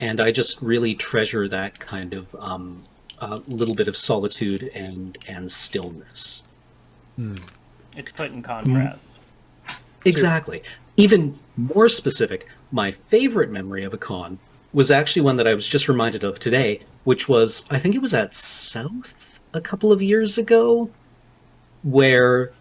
And 0.00 0.20
I 0.20 0.30
just 0.30 0.60
really 0.62 0.94
treasure 0.94 1.48
that 1.48 1.78
kind 1.78 2.12
of 2.12 2.34
um, 2.38 2.84
uh, 3.20 3.40
little 3.48 3.74
bit 3.74 3.88
of 3.88 3.96
solitude 3.96 4.70
and 4.74 5.18
and 5.26 5.50
stillness. 5.50 6.44
It's 7.96 8.12
put 8.12 8.30
in 8.30 8.42
contrast. 8.42 9.16
Exactly. 10.04 10.62
Even 10.96 11.38
more 11.56 11.88
specific, 11.88 12.46
my 12.72 12.92
favorite 13.10 13.50
memory 13.50 13.84
of 13.84 13.94
a 13.94 13.98
con 13.98 14.38
was 14.72 14.90
actually 14.90 15.22
one 15.22 15.36
that 15.36 15.46
I 15.46 15.54
was 15.54 15.66
just 15.66 15.88
reminded 15.88 16.24
of 16.24 16.38
today, 16.38 16.80
which 17.04 17.28
was 17.28 17.64
I 17.70 17.78
think 17.78 17.94
it 17.94 18.02
was 18.02 18.14
at 18.14 18.34
South 18.34 19.14
a 19.54 19.60
couple 19.60 19.92
of 19.92 20.02
years 20.02 20.38
ago, 20.38 20.90
where 21.82 22.52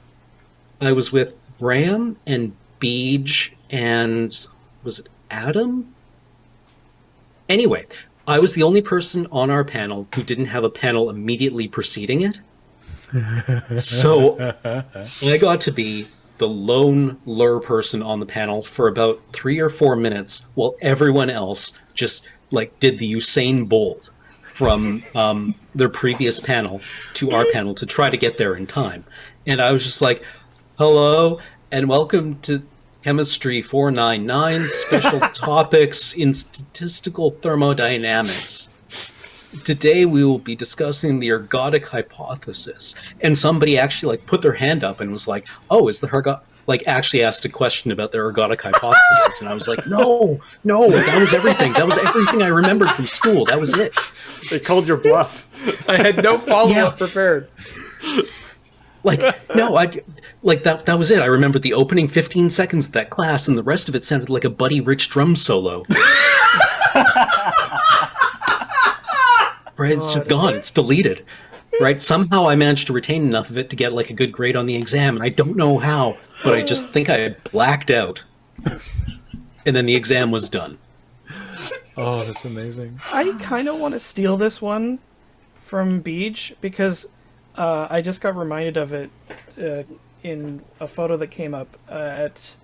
I 0.80 0.92
was 0.92 1.12
with 1.12 1.34
Bram 1.60 2.18
and 2.26 2.56
Beej 2.80 3.52
and 3.70 4.48
was 4.84 5.00
it 5.00 5.10
Adam? 5.30 5.94
Anyway, 7.50 7.86
I 8.28 8.40
was 8.40 8.54
the 8.54 8.64
only 8.64 8.82
person 8.82 9.28
on 9.32 9.50
our 9.50 9.64
panel 9.64 10.08
who 10.14 10.24
didn't 10.24 10.48
have 10.48 10.64
a 10.64 10.70
panel 10.70 11.10
immediately 11.10 11.68
preceding 11.68 12.22
it. 12.22 12.40
so 13.80 14.54
I 15.22 15.38
got 15.38 15.62
to 15.62 15.72
be 15.72 16.08
the 16.38 16.48
lone 16.48 17.20
lure 17.26 17.60
person 17.60 18.02
on 18.02 18.20
the 18.20 18.26
panel 18.26 18.62
for 18.62 18.88
about 18.88 19.22
three 19.34 19.60
or 19.60 19.70
four 19.70 19.96
minutes 19.96 20.46
while 20.56 20.76
everyone 20.82 21.30
else 21.30 21.74
just 21.94 22.28
like 22.52 22.80
did 22.80 22.98
the 22.98 23.12
Usain 23.12 23.68
Bolt 23.68 24.12
from 24.54 25.04
um, 25.16 25.56
their 25.76 25.90
previous 25.90 26.40
panel 26.40 26.82
to 27.14 27.32
our 27.32 27.46
panel 27.52 27.76
to 27.76 27.86
try 27.86 28.10
to 28.10 28.18
get 28.18 28.38
there 28.38 28.56
in 28.56 28.66
time. 28.66 29.04
And 29.46 29.62
I 29.62 29.72
was 29.72 29.84
just 29.84 30.02
like, 30.02 30.24
hello 30.78 31.40
and 31.72 31.90
welcome 31.90 32.40
to 32.42 32.64
Chemistry 33.04 33.62
499 33.62 34.68
Special 34.68 35.20
Topics 35.34 36.14
in 36.14 36.34
Statistical 36.34 37.32
Thermodynamics. 37.32 38.70
Today 39.66 40.06
we 40.06 40.24
will 40.24 40.40
be 40.40 40.56
discussing 40.56 41.20
the 41.20 41.30
ergodic 41.30 41.86
hypothesis. 41.86 42.96
And 43.22 43.38
somebody 43.38 43.78
actually 43.78 44.18
like 44.18 44.26
put 44.28 44.42
their 44.42 44.54
hand 44.54 44.84
up 44.84 45.00
and 45.02 45.12
was 45.12 45.28
like, 45.28 45.48
"Oh, 45.70 45.88
is 45.88 46.00
the 46.00 46.08
ergot 46.14 46.40
like 46.68 46.84
actually 46.88 47.24
asked 47.24 47.46
a 47.46 47.50
question 47.50 47.92
about 47.92 48.12
the 48.12 48.18
ergodic 48.18 48.62
hypothesis?" 48.62 49.40
And 49.42 49.50
I 49.50 49.54
was 49.54 49.68
like, 49.68 49.86
"No, 49.88 50.40
no, 50.64 50.90
that 50.90 51.20
was 51.20 51.34
everything. 51.34 51.74
That 51.74 51.86
was 51.86 51.98
everything 51.98 52.42
I 52.42 52.48
remembered 52.48 52.92
from 52.92 53.08
school. 53.08 53.46
That 53.46 53.60
was 53.60 53.74
it." 53.78 53.94
They 54.50 54.60
called 54.60 54.88
your 54.88 54.98
bluff. 54.98 55.48
I 55.90 55.98
had 55.98 56.24
no 56.24 56.38
follow 56.38 56.72
up 56.72 56.76
Yeah. 56.76 56.90
prepared. 57.08 57.50
Like, 59.04 59.22
no, 59.56 59.78
I 59.78 60.02
like 60.44 60.64
that. 60.64 60.86
That 60.86 60.98
was 61.00 61.12
it. 61.12 61.20
I 61.22 61.26
remembered 61.28 61.62
the 61.62 61.74
opening 61.74 62.08
15 62.10 62.50
seconds 62.50 62.88
of 62.88 62.92
that 62.94 63.10
class, 63.10 63.48
and 63.48 63.58
the 63.58 63.64
rest 63.64 63.88
of 63.88 63.96
it 63.96 64.04
sounded 64.04 64.30
like 64.30 64.44
a 64.44 64.50
Buddy 64.50 64.82
Rich 64.82 65.10
drum 65.10 65.36
solo. 65.36 65.84
right, 69.78 69.92
it's 69.94 70.14
just 70.14 70.28
gone. 70.28 70.56
It's 70.56 70.72
deleted. 70.72 71.26
Right. 71.80 72.02
Somehow 72.02 72.50
I 72.50 72.56
managed 72.56 72.88
to 72.88 72.94
retain 72.94 73.24
enough 73.24 73.50
of 73.52 73.58
it 73.58 73.70
to 73.70 73.76
get 73.76 73.94
like 73.94 74.10
a 74.10 74.14
good 74.14 74.32
grade 74.32 74.56
on 74.56 74.66
the 74.66 74.76
exam, 74.76 75.16
and 75.16 75.24
I 75.24 75.30
don't 75.30 75.56
know 75.56 75.78
how, 75.78 76.18
but 76.44 76.54
I 76.54 76.64
just 76.64 76.90
think 76.90 77.10
I 77.10 77.30
blacked 77.52 77.92
out. 77.92 78.24
And 79.66 79.76
then 79.76 79.86
the 79.86 79.96
exam 79.96 80.32
was 80.32 80.50
done. 80.50 80.78
Oh, 81.98 82.24
that's 82.24 82.46
amazing. 82.46 83.00
I 83.12 83.32
kind 83.42 83.68
of 83.68 83.80
want 83.80 83.94
to 83.94 84.00
steal 84.00 84.38
this 84.38 84.62
one 84.62 85.00
from 85.60 86.02
Beej 86.02 86.54
because 86.62 87.06
uh, 87.56 87.88
I 87.90 88.02
just 88.02 88.22
got 88.22 88.36
reminded 88.36 88.78
of 88.78 88.94
it 88.94 89.10
uh, 89.62 89.84
in 90.24 90.64
a 90.80 90.88
photo 90.88 91.18
that 91.18 91.28
came 91.28 91.54
up 91.54 91.78
uh, 91.90 91.94
at 91.94 92.56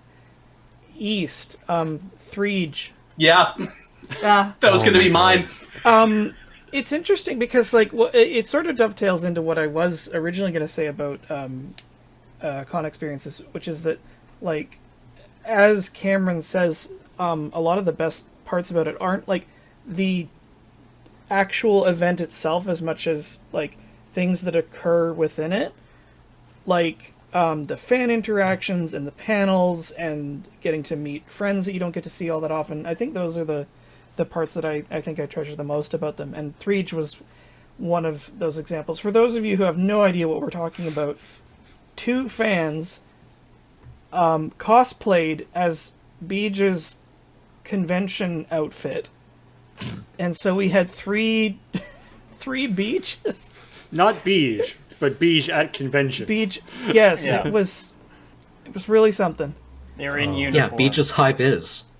East. 0.96 1.56
Um, 1.68 2.10
Threege. 2.30 2.90
Yeah, 3.16 3.54
Yeah. 4.22 4.52
that 4.60 4.72
was 4.72 4.82
Oh 4.82 4.90
going 4.90 4.94
to 4.94 5.00
my 5.00 5.04
be 5.04 5.10
mine. 5.10 5.48
Um, 5.84 6.34
it's 6.74 6.90
interesting 6.90 7.38
because 7.38 7.72
like 7.72 7.92
it 8.12 8.48
sort 8.48 8.66
of 8.66 8.76
dovetails 8.76 9.22
into 9.22 9.40
what 9.40 9.58
I 9.58 9.68
was 9.68 10.08
originally 10.12 10.50
going 10.50 10.66
to 10.66 10.72
say 10.72 10.86
about 10.86 11.20
um, 11.30 11.76
uh, 12.42 12.64
con 12.64 12.84
experiences, 12.84 13.40
which 13.52 13.68
is 13.68 13.82
that 13.82 14.00
like 14.42 14.78
as 15.44 15.88
Cameron 15.88 16.42
says, 16.42 16.90
um, 17.16 17.52
a 17.54 17.60
lot 17.60 17.78
of 17.78 17.84
the 17.84 17.92
best 17.92 18.26
parts 18.44 18.72
about 18.72 18.88
it 18.88 18.96
aren't 19.00 19.28
like 19.28 19.46
the 19.86 20.26
actual 21.30 21.84
event 21.84 22.20
itself 22.20 22.66
as 22.66 22.82
much 22.82 23.06
as 23.06 23.38
like 23.52 23.76
things 24.12 24.40
that 24.40 24.56
occur 24.56 25.12
within 25.12 25.52
it, 25.52 25.72
like 26.66 27.14
um, 27.32 27.66
the 27.66 27.76
fan 27.76 28.10
interactions 28.10 28.94
and 28.94 29.06
the 29.06 29.12
panels 29.12 29.92
and 29.92 30.42
getting 30.60 30.82
to 30.82 30.96
meet 30.96 31.30
friends 31.30 31.66
that 31.66 31.72
you 31.72 31.78
don't 31.78 31.92
get 31.92 32.02
to 32.02 32.10
see 32.10 32.28
all 32.28 32.40
that 32.40 32.50
often. 32.50 32.84
I 32.84 32.94
think 32.94 33.14
those 33.14 33.38
are 33.38 33.44
the 33.44 33.68
the 34.16 34.24
parts 34.24 34.54
that 34.54 34.64
I, 34.64 34.84
I 34.90 35.00
think 35.00 35.18
I 35.18 35.26
treasure 35.26 35.56
the 35.56 35.64
most 35.64 35.94
about 35.94 36.16
them. 36.16 36.34
And 36.34 36.58
Threege 36.58 36.92
was 36.92 37.16
one 37.78 38.04
of 38.04 38.30
those 38.38 38.58
examples. 38.58 39.00
For 39.00 39.10
those 39.10 39.34
of 39.34 39.44
you 39.44 39.56
who 39.56 39.64
have 39.64 39.76
no 39.78 40.02
idea 40.02 40.28
what 40.28 40.40
we're 40.40 40.50
talking 40.50 40.86
about, 40.86 41.18
two 41.96 42.28
fans 42.28 43.00
um, 44.12 44.52
cosplayed 44.58 45.46
as 45.54 45.92
Beej's 46.24 46.96
convention 47.64 48.46
outfit. 48.50 49.08
And 50.18 50.36
so 50.36 50.54
we 50.54 50.68
had 50.68 50.90
three 50.90 51.58
three 52.38 52.66
beaches. 52.68 53.52
Not 53.90 54.22
beige, 54.24 54.74
but 55.00 55.18
beige 55.18 55.48
at 55.48 55.72
convention. 55.72 56.26
Beach 56.26 56.60
yes, 56.92 57.24
Yeah. 57.24 57.46
it 57.46 57.52
was 57.52 57.92
it 58.64 58.72
was 58.72 58.88
really 58.88 59.10
something. 59.12 59.54
They're 59.96 60.16
in 60.16 60.34
uniform. 60.34 60.54
Yeah, 60.54 60.78
uniform. 60.78 61.16
hype 61.16 61.16
high 61.16 61.32
vis. 61.32 61.90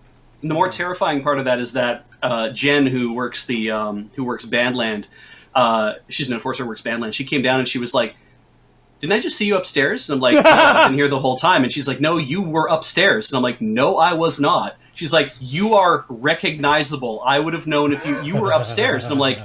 The 0.48 0.54
more 0.54 0.68
terrifying 0.68 1.22
part 1.22 1.38
of 1.38 1.46
that 1.46 1.58
is 1.58 1.72
that 1.72 2.06
uh, 2.22 2.50
Jen, 2.50 2.86
who 2.86 3.14
works 3.14 3.46
the 3.46 3.70
um, 3.70 4.10
who 4.14 4.24
works 4.24 4.44
Bandland, 4.44 5.06
uh, 5.54 5.94
she's 6.08 6.28
an 6.28 6.34
enforcer, 6.34 6.66
works 6.66 6.82
Bandland. 6.82 7.14
She 7.14 7.24
came 7.24 7.42
down 7.42 7.58
and 7.58 7.66
she 7.68 7.78
was 7.78 7.94
like, 7.94 8.14
"Didn't 9.00 9.14
I 9.14 9.20
just 9.20 9.36
see 9.36 9.46
you 9.46 9.56
upstairs?" 9.56 10.08
And 10.08 10.16
I'm 10.16 10.20
like, 10.20 10.44
"No, 10.44 10.50
"I've 10.50 10.88
been 10.88 10.98
here 10.98 11.08
the 11.08 11.18
whole 11.20 11.36
time." 11.36 11.62
And 11.62 11.72
she's 11.72 11.88
like, 11.88 12.00
"No, 12.00 12.18
you 12.18 12.42
were 12.42 12.66
upstairs." 12.68 13.30
And 13.30 13.36
I'm 13.38 13.42
like, 13.42 13.60
"No, 13.60 13.96
I 13.96 14.12
was 14.12 14.38
not." 14.38 14.76
She's 14.94 15.12
like, 15.12 15.32
"You 15.40 15.74
are 15.74 16.04
recognizable. 16.08 17.22
I 17.24 17.38
would 17.38 17.54
have 17.54 17.66
known 17.66 17.92
if 17.92 18.04
you 18.06 18.20
you 18.22 18.40
were 18.40 18.52
upstairs." 18.52 19.04
And 19.06 19.14
I'm 19.14 19.18
like. 19.18 19.40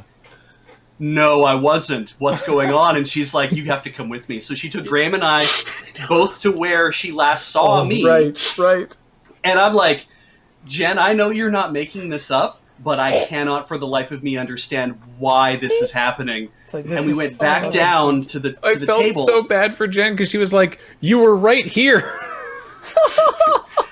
No, 1.01 1.45
I 1.45 1.55
wasn't. 1.55 2.13
What's 2.19 2.41
going 2.41 2.73
on? 2.73 2.97
And 2.97 3.07
she's 3.07 3.33
like, 3.33 3.53
"You 3.53 3.63
have 3.67 3.83
to 3.83 3.89
come 3.89 4.09
with 4.09 4.27
me." 4.27 4.41
So 4.41 4.53
she 4.53 4.67
took 4.67 4.85
Graham 4.85 5.13
and 5.13 5.23
I 5.23 5.45
both 6.09 6.41
to 6.41 6.51
where 6.51 6.91
she 6.91 7.13
last 7.13 7.47
saw 7.47 7.85
me. 7.85 8.05
Right, 8.05 8.57
right. 8.57 8.93
And 9.45 9.57
I'm 9.57 9.73
like, 9.73 10.07
Jen, 10.67 10.99
I 10.99 11.13
know 11.13 11.29
you're 11.29 11.51
not 11.51 11.71
making 11.73 12.09
this 12.09 12.31
up, 12.31 12.61
but 12.83 12.99
I 12.99 13.25
cannot 13.25 13.67
for 13.67 13.77
the 13.77 13.87
life 13.87 14.11
of 14.11 14.23
me 14.23 14.37
understand 14.37 14.99
why 15.17 15.55
this 15.57 15.73
is 15.73 15.91
happening. 15.91 16.49
It's 16.65 16.73
like, 16.73 16.85
this 16.85 16.97
And 16.97 17.05
we 17.05 17.11
is 17.13 17.17
went 17.17 17.37
back 17.37 17.63
fun. 17.63 17.71
down 17.71 18.25
to 18.25 18.39
the 18.39 18.53
to 18.53 18.65
I 18.65 18.75
the 18.75 18.85
felt 18.85 19.01
table. 19.01 19.25
so 19.25 19.43
bad 19.43 19.75
for 19.75 19.87
Jen 19.87 20.13
because 20.13 20.29
she 20.29 20.37
was 20.37 20.53
like, 20.53 20.79
"You 20.99 21.19
were 21.19 21.35
right 21.35 21.65
here." 21.65 21.99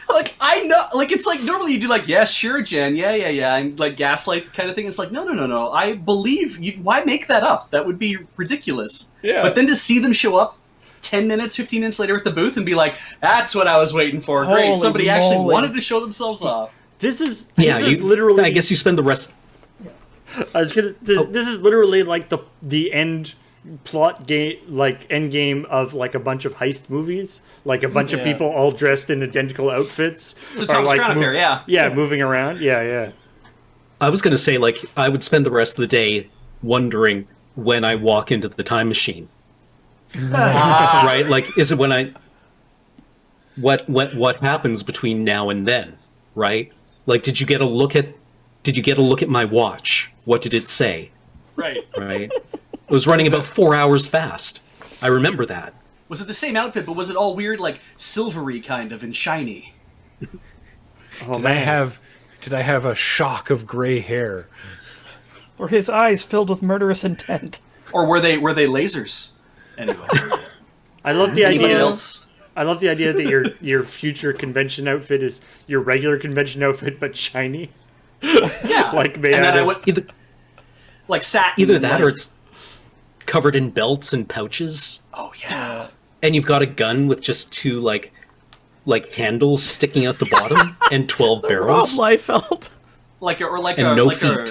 like 0.09 0.35
I 0.39 0.61
know, 0.63 0.83
like 0.93 1.11
it's 1.11 1.25
like 1.25 1.41
normally 1.41 1.73
you 1.73 1.79
do 1.79 1.87
like, 1.87 2.07
yeah, 2.07 2.25
sure, 2.25 2.61
Jen, 2.61 2.95
yeah, 2.95 3.13
yeah, 3.13 3.29
yeah, 3.29 3.55
and 3.55 3.79
like 3.79 3.97
gaslight 3.97 4.53
kind 4.53 4.69
of 4.69 4.75
thing. 4.75 4.87
It's 4.87 4.99
like, 4.99 5.11
no, 5.11 5.23
no, 5.23 5.33
no, 5.33 5.47
no. 5.47 5.71
I 5.71 5.95
believe 5.95 6.57
you. 6.59 6.73
Why 6.83 7.03
make 7.03 7.27
that 7.27 7.43
up? 7.43 7.71
That 7.71 7.85
would 7.85 7.99
be 7.99 8.17
ridiculous. 8.35 9.09
Yeah. 9.21 9.41
But 9.43 9.55
then 9.55 9.67
to 9.67 9.75
see 9.75 9.99
them 9.99 10.13
show 10.13 10.37
up. 10.37 10.57
10 11.07 11.27
minutes, 11.27 11.55
15 11.55 11.79
minutes 11.79 11.99
later 11.99 12.17
at 12.17 12.25
the 12.25 12.31
booth 12.31 12.57
and 12.57 12.65
be 12.65 12.75
like, 12.75 12.97
that's 13.21 13.55
what 13.55 13.65
I 13.65 13.79
was 13.79 13.93
waiting 13.93 14.19
for. 14.19 14.45
Great. 14.45 14.65
Holy 14.65 14.75
Somebody 14.75 15.09
actually 15.09 15.39
wanted 15.39 15.73
to 15.73 15.81
show 15.81 16.01
themselves 16.01 16.41
off. 16.41 16.75
This 16.99 17.21
is 17.21 17.45
this 17.47 17.65
Yeah, 17.65 17.77
is 17.77 17.99
you 17.99 18.05
literally. 18.05 18.43
I 18.43 18.49
guess 18.49 18.69
you 18.69 18.75
spend 18.75 18.97
the 18.97 19.03
rest. 19.03 19.33
I 20.53 20.59
was 20.59 20.73
gonna. 20.73 20.93
This, 21.01 21.17
oh. 21.17 21.23
this 21.23 21.47
is 21.47 21.61
literally 21.61 22.03
like 22.03 22.29
the 22.29 22.39
the 22.61 22.91
end 22.91 23.35
plot 23.85 24.27
game, 24.27 24.57
like 24.67 25.05
end 25.09 25.31
game 25.31 25.65
of 25.69 25.93
like 25.93 26.15
a 26.15 26.19
bunch 26.19 26.43
of 26.43 26.55
heist 26.55 26.89
movies. 26.89 27.41
Like 27.63 27.83
a 27.83 27.89
bunch 27.89 28.13
of 28.13 28.23
people 28.23 28.47
all 28.47 28.71
dressed 28.71 29.09
in 29.09 29.23
identical 29.23 29.69
outfits. 29.69 30.35
It's 30.53 30.63
a 30.63 30.65
are, 30.65 30.67
Thomas 30.67 30.89
like, 30.89 30.99
Crown 30.99 31.11
affair, 31.11 31.35
yeah. 31.35 31.63
yeah, 31.67 31.93
moving 31.93 32.21
around. 32.21 32.59
Yeah, 32.59 32.81
yeah. 32.81 33.11
I 33.99 34.09
was 34.09 34.21
going 34.21 34.31
to 34.31 34.37
say, 34.37 34.57
like, 34.57 34.77
I 34.95 35.09
would 35.09 35.23
spend 35.23 35.45
the 35.45 35.51
rest 35.51 35.77
of 35.77 35.81
the 35.81 35.87
day 35.87 36.29
wondering 36.61 37.27
when 37.55 37.83
I 37.83 37.95
walk 37.95 38.31
into 38.31 38.47
the 38.47 38.63
time 38.63 38.87
machine. 38.87 39.27
Right? 40.15 41.25
Like, 41.27 41.57
is 41.57 41.71
it 41.71 41.77
when 41.77 41.91
I. 41.91 42.13
What, 43.55 43.89
what 43.89 44.13
what 44.13 44.37
happens 44.37 44.83
between 44.83 45.23
now 45.23 45.49
and 45.49 45.67
then, 45.67 45.97
right? 46.35 46.71
Like, 47.07 47.23
did 47.23 47.39
you 47.39 47.47
get 47.47 47.59
a 47.59 47.65
look 47.65 47.95
at, 47.95 48.09
did 48.61 48.77
you 48.77 48.83
get 48.83 48.99
a 48.99 49.01
look 49.01 49.23
at 49.23 49.29
my 49.29 49.45
watch? 49.45 50.11
What 50.25 50.41
did 50.41 50.53
it 50.53 50.67
say? 50.67 51.09
Right. 51.55 51.87
Right? 51.97 52.31
it 52.31 52.89
was 52.89 53.07
running 53.07 53.25
about 53.25 53.45
four 53.45 53.73
hours 53.73 54.05
fast. 54.05 54.61
I 55.01 55.07
remember 55.07 55.45
that. 55.47 55.73
Was 56.09 56.21
it 56.21 56.27
the 56.27 56.33
same 56.33 56.55
outfit, 56.55 56.85
but 56.85 56.93
was 56.93 57.09
it 57.09 57.15
all 57.15 57.35
weird, 57.35 57.59
like 57.59 57.79
silvery 57.95 58.61
kind 58.61 58.91
of 58.91 59.03
and 59.03 59.15
shiny? 59.15 59.73
Oh 61.25 61.33
Did 61.35 61.45
I 61.47 61.53
have? 61.53 61.99
Did 62.41 62.53
I 62.53 62.61
have 62.61 62.85
a 62.85 62.93
shock 62.93 63.49
of 63.49 63.65
gray 63.65 63.99
hair? 63.99 64.47
Or 65.57 65.67
his 65.67 65.89
eyes 65.89 66.21
filled 66.21 66.49
with 66.49 66.61
murderous 66.61 67.03
intent. 67.03 67.59
Or 67.91 68.05
were 68.05 68.19
they 68.19 68.37
were 68.37 68.53
they 68.53 68.67
lasers? 68.67 69.31
Anyway, 69.77 70.07
I 71.03 71.11
love 71.11 71.35
the 71.35 71.45
anybody 71.45 71.73
idea. 71.73 71.79
else? 71.79 72.25
I 72.55 72.63
love 72.63 72.79
the 72.79 72.89
idea 72.89 73.13
that 73.13 73.25
your 73.25 73.45
your 73.61 73.83
future 73.83 74.33
convention 74.33 74.87
outfit 74.87 75.21
is 75.21 75.41
your 75.67 75.81
regular 75.81 76.17
convention 76.17 76.63
outfit 76.63 76.99
but 76.99 77.15
shiny. 77.15 77.69
Yeah, 78.21 78.91
Like 78.93 79.19
made 79.19 79.33
and 79.35 79.45
out 79.45 79.53
then 79.53 79.57
I 79.57 79.59
of- 79.59 79.67
went, 79.67 79.87
Either 79.87 80.05
like 81.07 81.21
satin. 81.21 81.53
either 81.61 81.77
that 81.79 82.01
or 82.01 82.09
it's 82.09 82.31
covered 83.27 83.55
in 83.55 83.69
belts 83.69 84.11
and 84.13 84.27
pouches. 84.27 85.01
oh 85.13 85.31
yeah, 85.41 85.87
and 86.23 86.33
you've 86.33 86.45
got 86.47 86.61
a 86.63 86.65
gun 86.65 87.07
with 87.07 87.21
just 87.21 87.53
two 87.53 87.79
like 87.79 88.11
like 88.85 89.13
handles 89.13 89.61
sticking 89.61 90.05
out 90.07 90.17
the 90.17 90.25
bottom 90.25 90.75
and 90.91 91.07
12 91.09 91.43
Rob 91.43 91.49
barrels 91.49 91.97
Liefeld. 91.97 92.69
like 93.19 93.41
a, 93.41 93.45
or 93.45 93.59
like 93.59 93.77
And 93.77 93.87
a 93.87 93.95
no 93.95 94.05
like 94.05 94.23
a 94.23 94.47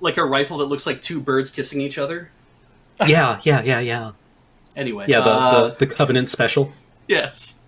like 0.00 0.16
a 0.18 0.24
rifle 0.24 0.58
that 0.58 0.64
looks 0.66 0.86
like 0.86 1.00
two 1.00 1.20
birds 1.20 1.50
kissing 1.50 1.80
each 1.80 1.96
other. 1.96 2.30
yeah 3.06 3.38
yeah 3.44 3.62
yeah 3.62 3.80
yeah 3.80 4.12
Anyway, 4.76 5.06
yeah 5.08 5.20
the, 5.20 5.30
uh, 5.30 5.68
the 5.68 5.86
the 5.86 5.94
covenant 5.94 6.28
special 6.28 6.72
yes. 7.08 7.58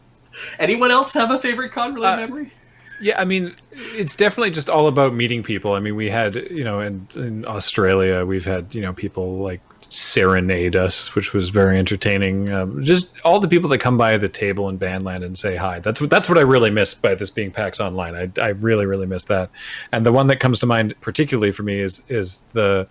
Anyone 0.59 0.91
else 0.91 1.15
have 1.15 1.31
a 1.31 1.39
favorite 1.39 1.73
con 1.73 1.95
related 1.95 2.15
Uh, 2.15 2.27
memory? 2.27 2.53
Yeah, 3.01 3.21
I 3.21 3.25
mean, 3.25 3.55
it's 3.73 4.17
definitely 4.17 4.51
just 4.51 4.69
all 4.69 4.89
about 4.89 5.15
meeting 5.15 5.43
people. 5.43 5.75
I 5.75 5.81
mean, 5.81 5.95
we 5.95 6.11
had, 6.11 6.35
you 6.35 6.65
know, 6.65 6.81
in, 6.81 7.07
in 7.15 7.47
Australia, 7.47 8.25
we've 8.25 8.45
had, 8.45 8.75
you 8.75 8.83
know, 8.83 8.93
people 8.93 9.39
like 9.39 9.61
serenade 9.89 10.75
us, 10.75 11.15
which 11.15 11.33
was 11.33 11.49
very 11.49 11.79
entertaining. 11.79 12.53
Um, 12.53 12.83
just 12.83 13.13
all 13.25 13.39
the 13.41 13.49
people 13.49 13.71
that 13.71 13.79
come 13.79 13.97
by 13.97 14.17
the 14.19 14.29
table 14.29 14.69
in 14.69 14.79
Bandland 14.79 15.25
and 15.25 15.39
say 15.39 15.55
hi. 15.57 15.79
That's 15.79 16.01
what 16.01 16.11
that's 16.11 16.29
what 16.29 16.39
I 16.39 16.43
really 16.43 16.71
missed 16.71 17.01
by 17.01 17.15
this 17.15 17.31
being 17.31 17.53
PAX 17.53 17.81
Online. 17.81 18.15
I, 18.15 18.43
I 18.43 18.49
really 18.49 18.85
really 18.85 19.07
miss 19.07 19.25
that. 19.27 19.51
And 19.93 20.05
the 20.05 20.13
one 20.13 20.27
that 20.27 20.41
comes 20.41 20.59
to 20.61 20.67
mind 20.67 20.95
particularly 21.01 21.53
for 21.53 21.63
me 21.63 21.79
is 21.79 22.03
is 22.09 22.43
the 22.53 22.89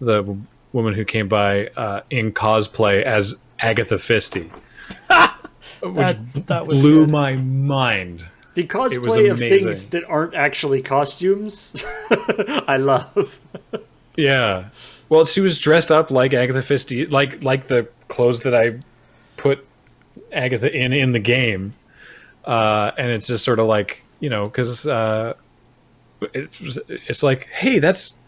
the 0.00 0.36
woman 0.72 0.94
who 0.94 1.04
came 1.04 1.28
by 1.28 1.66
uh, 1.76 2.00
in 2.10 2.32
cosplay 2.32 3.02
as 3.02 3.36
Agatha 3.60 3.96
Fisty, 3.96 4.50
which 4.50 4.56
That, 5.80 6.46
that 6.46 6.64
blew 6.66 7.00
good. 7.00 7.10
my 7.10 7.36
mind. 7.36 8.26
The 8.54 8.62
It 8.62 8.74
was 8.74 8.92
cosplay 8.92 9.30
of 9.30 9.38
things 9.38 9.86
that 9.86 10.04
aren't 10.08 10.34
actually 10.34 10.82
costumes, 10.82 11.84
I 12.10 12.76
love. 12.78 13.38
Yeah. 14.16 14.68
Well, 15.08 15.24
she 15.24 15.40
was 15.40 15.58
dressed 15.58 15.90
up 15.90 16.10
like 16.10 16.34
Agatha 16.34 16.62
Christie, 16.62 17.06
like 17.06 17.42
like 17.44 17.68
the 17.68 17.88
clothes 18.08 18.42
that 18.42 18.54
I 18.54 18.78
put 19.36 19.66
Agatha 20.32 20.70
in 20.72 20.92
in 20.92 21.12
the 21.12 21.20
game, 21.20 21.72
uh, 22.44 22.90
and 22.98 23.10
it's 23.10 23.26
just 23.28 23.44
sort 23.44 23.58
of 23.60 23.66
like 23.66 24.02
you 24.18 24.28
know 24.30 24.46
because 24.46 24.86
uh, 24.86 25.34
it's 26.34 26.78
it's 26.88 27.22
like 27.22 27.48
hey 27.52 27.78
that's 27.78 28.18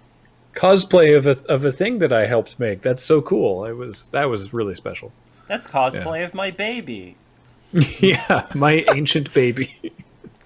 cosplay 0.55 1.17
of 1.17 1.27
a 1.27 1.37
of 1.53 1.65
a 1.65 1.73
thing 1.73 1.99
that 1.99 2.13
I 2.13 2.27
helped 2.27 2.59
make. 2.61 2.83
That's 2.83 3.03
so 3.03 3.21
cool. 3.21 3.65
It 3.65 3.73
was 3.73 4.09
that 4.11 4.25
was 4.31 4.53
really 4.53 4.75
special. 4.75 5.13
That's 5.53 5.67
cosplay 5.67 6.25
of 6.25 6.33
my 6.33 6.51
baby. 6.51 7.15
yeah, 8.01 8.47
my 8.55 8.87
ancient 8.95 9.35
baby. 9.35 9.93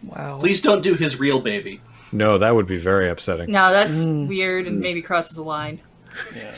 Wow. 0.03 0.39
Please 0.41 0.61
don't 0.61 0.83
do 0.83 0.95
his 0.95 1.21
real 1.21 1.39
baby. 1.39 1.81
No, 2.11 2.39
that 2.39 2.57
would 2.57 2.67
be 2.67 2.77
very 2.77 3.09
upsetting. 3.09 3.53
No, 3.53 3.71
that's 3.71 4.05
weird 4.05 4.67
and 4.67 4.81
maybe 4.81 5.01
crosses 5.03 5.39
a 5.39 5.45
line. 5.45 5.81
Yeah. 6.35 6.55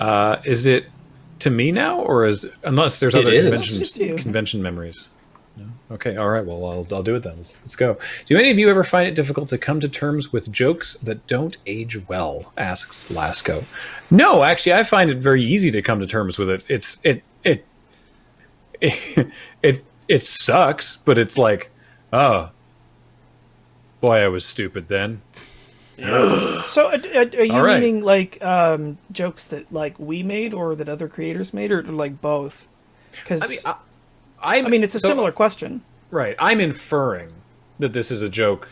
Uh, 0.00 0.40
is 0.46 0.64
it 0.64 0.86
to 1.40 1.50
me 1.50 1.72
now, 1.72 2.00
or 2.00 2.24
is 2.24 2.48
unless 2.64 3.00
there's 3.00 3.14
It 3.14 3.26
other 3.26 3.32
is. 3.34 3.42
convention 3.42 3.80
It's 3.82 3.92
to 3.92 4.06
you. 4.06 4.14
convention 4.16 4.62
memories? 4.62 5.10
No. 5.58 5.94
Okay. 5.94 6.16
All 6.16 6.28
right. 6.28 6.44
Well, 6.44 6.64
I'll 6.64 6.86
I'll 6.92 7.02
do 7.02 7.16
it 7.16 7.22
then. 7.24 7.36
Let's, 7.36 7.60
let's 7.62 7.74
go. 7.74 7.98
Do 8.26 8.38
any 8.38 8.50
of 8.50 8.58
you 8.58 8.68
ever 8.68 8.84
find 8.84 9.08
it 9.08 9.14
difficult 9.14 9.48
to 9.48 9.58
come 9.58 9.80
to 9.80 9.88
terms 9.88 10.32
with 10.32 10.52
jokes 10.52 10.94
that 11.02 11.26
don't 11.26 11.56
age 11.66 12.06
well? 12.08 12.52
Asks 12.56 13.08
Lasco. 13.10 13.64
No, 14.10 14.44
actually, 14.44 14.74
I 14.74 14.84
find 14.84 15.10
it 15.10 15.18
very 15.18 15.42
easy 15.42 15.70
to 15.72 15.82
come 15.82 15.98
to 16.00 16.06
terms 16.06 16.38
with 16.38 16.48
it. 16.48 16.64
It's 16.68 16.98
it 17.02 17.22
it 17.42 17.66
it 18.80 19.28
it, 19.62 19.84
it 20.06 20.24
sucks, 20.24 20.96
but 20.96 21.18
it's 21.18 21.36
like, 21.36 21.70
oh, 22.12 22.50
boy, 24.00 24.18
I 24.18 24.28
was 24.28 24.44
stupid 24.44 24.86
then. 24.88 25.22
So, 25.98 26.86
uh, 26.86 26.98
uh, 27.12 27.24
are 27.36 27.44
you 27.44 27.52
All 27.54 27.62
right. 27.62 27.80
meaning 27.80 28.04
like 28.04 28.40
um, 28.44 28.98
jokes 29.10 29.46
that 29.46 29.72
like 29.72 29.98
we 29.98 30.22
made 30.22 30.54
or 30.54 30.76
that 30.76 30.88
other 30.88 31.08
creators 31.08 31.52
made, 31.52 31.72
or 31.72 31.82
like 31.82 32.20
both? 32.20 32.68
Because 33.10 33.42
I 33.42 33.46
mean, 33.48 33.58
I, 33.64 33.74
I'm, 34.42 34.66
I 34.66 34.68
mean, 34.68 34.82
it's 34.84 34.94
a 34.94 35.00
so- 35.00 35.08
similar 35.08 35.32
question. 35.32 35.82
Right. 36.10 36.36
I'm 36.38 36.60
inferring 36.60 37.30
that 37.78 37.92
this 37.92 38.10
is 38.10 38.22
a 38.22 38.28
joke, 38.28 38.68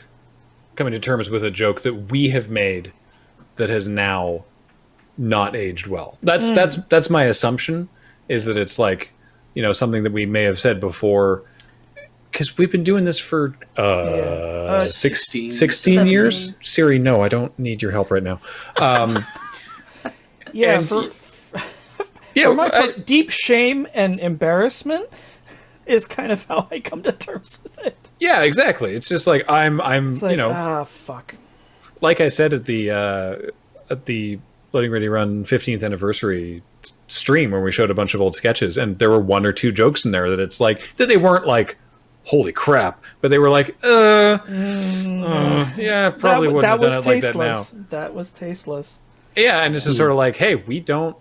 coming 0.74 0.92
to 0.92 0.98
terms 0.98 1.28
with 1.30 1.44
a 1.44 1.50
joke 1.50 1.82
that 1.82 2.10
we 2.10 2.28
have 2.30 2.48
made 2.50 2.92
that 3.56 3.68
has 3.68 3.88
now 3.88 4.44
not 5.18 5.54
aged 5.56 5.86
well. 5.86 6.18
That's 6.22 6.50
that's 6.50 6.76
that's 6.88 7.08
my 7.10 7.24
assumption 7.24 7.88
is 8.28 8.44
that 8.46 8.56
it's 8.56 8.78
like, 8.78 9.12
you 9.54 9.62
know, 9.62 9.72
something 9.72 10.02
that 10.02 10.12
we 10.12 10.26
may 10.26 10.42
have 10.42 10.58
said 10.58 10.80
before 10.80 11.42
because 12.32 12.58
we've 12.58 12.70
been 12.72 12.84
doing 12.84 13.04
this 13.06 13.18
for 13.18 13.54
uh, 13.78 13.82
Uh, 13.82 14.80
six- 14.80 15.20
16. 15.30 15.52
16 15.52 16.06
years. 16.06 16.52
Siri, 16.60 16.98
no, 16.98 17.22
I 17.22 17.28
don't 17.28 17.56
need 17.58 17.80
your 17.80 17.92
help 17.92 18.10
right 18.10 18.22
now. 18.22 18.40
Um, 18.76 19.24
Yeah, 20.52 20.78
and- 20.80 20.88
for, 20.88 21.04
yeah, 22.34 22.44
for 22.44 22.54
my 22.54 22.70
I- 22.72 22.92
deep 22.92 23.30
shame 23.30 23.86
and 23.94 24.18
embarrassment 24.20 25.08
is 25.86 26.06
kind 26.06 26.32
of 26.32 26.44
how 26.44 26.66
I 26.70 26.80
come 26.80 27.02
to 27.02 27.12
terms 27.12 27.58
with 27.62 27.78
it. 27.78 27.96
yeah, 28.18 28.42
exactly. 28.42 28.94
It's 28.94 29.08
just 29.08 29.26
like 29.26 29.44
I'm 29.48 29.80
I'm 29.80 30.14
It's 30.14 30.22
like, 30.22 30.30
you 30.32 30.36
know 30.36 30.50
ah, 30.52 30.84
fuck. 30.84 31.34
like 32.00 32.20
I 32.20 32.28
said 32.28 32.52
at 32.54 32.64
the 32.64 32.90
uh, 32.90 33.36
at 33.90 34.06
the 34.06 34.38
Loading 34.72 34.90
Ready 34.90 35.08
Run 35.08 35.44
15th 35.44 35.82
anniversary 35.84 36.62
stream 37.08 37.52
where 37.52 37.60
we 37.62 37.70
showed 37.72 37.90
a 37.90 37.94
bunch 37.94 38.14
of 38.14 38.20
old 38.20 38.34
sketches, 38.34 38.76
and 38.76 38.98
there 38.98 39.10
were 39.10 39.20
one 39.20 39.46
or 39.46 39.52
two 39.52 39.72
jokes 39.72 40.04
in 40.04 40.10
there 40.10 40.28
that 40.30 40.40
it's 40.40 40.60
like 40.60 40.96
that 40.96 41.06
they 41.06 41.16
weren't 41.16 41.46
like 41.46 41.78
holy 42.24 42.52
crap, 42.52 43.04
but 43.20 43.30
they 43.30 43.38
were 43.38 43.48
like 43.50 43.76
uh, 43.84 44.38
uh 44.46 45.70
yeah, 45.76 46.10
probably 46.10 46.48
that, 46.48 46.54
wouldn't 46.54 46.60
that 46.62 46.70
have 46.70 46.80
was 46.80 46.92
done 46.92 47.02
it 47.02 47.06
like 47.06 47.22
that 47.22 47.36
now. 47.36 47.58
tasteless. 47.62 47.84
That 47.90 48.14
was 48.14 48.32
tasteless. 48.32 48.98
Yeah, 49.36 49.62
and 49.62 49.76
it's 49.76 49.84
just 49.84 49.98
sort 49.98 50.10
of 50.10 50.16
like, 50.16 50.36
hey, 50.36 50.54
we 50.54 50.80
don't 50.80 51.16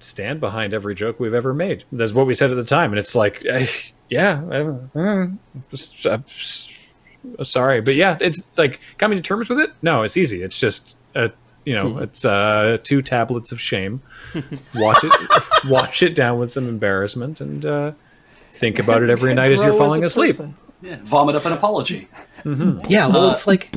stand 0.00 0.38
behind 0.40 0.72
every 0.72 0.94
joke 0.94 1.18
we've 1.18 1.34
ever 1.34 1.52
made. 1.52 1.84
That's 1.90 2.12
what 2.12 2.26
we 2.26 2.34
said 2.34 2.50
at 2.50 2.56
the 2.56 2.64
time, 2.64 2.92
and 2.92 2.98
it's 2.98 3.14
like, 3.16 3.44
yeah, 4.10 4.42
I, 4.50 4.98
uh, 4.98 5.26
just, 5.70 6.06
uh, 6.06 6.18
s- 6.28 6.72
sorry, 7.42 7.80
but 7.80 7.94
yeah, 7.94 8.16
it's 8.20 8.40
like 8.56 8.80
coming 8.98 9.16
to 9.18 9.22
terms 9.22 9.48
with 9.48 9.60
it. 9.60 9.70
No, 9.82 10.02
it's 10.02 10.16
easy. 10.16 10.42
It's 10.42 10.58
just, 10.58 10.96
uh, 11.14 11.28
you 11.64 11.74
know, 11.74 11.98
it's 11.98 12.24
uh, 12.24 12.78
two 12.82 13.02
tablets 13.02 13.52
of 13.52 13.60
shame. 13.60 14.00
Wash 14.74 15.02
it, 15.04 15.12
wash 15.66 16.02
it 16.02 16.14
down 16.14 16.38
with 16.38 16.50
some 16.50 16.68
embarrassment, 16.68 17.40
and 17.40 17.64
uh, 17.66 17.92
think 18.50 18.78
about 18.78 19.02
it 19.02 19.10
every 19.10 19.34
night 19.34 19.52
as 19.52 19.62
you're 19.64 19.72
falling 19.72 20.02
a 20.02 20.06
asleep. 20.06 20.36
Yeah, 20.80 20.98
vomit 21.02 21.34
up 21.34 21.44
an 21.44 21.52
apology. 21.52 22.08
Yeah, 22.44 23.06
well, 23.08 23.26
Uh, 23.26 23.32
it's 23.32 23.46
like 23.46 23.74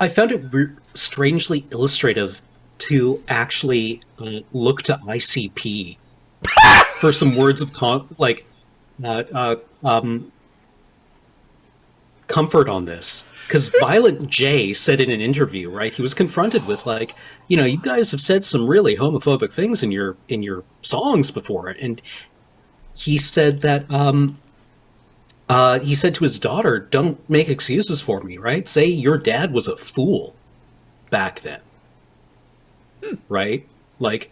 I 0.00 0.08
found 0.08 0.32
it 0.32 0.42
re- 0.52 0.74
strangely 0.94 1.66
illustrative 1.70 2.42
to 2.78 3.22
actually 3.28 4.00
uh, 4.18 4.40
look 4.52 4.82
to 4.82 4.96
ICP 5.06 5.96
for 7.00 7.12
some 7.12 7.36
words 7.36 7.60
of 7.62 7.72
con- 7.72 8.08
like 8.18 8.46
uh, 9.04 9.22
uh, 9.32 9.56
um, 9.84 10.32
comfort 12.26 12.68
on 12.68 12.84
this. 12.84 13.24
Because 13.46 13.68
Violent 13.80 14.30
J 14.30 14.72
said 14.72 15.00
in 15.00 15.10
an 15.10 15.20
interview, 15.20 15.68
right? 15.68 15.92
He 15.92 16.02
was 16.02 16.14
confronted 16.14 16.66
with 16.68 16.86
like, 16.86 17.16
you 17.48 17.56
know, 17.56 17.64
you 17.64 17.78
guys 17.78 18.12
have 18.12 18.20
said 18.20 18.44
some 18.44 18.66
really 18.66 18.96
homophobic 18.96 19.52
things 19.52 19.82
in 19.82 19.90
your 19.90 20.16
in 20.28 20.42
your 20.42 20.62
songs 20.82 21.32
before, 21.32 21.68
and 21.68 22.00
he 22.94 23.18
said 23.18 23.60
that 23.62 23.90
um, 23.90 24.38
uh, 25.48 25.80
he 25.80 25.96
said 25.96 26.14
to 26.14 26.22
his 26.22 26.38
daughter, 26.38 26.78
"Don't 26.78 27.18
make 27.28 27.48
excuses 27.48 28.00
for 28.00 28.20
me, 28.20 28.38
right? 28.38 28.68
Say 28.68 28.86
your 28.86 29.18
dad 29.18 29.52
was 29.52 29.66
a 29.66 29.76
fool 29.76 30.36
back 31.10 31.40
then, 31.40 31.60
right? 33.28 33.66
Like 33.98 34.30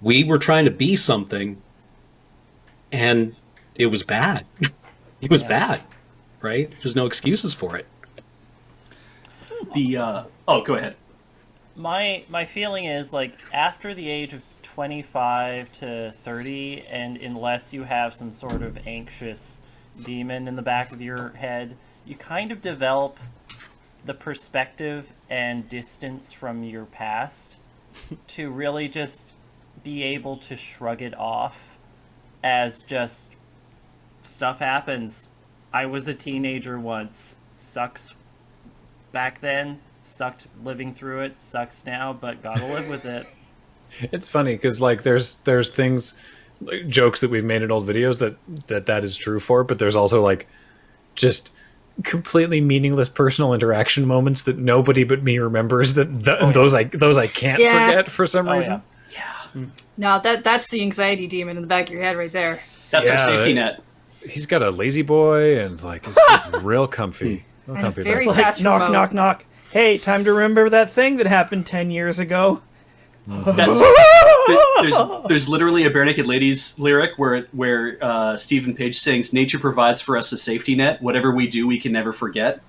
we 0.00 0.24
were 0.24 0.38
trying 0.38 0.64
to 0.64 0.72
be 0.72 0.96
something, 0.96 1.62
and 2.90 3.36
it 3.74 3.86
was 3.86 4.02
bad. 4.02 4.46
it 5.20 5.30
was 5.30 5.42
bad, 5.42 5.80
right? 6.40 6.72
There's 6.82 6.96
no 6.96 7.06
excuses 7.06 7.54
for 7.54 7.76
it. 7.76 7.86
The 9.74 9.96
uh, 9.96 10.24
oh, 10.48 10.62
go 10.62 10.74
ahead. 10.74 10.96
my 11.76 12.24
my 12.28 12.44
feeling 12.44 12.84
is 12.84 13.12
like 13.12 13.34
after 13.52 13.94
the 13.94 14.08
age 14.08 14.34
of 14.34 14.42
25 14.62 15.70
to 15.72 16.12
30 16.12 16.84
and 16.88 17.16
unless 17.18 17.72
you 17.74 17.82
have 17.82 18.14
some 18.14 18.32
sort 18.32 18.62
of 18.62 18.78
anxious 18.86 19.60
demon 20.04 20.48
in 20.48 20.56
the 20.56 20.62
back 20.62 20.92
of 20.92 21.02
your 21.02 21.28
head 21.30 21.76
you 22.06 22.14
kind 22.14 22.50
of 22.50 22.62
develop 22.62 23.18
the 24.04 24.14
perspective 24.14 25.12
and 25.30 25.68
distance 25.68 26.32
from 26.32 26.64
your 26.64 26.86
past 26.86 27.60
to 28.26 28.50
really 28.50 28.88
just 28.88 29.34
be 29.84 30.02
able 30.02 30.36
to 30.36 30.56
shrug 30.56 31.02
it 31.02 31.14
off 31.18 31.76
as 32.42 32.82
just 32.82 33.30
stuff 34.22 34.58
happens. 34.58 35.28
I 35.72 35.86
was 35.86 36.08
a 36.08 36.14
teenager 36.14 36.78
once. 36.78 37.36
Sucks 37.58 38.14
back 39.12 39.40
then. 39.40 39.80
Sucked 40.04 40.46
living 40.64 40.92
through 40.92 41.20
it. 41.22 41.40
Sucks 41.40 41.86
now 41.86 42.12
but 42.12 42.42
gotta 42.42 42.66
live 42.66 42.88
with 42.88 43.04
it. 43.04 43.26
It's 44.10 44.26
funny 44.26 44.54
because 44.54 44.80
like 44.80 45.02
there's 45.02 45.34
there's 45.44 45.68
things 45.68 46.14
like, 46.62 46.88
jokes 46.88 47.20
that 47.20 47.28
we've 47.30 47.44
made 47.44 47.60
in 47.60 47.70
old 47.70 47.86
videos 47.86 48.20
that 48.20 48.36
that 48.68 48.86
that 48.86 49.04
is 49.04 49.18
true 49.18 49.38
for, 49.38 49.64
but 49.64 49.78
there's 49.78 49.94
also 49.94 50.22
like 50.22 50.46
just 51.14 51.52
completely 52.02 52.62
meaningless 52.62 53.10
personal 53.10 53.52
interaction 53.52 54.06
moments 54.06 54.44
that 54.44 54.56
nobody 54.56 55.04
but 55.04 55.22
me 55.22 55.36
remembers 55.38 55.92
that 55.92 56.06
th- 56.24 56.38
oh, 56.40 56.52
those 56.52 56.72
I 56.72 56.84
those 56.84 57.18
I 57.18 57.26
can't 57.26 57.60
Yeah. 57.60 57.86
forget 57.90 58.10
for 58.10 58.26
some 58.26 58.48
Oh, 58.48 58.52
reason. 58.54 58.82
Hmm. 59.52 59.64
No, 59.98 60.18
that 60.20 60.42
that's 60.42 60.68
the 60.68 60.80
anxiety 60.80 61.26
demon 61.26 61.58
in 61.58 61.62
the 61.62 61.68
back 61.68 61.88
of 61.88 61.92
your 61.92 62.02
head 62.02 62.16
right 62.16 62.32
there. 62.32 62.60
That's 62.88 63.10
our 63.10 63.18
safety 63.18 63.50
it- 63.50 63.54
net. 63.56 63.82
He's 64.28 64.46
got 64.46 64.62
a 64.62 64.70
lazy 64.70 65.02
boy 65.02 65.58
and 65.60 65.82
like 65.82 66.06
it's 66.06 66.18
real 66.62 66.86
comfy. 66.86 67.44
Real 67.66 67.76
And 67.76 67.84
comfy. 67.84 68.02
very 68.02 68.26
That's- 68.26 68.58
Like, 68.58 68.64
knock, 68.64 68.80
remote. 68.80 68.92
knock, 68.92 69.12
knock. 69.12 69.44
Hey, 69.70 69.98
time 69.98 70.24
to 70.24 70.32
remember 70.32 70.68
that 70.68 70.90
thing 70.92 71.16
that 71.16 71.26
happened 71.26 71.66
ten 71.66 71.90
years 71.90 72.18
ago. 72.18 72.60
That's 73.26 73.80
there's 74.80 74.98
there's 75.28 75.48
literally 75.48 75.84
a 75.86 75.90
Barenaked 75.90 76.26
Ladies 76.26 76.78
lyric 76.78 77.12
where 77.18 77.42
where 77.52 77.96
uh, 78.02 78.36
Steven 78.36 78.74
Page 78.74 78.98
sings, 78.98 79.32
"Nature 79.32 79.58
provides 79.60 80.00
for 80.00 80.16
us 80.16 80.32
a 80.32 80.38
safety 80.38 80.74
net. 80.74 81.00
Whatever 81.00 81.30
we 81.32 81.46
do, 81.46 81.66
we 81.66 81.78
can 81.78 81.92
never 81.92 82.12
forget." 82.12 82.60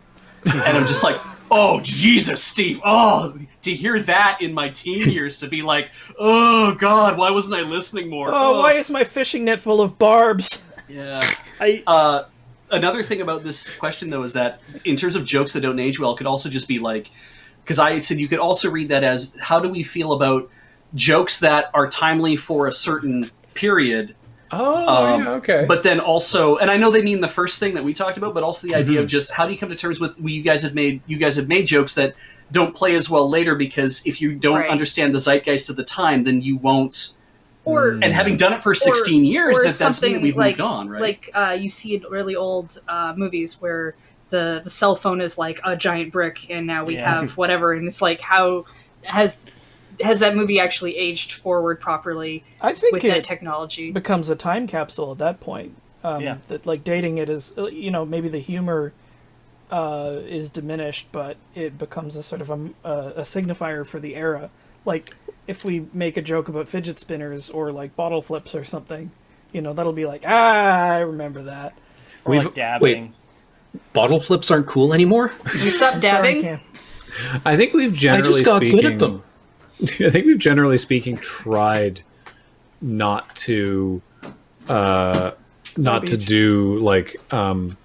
And 0.45 0.61
I'm 0.77 0.85
just 0.85 1.03
like, 1.03 1.17
oh 1.51 1.79
Jesus, 1.81 2.43
Steve! 2.43 2.79
Oh, 2.85 3.35
to 3.63 3.73
hear 3.73 3.99
that 4.03 4.37
in 4.41 4.53
my 4.53 4.69
teen 4.69 5.09
years, 5.09 5.39
to 5.39 5.47
be 5.47 5.61
like, 5.63 5.91
oh 6.19 6.75
God, 6.75 7.17
why 7.17 7.31
wasn't 7.31 7.55
I 7.55 7.61
listening 7.61 8.09
more? 8.09 8.29
Oh, 8.31 8.59
why 8.59 8.73
is 8.75 8.89
my 8.91 9.03
fishing 9.03 9.45
net 9.45 9.59
full 9.59 9.81
of 9.81 9.97
barbs? 9.97 10.61
Yeah. 10.87 11.29
I 11.59 11.83
Uh, 11.87 12.23
another 12.71 13.03
thing 13.03 13.21
about 13.21 13.43
this 13.43 13.75
question, 13.77 14.09
though, 14.09 14.23
is 14.23 14.33
that 14.33 14.61
in 14.85 14.95
terms 14.95 15.15
of 15.15 15.23
jokes 15.25 15.53
that 15.53 15.61
don't 15.61 15.79
age 15.79 15.99
well, 15.99 16.13
it 16.13 16.17
could 16.17 16.27
also 16.27 16.49
just 16.49 16.67
be 16.67 16.79
like, 16.79 17.11
because 17.63 17.79
I 17.79 17.99
said 17.99 18.19
you 18.19 18.27
could 18.27 18.39
also 18.39 18.69
read 18.69 18.89
that 18.89 19.03
as 19.03 19.33
how 19.39 19.59
do 19.59 19.69
we 19.69 19.83
feel 19.83 20.11
about 20.13 20.49
jokes 20.95 21.39
that 21.39 21.69
are 21.73 21.87
timely 21.87 22.35
for 22.35 22.67
a 22.67 22.71
certain 22.71 23.29
period, 23.53 24.15
Oh, 24.55 24.85
Um, 25.15 25.23
yeah, 25.23 25.29
okay. 25.31 25.65
But 25.67 25.81
then 25.81 25.99
also, 25.99 26.57
and 26.57 26.69
I 26.69 26.77
know 26.77 26.91
they 26.91 27.01
mean 27.01 27.21
the 27.21 27.27
first 27.27 27.59
thing 27.59 27.73
that 27.73 27.83
we 27.83 27.91
talked 27.91 28.17
about, 28.17 28.35
but 28.35 28.43
also 28.43 28.67
the 28.67 28.75
idea 28.75 28.97
Mm-hmm. 28.97 29.03
of 29.05 29.07
just 29.09 29.31
how 29.31 29.47
do 29.47 29.51
you 29.51 29.57
come 29.57 29.69
to 29.69 29.75
terms 29.75 29.99
with 29.99 30.19
well, 30.19 30.29
you 30.29 30.43
guys 30.43 30.61
have 30.61 30.75
made 30.75 31.01
you 31.07 31.17
guys 31.17 31.37
have 31.37 31.47
made 31.47 31.65
jokes 31.65 31.95
that 31.95 32.13
don't 32.51 32.75
play 32.75 32.93
as 32.93 33.09
well 33.09 33.27
later 33.27 33.55
because 33.55 34.05
if 34.05 34.21
you 34.21 34.35
don't 34.35 34.57
Right. 34.59 34.69
understand 34.69 35.15
the 35.15 35.19
zeitgeist 35.19 35.71
of 35.71 35.75
the 35.75 35.83
time, 35.83 36.23
then 36.23 36.41
you 36.43 36.57
won't. 36.57 37.13
Or 37.65 37.91
And 37.91 38.05
having 38.05 38.35
done 38.35 38.51
it 38.53 38.61
for 38.61 38.75
sixteen 38.75 39.23
years, 39.23 39.55
or 39.57 39.59
that 39.59 39.63
that's 39.67 39.77
something 39.77 40.13
that 40.13 40.21
we've 40.21 40.35
like, 40.35 40.57
moved 40.57 40.61
on, 40.61 40.89
right? 40.89 41.01
Like 41.01 41.29
uh, 41.33 41.57
you 41.57 41.69
see 41.69 41.95
in 41.95 42.03
really 42.09 42.35
old 42.35 42.79
uh, 42.87 43.13
movies 43.15 43.61
where 43.61 43.95
the 44.29 44.59
the 44.63 44.69
cell 44.69 44.95
phone 44.95 45.21
is 45.21 45.37
like 45.37 45.59
a 45.63 45.77
giant 45.77 46.11
brick, 46.11 46.49
and 46.49 46.67
now 46.67 46.83
we 46.83 46.95
Yeah. 46.95 47.21
have 47.21 47.37
whatever, 47.37 47.71
and 47.73 47.87
it's 47.87 48.01
like 48.01 48.19
how 48.19 48.65
has 49.03 49.39
has 50.01 50.19
that 50.19 50.35
movie 50.35 50.59
actually 50.59 50.97
aged 50.97 51.31
forward 51.33 51.79
properly 51.79 52.43
I 52.59 52.73
think 52.73 52.93
with 52.93 53.05
it 53.05 53.09
that 53.09 53.23
technology? 53.23 53.91
becomes 53.91 54.29
a 54.29 54.35
time 54.35 54.65
capsule 54.67 55.11
at 55.11 55.19
that 55.19 55.39
point. 55.39 55.75
Um, 56.03 56.21
Yeah. 56.21 56.37
That 56.49 56.65
like 56.65 56.83
dating 56.83 57.17
it 57.19 57.29
is, 57.29 57.53
uh, 57.57 57.67
you 57.67 57.91
know, 57.91 58.03
maybe 58.03 58.27
the 58.27 58.39
humor 58.39 58.91
uh, 59.71 60.17
is 60.25 60.49
diminished, 60.49 61.07
but 61.11 61.37
it 61.55 61.77
becomes 61.77 62.15
a 62.15 62.23
sort 62.23 62.41
of 62.41 62.49
a, 62.49 62.69
a, 62.83 62.91
a 63.17 63.21
signifier 63.21 63.85
for 63.85 63.99
the 63.99 64.15
era. 64.15 64.49
Like 64.85 65.15
if 65.47 65.65
we 65.65 65.85
make 65.93 66.17
a 66.17 66.21
joke 66.21 66.47
about 66.49 66.67
fidget 66.67 66.99
spinners 66.99 67.49
or 67.49 67.71
like 67.71 67.95
bottle 67.95 68.21
flips 68.21 68.55
or 68.55 68.63
something, 68.63 69.11
you 69.51 69.61
know, 69.61 69.73
that'll 69.73 69.93
be 69.93 70.05
like, 70.05 70.23
ah, 70.25 70.91
I 70.91 70.99
remember 70.99 71.43
that. 71.43 71.73
Or 72.25 72.31
We've- 72.31 72.45
like 72.45 72.53
dabbing. 72.53 73.13
Bottle 73.91 74.19
flips 74.19 74.51
aren't 74.51 74.67
cool 74.67 74.93
anymore. 74.93 75.33
You 75.45 75.71
stop 75.71 75.99
dabbing. 75.99 76.43
Cam. 76.43 76.59
I 77.43 77.55
think 77.55 77.73
we've 77.73 77.93
generally. 77.93 78.29
I 78.29 78.31
just 78.31 78.45
got 78.45 78.57
speaking, 78.57 78.81
good 78.81 78.93
at 78.93 78.99
them. 78.99 79.23
I 79.81 80.09
think 80.11 80.25
we've 80.27 80.37
generally 80.37 80.77
speaking 80.77 81.17
tried 81.17 82.01
not 82.81 83.35
to 83.35 84.01
uh 84.69 85.31
not 85.77 86.05
to 86.07 86.17
do 86.17 86.77
like 86.79 87.15
um 87.33 87.77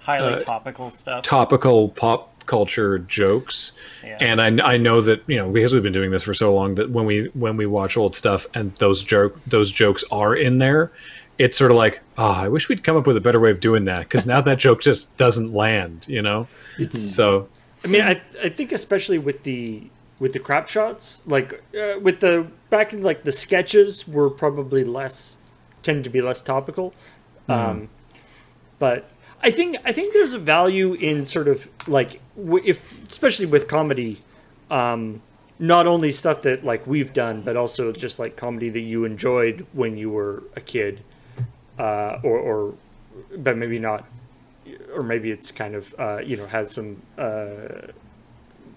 Highly 0.00 0.34
uh, 0.34 0.40
topical 0.40 0.90
stuff. 0.90 1.22
topical 1.22 1.90
pop 1.90 2.29
culture 2.50 2.98
jokes 2.98 3.72
Yeah. 4.04 4.18
and 4.20 4.36
I, 4.42 4.72
I 4.72 4.76
know 4.76 5.00
that 5.02 5.22
you 5.26 5.36
know 5.36 5.48
because 5.50 5.72
we've 5.72 5.82
been 5.88 5.98
doing 6.00 6.10
this 6.10 6.24
for 6.24 6.34
so 6.34 6.52
long 6.54 6.74
that 6.74 6.90
when 6.90 7.04
we 7.06 7.16
when 7.44 7.56
we 7.56 7.66
watch 7.66 7.96
old 7.96 8.14
stuff 8.14 8.46
and 8.54 8.74
those 8.84 9.04
joke 9.04 9.32
those 9.46 9.70
jokes 9.70 10.02
are 10.10 10.34
in 10.34 10.58
there 10.58 10.90
it's 11.38 11.56
sort 11.56 11.70
of 11.70 11.76
like 11.76 12.00
oh 12.18 12.32
i 12.46 12.48
wish 12.48 12.68
we'd 12.68 12.82
come 12.82 12.96
up 12.96 13.06
with 13.06 13.16
a 13.16 13.20
better 13.20 13.38
way 13.38 13.50
of 13.50 13.60
doing 13.60 13.84
that 13.84 14.00
because 14.00 14.26
now 14.26 14.40
that 14.40 14.58
joke 14.58 14.80
just 14.82 15.16
doesn't 15.16 15.52
land 15.54 16.04
you 16.08 16.22
know 16.22 16.48
it's, 16.78 17.00
so 17.00 17.48
I 17.84 17.88
mean, 17.88 18.02
I 18.02 18.20
I 18.42 18.48
think 18.50 18.72
especially 18.72 19.18
with 19.18 19.42
the 19.44 19.84
with 20.18 20.32
the 20.34 20.40
Crapshots, 20.40 21.20
like 21.24 21.62
uh, 21.74 21.98
with 21.98 22.20
the 22.20 22.46
back 22.68 22.92
in 22.92 23.02
like 23.02 23.22
the 23.24 23.32
sketches 23.32 24.06
were 24.06 24.28
probably 24.28 24.84
less 24.84 25.38
tend 25.82 26.04
to 26.04 26.10
be 26.10 26.20
less 26.20 26.42
topical. 26.42 26.92
Um, 27.48 27.88
but 28.78 29.08
I 29.42 29.50
think 29.50 29.76
I 29.84 29.92
think 29.92 30.12
there's 30.12 30.34
a 30.34 30.38
value 30.38 30.92
in 30.94 31.24
sort 31.26 31.48
of 31.48 31.68
like 31.86 32.20
if 32.36 33.06
especially 33.06 33.46
with 33.46 33.68
comedy, 33.68 34.18
um, 34.70 35.22
not 35.58 35.86
only 35.86 36.12
stuff 36.12 36.42
that 36.42 36.64
like 36.64 36.86
we've 36.86 37.12
done, 37.12 37.42
but 37.42 37.56
also 37.56 37.92
just 37.92 38.18
like 38.18 38.36
comedy 38.36 38.68
that 38.70 38.80
you 38.80 39.04
enjoyed 39.04 39.66
when 39.72 39.96
you 39.96 40.10
were 40.10 40.42
a 40.56 40.60
kid, 40.60 41.02
uh, 41.78 42.18
or 42.22 42.38
or 42.38 42.74
but 43.36 43.56
maybe 43.56 43.78
not 43.78 44.04
or 44.94 45.02
maybe 45.02 45.30
it's 45.30 45.50
kind 45.50 45.74
of 45.74 45.94
uh, 45.98 46.18
you 46.24 46.36
know 46.36 46.46
has 46.46 46.70
some 46.70 47.00
uh, 47.18 47.88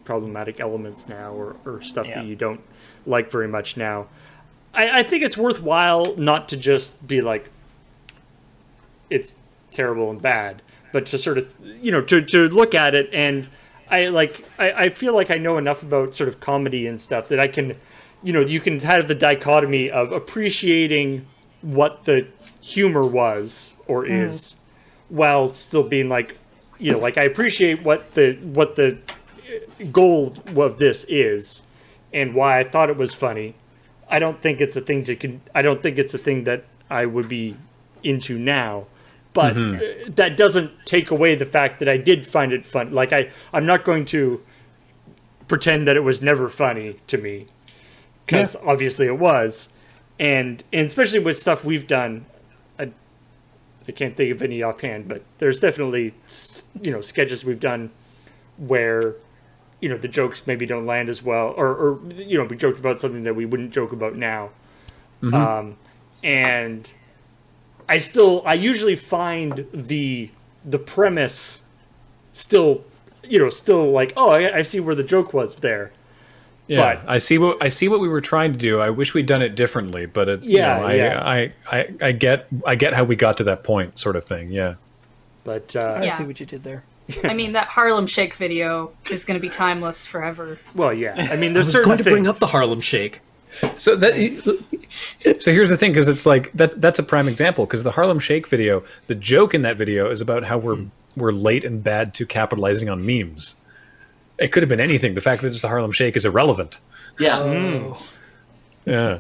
problematic 0.06 0.60
elements 0.60 1.08
now 1.08 1.34
or, 1.34 1.56
or 1.66 1.82
stuff 1.82 2.08
Yeah. 2.08 2.16
that 2.16 2.26
you 2.26 2.36
don't 2.36 2.62
like 3.06 3.30
very 3.32 3.48
much 3.48 3.78
now. 3.78 4.08
I, 4.74 5.00
I 5.00 5.04
think 5.04 5.24
it's 5.24 5.38
worthwhile 5.38 6.16
not 6.18 6.50
to 6.50 6.58
just 6.58 7.06
be 7.06 7.22
like 7.22 7.50
it's 9.10 9.36
terrible 9.74 10.10
and 10.10 10.22
bad, 10.22 10.62
but 10.92 11.06
to 11.08 11.18
sort 11.18 11.38
of 11.38 11.54
you 11.62 11.92
know 11.92 12.02
to, 12.02 12.22
to 12.22 12.48
look 12.48 12.76
at 12.76 12.96
it 12.96 13.10
and 13.14 13.48
I 13.90 14.08
like 14.08 14.46
I, 14.58 14.72
I 14.72 14.90
feel 14.90 15.14
like 15.14 15.32
I 15.32 15.38
know 15.38 15.58
enough 15.58 15.84
about 15.84 16.16
sort 16.16 16.30
of 16.30 16.40
comedy 16.40 16.88
and 16.88 17.00
stuff 17.00 17.28
that 17.30 17.40
I 17.40 17.48
can 17.48 17.76
you 18.24 18.34
know 18.34 18.42
you 18.42 18.60
can 18.60 18.80
have 18.80 19.08
the 19.08 19.16
dichotomy 19.16 19.92
of 19.92 20.12
appreciating 20.12 21.28
what 21.62 22.06
the 22.06 22.28
humor 22.62 23.06
was 23.06 23.78
or 23.88 24.04
mm. 24.04 24.24
is 24.24 24.56
while 25.10 25.50
still 25.50 25.88
being 25.88 26.10
like 26.10 26.38
you 26.80 26.92
know 26.92 27.00
like 27.00 27.18
i 27.18 27.24
appreciate 27.24 27.84
what 27.84 28.14
the 28.16 28.34
what 28.42 28.76
the 28.76 28.98
goal 29.92 30.34
of 30.56 30.78
this 30.78 31.04
is 31.06 31.62
and 32.14 32.34
why 32.34 32.60
i 32.60 32.64
thought 32.64 32.90
it 32.90 32.98
was 32.98 33.14
funny. 33.14 33.56
I 34.10 34.20
don't 34.20 34.42
think 34.42 34.62
it's 34.62 34.76
a 34.76 34.82
thing 34.82 35.04
to 35.06 35.16
con- 35.16 35.42
i 35.56 35.62
don't 35.62 35.82
think 35.82 35.98
it's 35.98 36.14
a 36.14 36.18
thing 36.18 36.44
that 36.44 36.66
i 36.90 37.06
would 37.06 37.30
be 37.30 37.56
into 38.04 38.38
now 38.38 38.86
but 39.34 39.58
uh, 39.58 39.80
that 40.08 40.38
doesn't 40.38 40.72
take 40.86 41.12
away 41.12 41.36
the 41.36 41.46
fact 41.46 41.80
that 41.80 41.90
i 41.90 41.98
did 41.98 42.26
find 42.26 42.54
it 42.54 42.66
fun 42.66 42.92
like 42.94 43.12
i 43.12 43.30
i'm 43.52 43.66
not 43.66 43.84
going 43.84 44.06
to 44.06 44.42
pretend 45.48 45.88
that 45.88 45.96
it 45.96 46.02
was 46.02 46.22
never 46.22 46.50
funny 46.50 47.00
to 47.08 47.18
me 47.18 47.48
because 48.26 48.56
obviously 48.66 49.06
it 49.06 49.20
was. 49.20 49.70
And 50.20 50.64
and 50.72 50.86
especially 50.86 51.20
with 51.20 51.38
stuff 51.38 51.66
we've 51.66 51.88
done 51.88 52.26
I, 52.78 52.92
I 53.88 53.92
can't 53.92 54.16
think 54.16 54.32
of 54.32 54.42
any 54.44 54.62
offhand 54.62 55.08
but 55.08 55.24
there's 55.40 55.60
definitely 55.60 56.14
you 56.82 56.92
know 56.92 57.02
sketches 57.02 57.44
we've 57.44 57.60
done 57.60 57.90
where 58.58 59.16
you 59.82 59.90
know 59.90 59.98
the 59.98 60.08
jokes 60.08 60.44
maybe 60.46 60.68
don't 60.68 60.86
land 60.86 61.10
as 61.10 61.24
well 61.24 61.54
or, 61.58 61.68
or 61.68 62.00
you 62.14 62.38
know 62.38 62.46
we 62.46 62.56
joked 62.56 62.80
about 62.80 63.00
something 63.00 63.24
that 63.24 63.36
we 63.36 63.46
wouldn't 63.46 63.72
joke 63.72 63.92
about 63.92 64.16
now. 64.16 64.50
Um, 65.34 65.78
and 66.24 66.92
i 67.90 67.98
still 67.98 68.42
i 68.46 68.54
usually 68.54 68.96
find 68.96 69.66
the 69.74 70.30
the 70.66 70.80
premise 70.80 71.64
still 72.34 72.84
you 73.24 73.40
know 73.40 73.50
still 73.50 73.92
like 73.92 74.14
oh 74.18 74.30
i, 74.32 74.58
I 74.58 74.62
see 74.62 74.80
where 74.80 74.96
the 74.96 75.04
joke 75.04 75.34
was 75.34 75.56
there 75.56 75.92
Yeah, 76.68 76.96
But- 76.96 77.10
I 77.10 77.18
see 77.18 77.38
what 77.38 77.62
I 77.62 77.68
see 77.70 77.88
what 77.90 78.00
we 78.00 78.08
were 78.08 78.22
trying 78.22 78.54
to 78.54 78.58
do. 78.58 78.80
I 78.80 78.90
wish 78.90 79.14
we'd 79.14 79.26
done 79.26 79.42
it 79.42 79.54
differently, 79.56 80.06
but 80.06 80.30
it, 80.30 80.44
you 80.44 80.60
Yeah, 80.60 80.78
know, 80.78 80.86
I, 80.86 80.94
yeah. 80.94 81.22
I, 81.36 81.54
I, 81.70 81.80
I 82.02 82.12
get 82.14 82.48
I 82.66 82.76
get 82.76 82.94
how 82.94 83.04
we 83.04 83.18
got 83.18 83.36
to 83.38 83.44
that 83.44 83.64
point, 83.66 84.00
sort 84.00 84.16
of 84.16 84.24
thing. 84.24 84.50
Yeah, 84.50 84.76
but 85.44 85.76
uh, 85.76 86.00
I 86.02 86.10
see 86.18 86.24
what 86.24 86.40
you 86.40 86.46
did 86.46 86.64
there. 86.64 86.84
I 87.26 87.34
mean, 87.34 87.52
that 87.52 87.68
Harlem 87.68 88.08
Shake 88.08 88.36
video 88.36 88.94
is 89.12 89.26
going 89.26 89.38
to 89.38 89.42
be 89.42 89.50
timeless 89.50 90.06
forever. 90.06 90.58
well 90.74 90.94
yeah 90.94 91.16
i 91.32 91.36
mean 91.36 91.52
I 91.52 91.54
there's 91.56 91.66
was 91.68 91.74
certain 91.74 91.90
going 91.90 91.98
to 91.98 92.10
bring 92.10 92.28
up 92.28 92.38
the 92.38 92.48
Harlem 92.48 92.80
Shake. 92.80 93.20
So 93.78 93.96
that 93.96 94.14
so 95.40 95.52
here's 95.52 95.70
the 95.70 95.78
thing 95.78 95.92
because 95.92 96.08
it's 96.08 96.26
like 96.26 96.52
that's 96.54 96.76
that's 96.76 97.00
a 97.00 97.04
prime 97.04 97.28
example 97.28 97.66
because 97.66 97.84
the 97.84 97.92
Harlem 97.92 98.20
Shake 98.20 98.48
video, 98.48 98.84
the 99.08 99.16
joke 99.16 99.54
in 99.54 99.62
that 99.64 99.78
video 99.78 100.10
is 100.10 100.22
about 100.22 100.44
how 100.44 100.58
we're 100.58 100.86
we're 101.16 101.32
late 101.32 101.64
and 101.64 101.84
bad 101.84 102.14
to 102.16 102.26
capitalizing 102.26 102.90
on 102.90 103.06
memes. 103.06 103.56
It 104.40 104.52
could 104.52 104.64
have 104.64 104.70
been 104.70 104.80
anything. 104.80 105.14
The 105.14 105.22
fact 105.22 105.42
that 105.44 105.50
it's 105.50 105.62
the 105.62 105.68
Harlem 105.68 105.92
Shake 105.92 106.16
is 106.16 106.26
irrelevant. 106.26 106.80
yeah. 107.20 107.94
Yeah. 108.86 109.20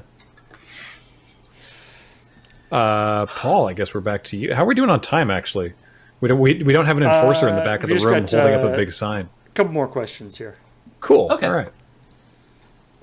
Uh, 2.71 3.27
Paul, 3.27 3.67
I 3.67 3.73
guess 3.73 3.93
we're 3.93 4.01
back 4.01 4.23
to 4.25 4.37
you. 4.37 4.53
How 4.55 4.63
are 4.63 4.65
we 4.65 4.73
doing 4.73 4.89
on 4.89 4.99
time? 4.99 5.29
Actually, 5.29 5.73
we 6.21 6.27
don't 6.27 6.39
we, 6.39 6.63
we 6.63 6.73
don't 6.73 6.87
have 6.87 6.97
an 6.97 7.03
enforcer 7.03 7.47
in 7.47 7.55
the 7.55 7.61
Uh, 7.61 7.65
back 7.65 7.83
of 7.83 7.89
the 7.89 7.95
room 7.95 8.25
got, 8.25 8.31
holding 8.31 8.55
up 8.55 8.63
uh, 8.65 8.69
a 8.73 8.75
big 8.75 8.91
sign. 8.91 9.29
a 9.47 9.49
couple 9.51 9.71
more 9.71 9.87
questions 9.87 10.37
here 10.37 10.55
Cool. 10.99 11.31
Okay. 11.31 11.45
All 11.47 11.53
right. 11.53 11.69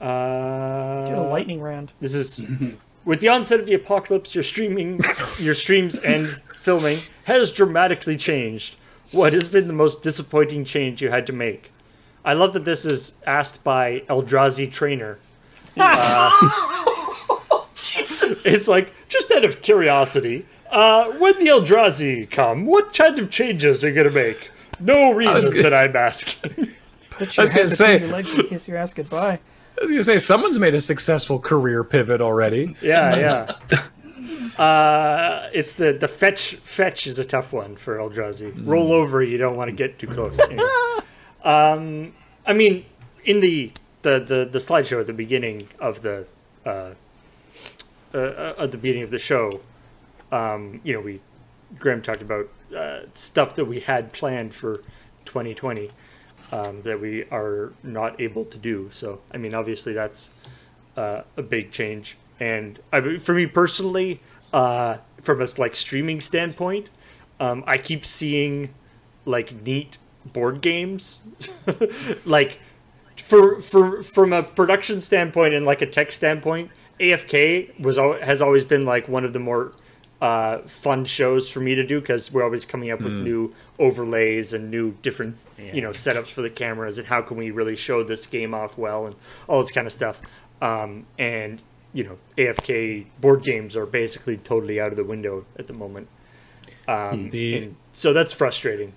Uh, 0.01 1.07
Did 1.07 1.19
a 1.19 1.23
lightning 1.23 1.61
round. 1.61 1.93
This 2.01 2.15
is 2.15 2.41
with 3.05 3.21
the 3.21 3.29
onset 3.29 3.61
of 3.61 3.67
the 3.67 3.75
apocalypse. 3.75 4.35
Your 4.35 4.45
streaming, 4.45 5.01
your 5.39 5.55
streams 5.55 5.97
and 5.97 6.27
filming 6.55 6.99
has 7.25 7.53
dramatically 7.53 8.17
changed. 8.17 8.77
What 9.13 9.33
has 9.33 9.49
been 9.49 9.67
the 9.67 9.73
most 9.73 10.03
disappointing 10.03 10.65
change 10.65 11.03
you 11.03 11.11
had 11.11 11.27
to 11.27 11.33
make? 11.33 11.73
I 12.25 12.33
love 12.35 12.53
that 12.53 12.65
this 12.65 12.85
is 12.87 13.15
asked 13.27 13.65
by 13.65 14.01
Eldrazi 14.09 14.71
Trainer. 14.71 15.19
Jesus. 17.75 18.45
It's 18.47 18.69
like 18.69 18.93
just 19.09 19.31
out 19.31 19.45
of 19.45 19.63
curiosity. 19.63 20.47
Uh, 20.71 21.11
when 21.13 21.39
the 21.39 21.47
Eldrazi 21.51 22.31
come, 22.31 22.67
what 22.67 22.95
kind 22.95 23.19
of 23.19 23.31
changes 23.31 23.83
are 23.83 23.89
you 23.89 23.95
gonna 23.95 24.11
make? 24.11 24.51
No 24.79 25.13
reason 25.13 25.53
good. 25.53 25.65
that 25.65 25.75
I'm 25.75 25.97
asking. 25.97 26.69
Put 27.11 27.39
I 27.39 27.43
your 27.43 27.43
was 27.43 27.53
head 27.53 27.59
gonna 27.65 27.69
say- 27.69 27.99
your 28.01 28.09
legs 28.09 28.35
and 28.35 28.49
kiss 28.49 28.69
your 28.69 28.77
ass 28.77 28.95
goodbye. 28.95 29.41
I 29.81 29.85
was 29.85 29.91
gonna 29.91 30.05
say 30.05 30.19
someone's 30.19 30.59
made 30.59 30.75
a 30.75 30.81
successful 30.81 31.39
career 31.39 31.83
pivot 31.85 32.21
already. 32.21 32.77
Yeah, 32.83 33.55
yeah. 33.71 34.63
Uh, 34.63 35.49
it's 35.55 35.75
the 35.75 35.95
the 35.95 36.09
fetch 36.09 36.57
fetch 36.57 37.07
is 37.07 37.19
a 37.19 37.25
tough 37.25 37.53
one 37.53 37.77
for 37.77 37.97
Eldrazi. 37.97 38.53
Roll 38.67 38.93
over, 38.93 39.23
you 39.23 39.39
don't 39.39 39.57
want 39.57 39.69
to 39.69 39.75
get 39.75 39.99
too 39.99 40.07
close. 40.07 40.39
Anyway. 40.39 40.69
um, 41.45 42.13
I 42.47 42.53
mean, 42.53 42.85
in 43.25 43.41
the, 43.41 43.73
the 44.03 44.21
the 44.21 44.49
the 44.51 44.59
slideshow 44.59 45.01
at 45.01 45.07
the 45.07 45.15
beginning 45.15 45.69
of 45.79 46.03
the 46.03 46.27
uh, 46.67 46.91
uh, 48.13 48.19
uh, 48.19 48.55
at 48.59 48.71
the 48.71 48.77
beginning 48.77 49.05
of 49.05 49.11
the 49.11 49.19
show, 49.19 49.63
um, 50.31 50.83
you 50.85 50.93
know, 50.93 51.01
we 51.01 51.21
Graham 51.79 52.03
talked 52.03 52.21
about 52.23 52.49
uh, 52.77 53.01
stuff 53.15 53.55
that 53.55 53.65
we 53.65 53.81
had 53.81 54.13
planned 54.13 54.53
for 54.53 54.83
2020 55.25 55.91
um, 56.53 56.83
that 56.83 57.01
we 57.01 57.25
are 57.31 57.73
not 57.83 58.21
able 58.21 58.45
to 58.45 58.59
do. 58.59 58.89
So, 58.91 59.21
I 59.33 59.39
mean, 59.39 59.55
obviously 59.55 59.93
that's 59.93 60.31
uh, 60.97 61.23
a 61.37 61.43
big 61.43 61.71
change. 61.71 62.17
And 62.39 62.79
I, 62.93 63.19
for 63.19 63.35
me 63.35 63.47
personally, 63.47 64.21
uh, 64.53 64.99
from 65.21 65.41
a 65.41 65.49
like 65.59 65.77
streaming 65.77 66.21
standpoint, 66.21 66.91
um, 67.39 67.63
I 67.67 67.79
keep 67.79 68.05
seeing 68.05 68.75
like 69.25 69.63
neat 69.63 69.99
board 70.33 70.61
games, 70.61 71.23
like 72.25 72.59
for 73.17 73.61
for 73.61 74.03
from 74.03 74.33
a 74.33 74.43
production 74.43 75.01
standpoint 75.01 75.55
and 75.55 75.65
like 75.65 75.83
a 75.83 75.87
tech 75.87 76.13
standpoint. 76.13 76.71
AFK 76.99 77.79
was 77.81 77.97
has 77.97 78.43
always 78.43 78.65
been 78.65 78.85
like 78.85 79.09
one 79.09 79.25
of 79.25 79.33
the 79.33 79.39
more 79.39 79.73
uh, 80.21 80.59
fun 80.67 81.05
shows 81.05 81.49
for 81.49 81.61
me 81.61 81.75
to 81.75 81.87
do 81.87 82.01
because 82.01 82.31
we're 82.33 82.45
always 82.45 82.65
coming 82.67 82.91
up 82.91 83.01
with 83.01 83.13
new 83.13 83.55
overlays 83.79 84.53
and 84.53 84.71
new 84.71 84.93
different 85.03 85.37
you 85.75 85.81
know 85.83 85.91
setups 85.91 86.29
for 86.29 86.43
the 86.43 86.51
cameras 86.51 86.99
and 86.99 87.07
how 87.07 87.21
can 87.23 87.37
we 87.37 87.51
really 87.51 87.77
show 87.77 88.03
this 88.03 88.27
game 88.27 88.55
off 88.55 88.77
well 88.79 89.07
and 89.07 89.15
all 89.49 89.61
this 89.61 89.73
kind 89.73 89.87
of 89.87 89.93
stuff. 89.93 90.21
Um, 90.63 91.07
and 91.19 91.61
you 91.93 92.05
know, 92.05 92.19
AFK 92.39 93.07
board 93.21 93.43
games 93.43 93.77
are 93.77 93.87
basically 93.87 94.37
totally 94.37 94.81
out 94.81 94.89
of 94.89 94.97
the 94.97 95.05
window 95.05 95.45
at 95.59 95.67
the 95.67 95.73
moment. 95.73 96.07
Um, 96.87 97.31
The- 97.31 97.71
so 97.93 98.13
that's 98.13 98.33
frustrating. 98.33 98.93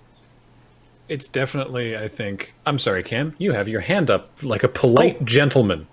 It's 1.08 1.28
definitely, 1.28 1.96
I 1.96 2.08
think. 2.08 2.54
I'm 2.64 2.78
sorry, 2.78 3.02
Cam. 3.02 3.34
You 3.36 3.52
have 3.52 3.68
your 3.68 3.80
hand 3.80 4.10
up 4.10 4.30
like 4.42 4.62
a 4.62 4.68
polite 4.68 5.24
gentleman. 5.24 5.86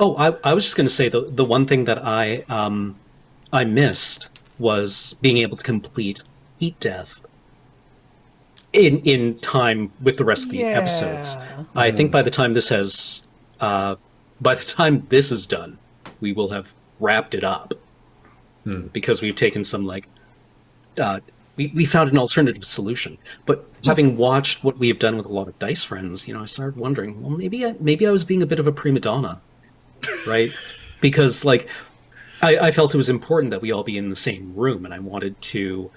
Oh, 0.00 0.16
I, 0.16 0.32
I 0.42 0.54
was 0.54 0.64
just 0.64 0.76
going 0.76 0.86
to 0.88 0.94
say 0.94 1.08
the 1.08 1.22
the 1.22 1.44
one 1.44 1.66
thing 1.66 1.84
that 1.84 1.98
I 2.04 2.44
um 2.48 2.96
I 3.52 3.64
missed 3.64 4.30
was 4.62 5.16
being 5.20 5.38
able 5.38 5.56
to 5.56 5.64
complete 5.64 6.20
Heat 6.58 6.78
Death 6.78 7.20
in 8.72 9.00
in 9.00 9.38
time 9.40 9.92
with 10.00 10.16
the 10.16 10.24
rest 10.24 10.44
of 10.46 10.52
the 10.52 10.62
episodes. 10.62 11.34
Yeah. 11.34 11.64
I 11.74 11.90
think 11.90 12.10
by 12.10 12.22
the 12.22 12.30
time 12.30 12.54
this 12.54 12.68
has 12.68 13.26
uh 13.60 13.96
by 14.40 14.54
the 14.54 14.64
time 14.64 15.04
this 15.08 15.30
is 15.30 15.46
done, 15.46 15.78
we 16.20 16.32
will 16.32 16.48
have 16.48 16.74
wrapped 17.00 17.34
it 17.34 17.44
up 17.44 17.74
because 18.92 19.20
we've 19.20 19.36
taken 19.36 19.64
some 19.64 19.84
like 19.84 20.06
uh 20.98 21.18
we, 21.56 21.72
we 21.74 21.84
found 21.84 22.10
an 22.10 22.16
alternative 22.16 22.64
solution. 22.64 23.18
But 23.44 23.68
having 23.84 24.16
watched 24.16 24.64
what 24.64 24.78
we 24.78 24.88
have 24.88 24.98
done 24.98 25.16
with 25.16 25.26
a 25.26 25.32
lot 25.32 25.48
of 25.48 25.58
dice 25.58 25.84
friends, 25.84 26.26
you 26.26 26.32
know, 26.32 26.42
I 26.42 26.46
started 26.46 26.76
wondering, 26.76 27.20
well, 27.20 27.30
maybe 27.30 27.66
I, 27.66 27.74
maybe 27.78 28.06
I 28.06 28.10
was 28.10 28.24
being 28.24 28.42
a 28.42 28.46
bit 28.46 28.58
of 28.58 28.66
a 28.66 28.72
prima 28.72 29.00
donna, 29.00 29.38
right? 30.26 30.50
because 31.02 31.44
like 31.44 31.68
I, 32.42 32.58
I 32.58 32.70
felt 32.72 32.92
it 32.92 32.96
was 32.96 33.08
important 33.08 33.50
that 33.52 33.62
we 33.62 33.72
all 33.72 33.84
be 33.84 33.96
in 33.96 34.10
the 34.10 34.16
same 34.16 34.54
room, 34.54 34.84
and 34.84 34.92
I 34.92 34.98
wanted 34.98 35.40
to 35.40 35.90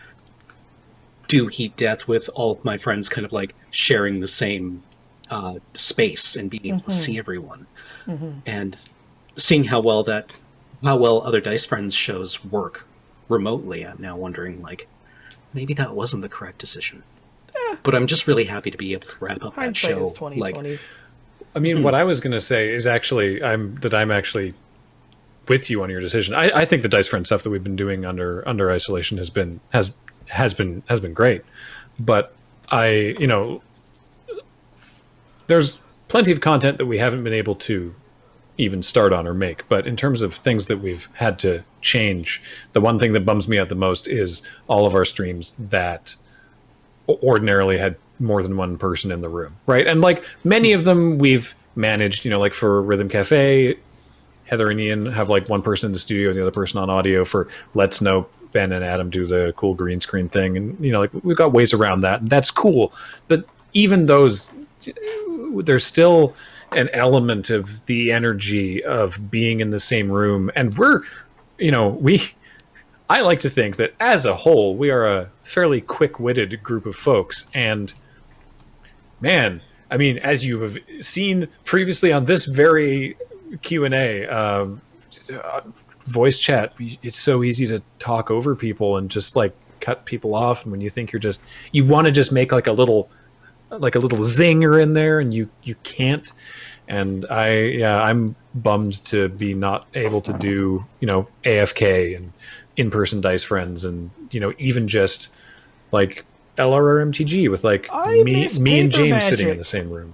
do 1.27 1.47
Heat 1.47 1.75
Death 1.75 2.07
with 2.07 2.29
all 2.35 2.51
of 2.51 2.63
my 2.63 2.77
friends, 2.77 3.09
kind 3.09 3.25
of 3.25 3.33
like 3.33 3.55
sharing 3.71 4.19
the 4.19 4.27
same 4.27 4.83
uh, 5.31 5.55
space 5.73 6.35
and 6.35 6.49
being 6.49 6.67
able 6.67 6.81
to 6.81 6.91
see 6.91 7.17
everyone, 7.17 7.65
and 8.45 8.77
seeing 9.35 9.63
how 9.63 9.79
well 9.79 10.03
that 10.03 10.31
how 10.83 10.97
well 10.97 11.21
other 11.23 11.41
dice 11.41 11.65
friends 11.65 11.95
shows 11.95 12.45
work 12.45 12.85
remotely. 13.27 13.85
I'm 13.85 13.99
now 13.99 14.15
wondering 14.15 14.61
like 14.61 14.87
maybe 15.53 15.73
that 15.73 15.95
wasn't 15.95 16.21
the 16.21 16.29
correct 16.29 16.59
decision. 16.59 17.01
But 17.83 17.95
I'm 17.95 18.07
just 18.07 18.27
really 18.27 18.45
happy 18.45 18.69
to 18.71 18.77
be 18.77 18.93
able 18.93 19.07
to 19.07 19.15
wrap 19.23 19.43
up 19.43 19.55
that 19.55 19.75
show. 19.75 20.11
is 20.11 20.21
Like. 20.21 20.79
I 21.55 21.59
mean, 21.59 21.77
hmm. 21.77 21.83
what 21.83 21.95
I 21.95 22.03
was 22.03 22.19
going 22.19 22.33
to 22.33 22.41
say 22.41 22.69
is 22.69 22.85
actually 22.85 23.41
I'm 23.41 23.75
that 23.75 23.93
I'm 23.93 24.11
actually 24.11 24.53
with 25.47 25.69
you 25.69 25.83
on 25.83 25.89
your 25.89 26.01
decision. 26.01 26.33
I, 26.33 26.49
I 26.53 26.65
think 26.65 26.81
the 26.81 26.89
dice 26.89 27.07
friend 27.07 27.25
stuff 27.25 27.43
that 27.43 27.49
we've 27.49 27.63
been 27.63 27.75
doing 27.75 28.05
under 28.05 28.47
under 28.47 28.71
isolation 28.71 29.17
has 29.17 29.29
been 29.29 29.59
has 29.71 29.93
has 30.27 30.53
been 30.53 30.83
has 30.87 30.99
been 30.99 31.13
great, 31.13 31.43
but 31.99 32.35
I 32.71 33.15
you 33.19 33.27
know 33.27 33.61
there's 35.47 35.79
plenty 36.07 36.31
of 36.31 36.41
content 36.41 36.77
that 36.77 36.85
we 36.85 36.97
haven't 36.97 37.23
been 37.23 37.33
able 37.33 37.55
to 37.55 37.93
even 38.57 38.81
start 38.81 39.11
on 39.11 39.27
or 39.27 39.33
make. 39.33 39.67
But 39.67 39.85
in 39.85 39.95
terms 39.95 40.21
of 40.21 40.33
things 40.33 40.67
that 40.67 40.77
we've 40.77 41.09
had 41.13 41.39
to 41.39 41.63
change, 41.81 42.41
the 42.73 42.81
one 42.81 42.99
thing 42.99 43.11
that 43.13 43.21
bums 43.21 43.47
me 43.47 43.59
out 43.59 43.69
the 43.69 43.75
most 43.75 44.07
is 44.07 44.41
all 44.67 44.85
of 44.85 44.95
our 44.95 45.05
streams 45.05 45.53
that 45.59 46.15
ordinarily 47.07 47.77
had 47.77 47.97
more 48.19 48.41
than 48.41 48.55
one 48.55 48.77
person 48.77 49.11
in 49.11 49.21
the 49.21 49.29
room, 49.29 49.57
right? 49.65 49.85
And 49.85 50.01
like 50.01 50.25
many 50.43 50.71
of 50.71 50.85
them 50.85 51.17
we've 51.17 51.53
managed, 51.75 52.23
you 52.23 52.31
know, 52.31 52.39
like 52.39 52.53
for 52.53 52.81
Rhythm 52.81 53.09
Cafe, 53.09 53.77
Heather 54.45 54.69
and 54.69 54.79
Ian 54.79 55.05
have 55.07 55.29
like 55.29 55.49
one 55.49 55.61
person 55.61 55.87
in 55.87 55.93
the 55.93 55.99
studio 55.99 56.29
and 56.29 56.37
the 56.37 56.41
other 56.41 56.51
person 56.51 56.79
on 56.79 56.89
audio 56.89 57.25
for 57.25 57.47
Let's 57.73 58.01
Nope 58.01 58.31
Ben 58.51 58.71
and 58.71 58.85
Adam 58.85 59.09
do 59.09 59.27
the 59.27 59.53
cool 59.57 59.73
green 59.73 59.99
screen 59.99 60.29
thing. 60.29 60.55
And 60.55 60.79
you 60.83 60.91
know 60.91 61.01
like 61.01 61.11
we've 61.23 61.37
got 61.37 61.51
ways 61.51 61.73
around 61.73 62.01
that. 62.01 62.21
And 62.21 62.29
that's 62.29 62.51
cool. 62.51 62.93
But 63.27 63.45
even 63.73 64.05
those 64.05 64.51
there's 65.51 65.85
still 65.85 66.35
an 66.71 66.89
element 66.89 67.49
of 67.49 67.85
the 67.85 68.11
energy 68.11 68.83
of 68.83 69.29
being 69.31 69.59
in 69.59 69.69
the 69.69 69.79
same 69.79 70.11
room. 70.11 70.51
And 70.55 70.77
we're 70.77 71.01
you 71.57 71.71
know, 71.71 71.89
we 71.89 72.21
I 73.09 73.21
like 73.21 73.39
to 73.41 73.49
think 73.49 73.75
that 73.77 73.93
as 73.99 74.25
a 74.25 74.35
whole, 74.35 74.75
we 74.75 74.89
are 74.89 75.05
a 75.05 75.29
fairly 75.43 75.79
quick-witted 75.79 76.63
group 76.63 76.85
of 76.85 76.95
folks, 76.95 77.45
and 77.53 77.93
man, 79.21 79.61
I 79.91 79.97
mean, 79.97 80.17
as 80.17 80.45
you've 80.45 80.79
seen 81.01 81.47
previously 81.63 82.11
on 82.11 82.25
this 82.25 82.45
very 82.45 83.15
Q 83.61 83.85
and 83.85 83.93
A, 83.93 84.25
um, 84.27 84.81
uh, 85.31 85.61
voice 86.05 86.37
chat, 86.39 86.73
it's 86.79 87.17
so 87.17 87.43
easy 87.43 87.67
to 87.67 87.81
talk 87.99 88.29
over 88.29 88.55
people 88.55 88.97
and 88.97 89.09
just 89.09 89.35
like 89.35 89.55
cut 89.79 90.05
people 90.05 90.35
off. 90.35 90.63
And 90.63 90.71
when 90.71 90.81
you 90.81 90.89
think 90.89 91.11
you're 91.11 91.19
just, 91.19 91.41
you 91.71 91.85
want 91.85 92.05
to 92.05 92.11
just 92.11 92.31
make 92.31 92.51
like 92.51 92.67
a 92.67 92.71
little, 92.71 93.09
like 93.69 93.95
a 93.95 93.99
little 93.99 94.19
zinger 94.19 94.81
in 94.81 94.93
there, 94.93 95.19
and 95.19 95.33
you 95.33 95.49
you 95.63 95.75
can't. 95.83 96.31
And 96.87 97.25
I, 97.31 97.61
yeah, 97.61 97.99
I'm 97.99 98.35
bummed 98.53 99.03
to 99.05 99.27
be 99.29 99.55
not 99.55 99.87
able 99.95 100.21
to 100.21 100.33
do, 100.33 100.85
you 100.99 101.07
know, 101.07 101.27
AFK 101.43 102.15
and 102.15 102.31
in-person 102.77 103.21
dice 103.21 103.43
friends 103.43 103.85
and 103.85 104.11
you 104.31 104.39
know 104.39 104.53
even 104.57 104.87
just 104.87 105.29
like 105.91 106.25
LRRMTG 106.57 107.49
with 107.49 107.63
like 107.63 107.87
I 107.91 108.23
me 108.23 108.47
me 108.59 108.79
and 108.79 108.91
paper 108.91 109.03
James 109.03 109.25
sitting 109.25 109.49
in 109.49 109.57
the 109.57 109.63
same 109.63 109.89
room. 109.89 110.13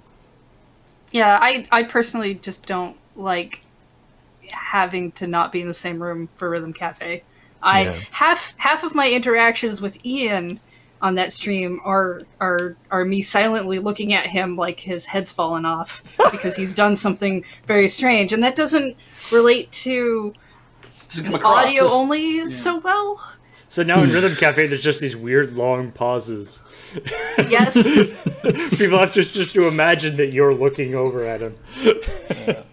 Yeah, 1.11 1.37
I, 1.41 1.67
I 1.71 1.83
personally 1.83 2.35
just 2.35 2.65
don't 2.65 2.95
like 3.21 3.61
having 4.51 5.11
to 5.13 5.27
not 5.27 5.51
be 5.51 5.61
in 5.61 5.67
the 5.67 5.73
same 5.73 6.01
room 6.01 6.29
for 6.35 6.49
Rhythm 6.49 6.73
Cafe. 6.73 7.23
I 7.61 7.83
Yeah. 7.83 7.95
half 8.11 8.53
half 8.57 8.83
of 8.83 8.95
my 8.95 9.09
interactions 9.09 9.81
with 9.81 10.03
Ian 10.05 10.59
on 11.01 11.15
that 11.15 11.31
stream 11.31 11.81
are 11.83 12.19
are 12.39 12.75
are 12.89 13.05
me 13.05 13.21
silently 13.21 13.79
looking 13.79 14.13
at 14.13 14.27
him 14.27 14.55
like 14.55 14.79
his 14.79 15.07
head's 15.07 15.31
fallen 15.31 15.65
off 15.65 16.03
because 16.31 16.55
he's 16.55 16.73
done 16.73 16.95
something 16.95 17.43
very 17.65 17.87
strange, 17.87 18.33
and 18.33 18.43
that 18.43 18.55
doesn't 18.55 18.95
relate 19.31 19.71
to 19.71 20.33
Doesn't 21.09 21.43
audio 21.43 21.83
only 21.85 22.49
so 22.49 22.79
well. 22.79 23.21
So 23.67 23.83
now 23.83 24.01
in 24.01 24.09
hmm. 24.09 24.15
Rhythm 24.15 24.35
Cafe, 24.35 24.67
there's 24.67 24.83
just 24.83 24.99
these 24.99 25.15
weird 25.15 25.53
long 25.53 25.91
pauses. 25.91 26.59
Yes, 27.47 27.73
People 28.77 28.99
have 28.99 29.13
to 29.13 29.23
just 29.23 29.53
to 29.53 29.67
imagine 29.67 30.17
that 30.17 30.33
you're 30.33 30.53
looking 30.53 30.93
over 30.93 31.23
at 31.23 31.39
him. 31.39 32.65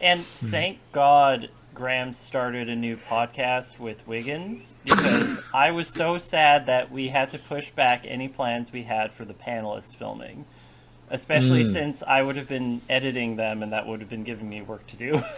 And 0.00 0.20
hmm. 0.20 0.50
thank 0.50 0.78
God 0.92 1.50
Graham 1.74 2.12
started 2.12 2.68
a 2.68 2.76
new 2.76 2.96
podcast 2.96 3.78
with 3.78 4.06
Wiggins 4.06 4.74
because 4.84 5.40
I 5.54 5.70
was 5.70 5.88
so 5.88 6.18
sad 6.18 6.66
that 6.66 6.90
we 6.90 7.08
had 7.08 7.30
to 7.30 7.38
push 7.38 7.70
back 7.70 8.04
any 8.06 8.28
plans 8.28 8.72
we 8.72 8.82
had 8.82 9.12
for 9.12 9.24
the 9.24 9.34
panelists 9.34 9.94
filming. 9.94 10.44
Especially 11.10 11.64
hmm. 11.64 11.72
since 11.72 12.02
I 12.02 12.20
would 12.20 12.36
have 12.36 12.48
been 12.48 12.82
editing 12.88 13.36
them 13.36 13.62
and 13.62 13.72
that 13.72 13.86
would 13.86 14.00
have 14.00 14.10
been 14.10 14.24
giving 14.24 14.48
me 14.48 14.62
work 14.62 14.86
to 14.88 14.96
do. 14.96 15.22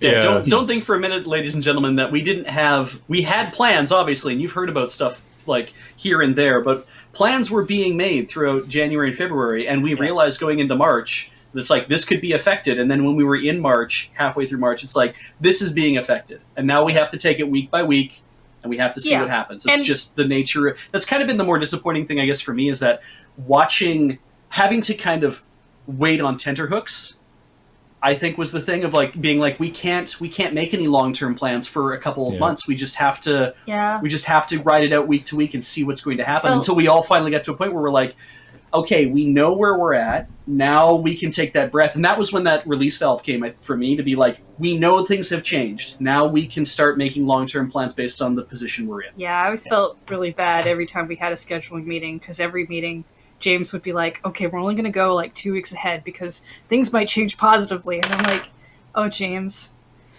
Yeah, 0.00 0.12
Yeah. 0.12 0.20
Don't 0.20 0.48
don't 0.48 0.66
think 0.68 0.84
for 0.84 0.94
a 0.94 1.00
minute, 1.00 1.26
ladies 1.26 1.54
and 1.54 1.62
gentlemen, 1.62 1.96
that 1.96 2.12
we 2.12 2.22
didn't 2.22 2.48
have 2.48 3.02
we 3.08 3.22
had 3.22 3.52
plans, 3.52 3.90
obviously, 3.90 4.32
and 4.32 4.40
you've 4.40 4.52
heard 4.52 4.68
about 4.68 4.92
stuff 4.92 5.24
like 5.46 5.72
here 5.96 6.22
and 6.22 6.36
there, 6.36 6.60
but 6.60 6.86
plans 7.12 7.50
were 7.50 7.64
being 7.64 7.96
made 7.96 8.28
throughout 8.28 8.68
January 8.68 9.08
and 9.08 9.16
February, 9.16 9.66
and 9.66 9.82
we 9.82 9.94
realized 9.94 10.40
going 10.40 10.60
into 10.60 10.76
March 10.76 11.32
that's 11.54 11.70
like 11.70 11.88
this 11.88 12.04
could 12.04 12.20
be 12.20 12.32
affected. 12.32 12.78
And 12.78 12.90
then 12.90 13.04
when 13.04 13.16
we 13.16 13.24
were 13.24 13.36
in 13.36 13.60
March, 13.60 14.10
halfway 14.14 14.46
through 14.46 14.58
March, 14.58 14.84
it's 14.84 14.96
like 14.96 15.16
this 15.40 15.62
is 15.62 15.72
being 15.72 15.96
affected, 15.96 16.40
and 16.56 16.66
now 16.66 16.84
we 16.84 16.92
have 16.94 17.10
to 17.10 17.16
take 17.18 17.40
it 17.40 17.48
week 17.48 17.70
by 17.70 17.82
week, 17.82 18.20
and 18.62 18.70
we 18.70 18.76
have 18.78 18.92
to 18.94 19.00
see 19.00 19.10
Yeah. 19.12 19.20
what 19.22 19.30
happens. 19.30 19.64
It's 19.66 19.76
And- 19.78 19.84
just 19.86 20.16
the 20.16 20.26
nature. 20.26 20.76
That's 20.92 21.06
kind 21.06 21.22
of 21.22 21.28
been 21.28 21.36
the 21.38 21.44
more 21.44 21.58
disappointing 21.58 22.06
thing, 22.06 22.20
I 22.20 22.26
guess, 22.26 22.40
for 22.40 22.52
me 22.52 22.68
is 22.68 22.80
that 22.80 23.00
watching, 23.46 24.18
having 24.50 24.80
to 24.82 24.94
kind 24.94 25.24
of 25.24 25.42
wait 25.86 26.20
on 26.20 26.36
tenterhooks 26.36 27.14
I 28.00 28.14
think 28.14 28.38
was 28.38 28.52
the 28.52 28.60
thing 28.60 28.84
of 28.84 28.94
like 28.94 29.20
being 29.20 29.40
like 29.40 29.58
we 29.58 29.70
can't 29.72 30.20
we 30.20 30.28
can't 30.28 30.54
make 30.54 30.72
any 30.72 30.86
long 30.86 31.12
term 31.12 31.34
plans 31.34 31.66
for 31.66 31.94
a 31.94 31.98
couple 31.98 32.28
of 32.28 32.34
Yeah. 32.34 32.38
months. 32.40 32.68
We 32.68 32.76
just 32.76 32.94
have 32.94 33.18
to 33.22 33.54
yeah. 33.66 34.00
we 34.00 34.08
just 34.08 34.26
have 34.26 34.46
to 34.48 34.58
ride 34.60 34.84
it 34.84 34.92
out 34.92 35.08
week 35.08 35.24
to 35.26 35.36
week 35.36 35.52
and 35.52 35.64
see 35.64 35.82
what's 35.82 36.00
going 36.00 36.18
to 36.18 36.24
happen 36.24 36.50
Felt- 36.50 36.58
until 36.62 36.76
we 36.76 36.86
all 36.86 37.02
finally 37.02 37.32
get 37.32 37.42
to 37.44 37.50
a 37.50 37.56
point 37.56 37.72
where 37.72 37.82
we're 37.82 37.90
like, 37.90 38.14
okay, 38.72 39.06
we 39.06 39.26
know 39.26 39.52
where 39.52 39.76
we're 39.76 39.94
at. 39.94 40.28
Now 40.46 40.94
we 40.94 41.14
can 41.14 41.30
take 41.30 41.52
that 41.52 41.70
breath, 41.70 41.94
and 41.94 42.04
that 42.04 42.18
was 42.18 42.32
when 42.32 42.44
that 42.44 42.66
release 42.66 42.96
valve 42.98 43.22
came 43.22 43.44
for 43.60 43.76
me 43.76 43.96
to 43.96 44.02
be 44.02 44.16
like, 44.16 44.40
we 44.58 44.76
know 44.76 45.04
things 45.04 45.30
have 45.30 45.42
changed. 45.42 46.00
Now 46.00 46.26
we 46.26 46.46
can 46.46 46.64
start 46.64 46.98
making 46.98 47.26
long 47.26 47.46
term 47.46 47.70
plans 47.70 47.94
based 47.94 48.22
on 48.22 48.34
the 48.34 48.42
position 48.42 48.86
we're 48.86 49.02
in. 49.02 49.12
Yeah, 49.16 49.40
I 49.40 49.46
always 49.46 49.66
felt 49.66 49.98
really 50.08 50.30
bad 50.30 50.66
every 50.66 50.86
time 50.86 51.08
we 51.08 51.16
had 51.16 51.32
a 51.32 51.36
scheduling 51.36 51.86
meeting 51.86 52.18
because 52.18 52.40
every 52.40 52.66
meeting 52.66 53.04
James 53.40 53.72
would 53.72 53.82
be 53.82 53.92
like, 53.92 54.24
"Okay, 54.24 54.46
we're 54.46 54.58
only 54.58 54.74
going 54.74 54.84
to 54.84 54.90
go 54.90 55.14
like 55.14 55.34
two 55.34 55.52
weeks 55.52 55.72
ahead 55.72 56.02
because 56.04 56.44
things 56.68 56.92
might 56.92 57.08
change 57.08 57.36
positively," 57.36 58.00
and 58.00 58.12
I'm 58.12 58.24
like, 58.24 58.50
"Oh, 58.94 59.08
James, 59.08 59.74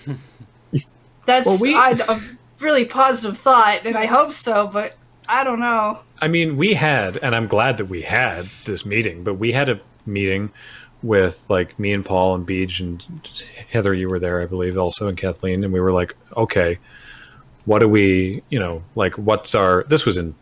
That's 1.26 1.45
Well, 1.45 1.58
we- 1.62 1.76
I, 1.76 1.91
a 1.91 2.20
really 2.60 2.86
positive 2.86 3.38
thought, 3.38 3.86
and 3.86 3.97
I 3.97 4.06
hope 4.06 4.32
so, 4.32 4.68
but 4.68 4.95
I 5.32 5.43
don't 5.43 5.59
know. 5.59 5.99
I 6.19 6.27
mean, 6.27 6.57
we 6.57 6.73
had, 6.73 7.17
and 7.17 7.36
I'm 7.36 7.45
glad 7.47 7.77
that 7.77 7.86
we 7.86 8.01
had 8.01 8.49
this 8.65 8.84
meeting, 8.86 9.23
but 9.23 9.36
we 9.36 9.51
had 9.51 9.69
a 9.69 9.80
meeting 10.07 10.51
with 11.03 11.45
like 11.49 11.77
me 11.80 11.93
and 11.93 12.03
Paul 12.03 12.34
and 12.34 12.47
Beej 12.47 12.80
and 12.80 13.05
Heather. 13.69 13.93
You 13.93 14.09
were 14.09 14.17
there, 14.19 14.41
I 14.41 14.47
believe, 14.47 14.75
also, 14.77 15.07
and 15.07 15.15
Kathleen, 15.15 15.63
and 15.63 15.71
we 15.71 15.80
were 15.80 15.93
like, 15.93 16.15
okay, 16.36 16.80
what 17.65 17.80
do 17.80 17.88
we, 17.88 18.41
you 18.49 18.57
know, 18.59 18.84
like, 18.95 19.13
what's 19.19 19.53
our? 19.53 19.86
This 19.88 20.03
was 20.03 20.17
in 20.17 20.34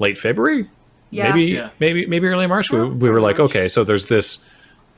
late 0.00 0.18
February, 0.18 0.68
Yeah. 1.10 1.28
maybe, 1.30 1.44
Yeah. 1.52 1.70
maybe, 1.78 2.04
maybe 2.06 2.26
early 2.26 2.48
March. 2.48 2.72
We, 2.72 2.80
Oh, 2.80 2.88
we 2.88 3.08
were 3.10 3.20
like, 3.20 3.38
March. 3.38 3.50
okay, 3.50 3.68
so 3.68 3.84
there's 3.84 4.06
this, 4.08 4.44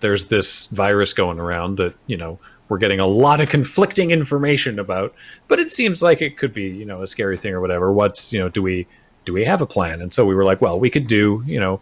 there's 0.00 0.24
this 0.26 0.66
virus 0.66 1.12
going 1.12 1.38
around 1.38 1.76
that 1.76 1.94
you 2.06 2.16
know 2.16 2.38
we're 2.70 2.78
getting 2.78 2.98
a 2.98 3.06
lot 3.06 3.42
of 3.42 3.50
conflicting 3.50 4.10
information 4.10 4.78
about, 4.78 5.14
but 5.48 5.60
it 5.60 5.70
seems 5.70 6.02
like 6.02 6.22
it 6.22 6.38
could 6.38 6.54
be, 6.54 6.64
you 6.64 6.86
know, 6.86 7.02
a 7.02 7.06
scary 7.06 7.36
thing 7.36 7.52
or 7.52 7.60
whatever. 7.60 7.92
What's, 7.92 8.32
you 8.32 8.40
know, 8.40 8.48
do 8.48 8.62
we 8.62 8.86
do 9.24 9.32
we 9.32 9.44
have 9.44 9.60
a 9.62 9.66
plan? 9.66 10.00
And 10.00 10.12
so 10.12 10.24
we 10.24 10.34
were 10.34 10.44
like, 10.44 10.60
well, 10.60 10.78
we 10.78 10.90
could 10.90 11.06
do, 11.06 11.42
you 11.46 11.58
know, 11.60 11.80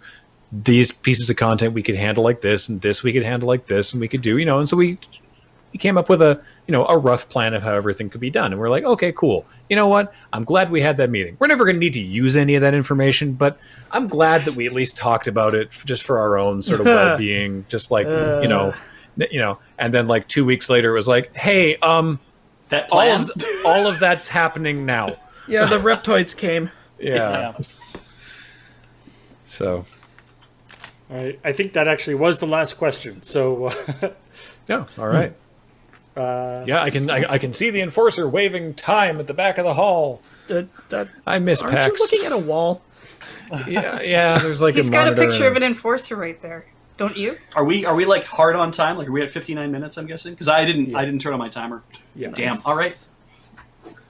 these 0.52 0.92
pieces 0.92 1.30
of 1.30 1.36
content 1.36 1.72
we 1.72 1.82
could 1.82 1.94
handle 1.94 2.22
like 2.22 2.40
this, 2.42 2.68
and 2.68 2.80
this 2.82 3.02
we 3.02 3.12
could 3.12 3.22
handle 3.22 3.48
like 3.48 3.66
this, 3.66 3.92
and 3.92 4.00
we 4.00 4.08
could 4.08 4.20
do, 4.20 4.36
you 4.38 4.44
know, 4.44 4.58
and 4.58 4.68
so 4.68 4.76
we 4.76 4.98
we 5.72 5.78
came 5.78 5.96
up 5.96 6.10
with 6.10 6.20
a 6.20 6.38
you 6.66 6.72
know 6.72 6.84
a 6.84 6.98
rough 6.98 7.30
plan 7.30 7.54
of 7.54 7.62
how 7.62 7.72
everything 7.74 8.10
could 8.10 8.20
be 8.20 8.28
done. 8.28 8.52
And 8.52 8.60
we're 8.60 8.68
like 8.68 8.84
okay 8.84 9.12
cool. 9.12 9.46
You 9.70 9.76
know 9.76 9.88
what? 9.88 10.12
I'm 10.30 10.44
glad 10.44 10.70
we 10.70 10.82
had 10.82 10.98
that 10.98 11.08
meeting. 11.08 11.38
We're 11.40 11.46
never 11.46 11.64
going 11.64 11.76
to 11.76 11.80
need 11.80 11.94
to 11.94 12.00
use 12.00 12.36
any 12.36 12.54
of 12.54 12.60
that 12.60 12.74
information 12.74 13.32
but 13.32 13.58
i'm 13.90 14.08
glad 14.08 14.44
that 14.44 14.54
we 14.54 14.66
at 14.66 14.72
least 14.72 14.96
talked 14.96 15.26
about 15.26 15.54
it 15.54 15.70
just 15.86 16.02
for 16.02 16.18
our 16.18 16.36
own 16.36 16.60
sort 16.60 16.80
of 16.80 16.86
well-being 16.96 17.64
just 17.68 17.90
like 17.90 18.06
you 18.42 18.48
know 18.48 18.74
you 19.30 19.40
know 19.40 19.58
and 19.78 19.94
then 19.94 20.06
like 20.06 20.28
two 20.28 20.44
weeks 20.44 20.68
later 20.68 20.90
it 20.90 20.94
was 20.94 21.08
like 21.08 21.34
hey 21.34 21.76
um 21.76 22.18
That 22.68 22.88
all 22.92 23.00
of, 23.00 23.30
all 23.64 23.86
of 23.86 23.98
that's 23.98 24.28
happening 24.28 24.84
now. 24.86 25.16
Yeah, 25.48 25.64
the 25.64 25.78
reptoids 25.78 26.36
came. 26.36 26.70
Yeah, 27.02 27.54
Yeah. 27.58 27.64
so 29.46 29.84
All 31.10 31.16
right, 31.16 31.38
I 31.44 31.52
think 31.52 31.74
that 31.74 31.88
actually 31.88 32.14
was 32.14 32.38
the 32.38 32.46
last 32.46 32.74
question. 32.74 33.22
So, 33.22 33.70
yeah 34.68 34.86
all 34.98 35.06
right 35.08 35.34
uh, 36.16 36.64
yeah 36.66 36.82
i 36.82 36.90
can 36.90 37.10
I, 37.10 37.24
I 37.32 37.38
can 37.38 37.52
see 37.52 37.70
the 37.70 37.80
enforcer 37.80 38.28
waving 38.28 38.74
time 38.74 39.18
at 39.18 39.26
the 39.26 39.34
back 39.34 39.58
of 39.58 39.64
the 39.64 39.74
hall 39.74 40.20
That, 40.46 40.68
that, 40.90 41.08
i 41.26 41.38
miss 41.38 41.62
aren't 41.62 41.74
pax 41.74 41.98
you 41.98 42.04
looking 42.04 42.26
at 42.26 42.32
a 42.32 42.38
wall? 42.38 42.82
yeah 43.66 44.00
yeah 44.00 44.38
there's 44.38 44.62
like 44.62 44.74
He's 44.74 44.88
a 44.88 44.92
got 44.92 45.08
a 45.12 45.16
picture 45.16 45.46
of 45.46 45.56
an 45.56 45.62
enforcer 45.62 46.16
right 46.16 46.40
there. 46.40 46.64
Don't 46.98 47.16
you? 47.16 47.34
Are 47.56 47.64
we 47.64 47.84
are 47.84 47.94
we 47.94 48.04
like 48.04 48.24
hard 48.24 48.54
on 48.56 48.70
time? 48.70 48.96
Like 48.96 49.08
are 49.08 49.12
we 49.12 49.22
at 49.22 49.30
59 49.30 49.70
minutes? 49.72 49.96
I'm 49.98 50.06
guessing 50.06 50.32
because 50.32 50.48
I 50.48 50.64
didn't 50.64 50.94
I 50.94 51.04
didn't 51.04 51.20
turn 51.20 51.32
on 51.34 51.38
my 51.38 51.48
timer. 51.48 51.82
yeah. 52.14 52.28
Damn. 52.28 52.58
All 52.64 52.76
right. 52.76 52.96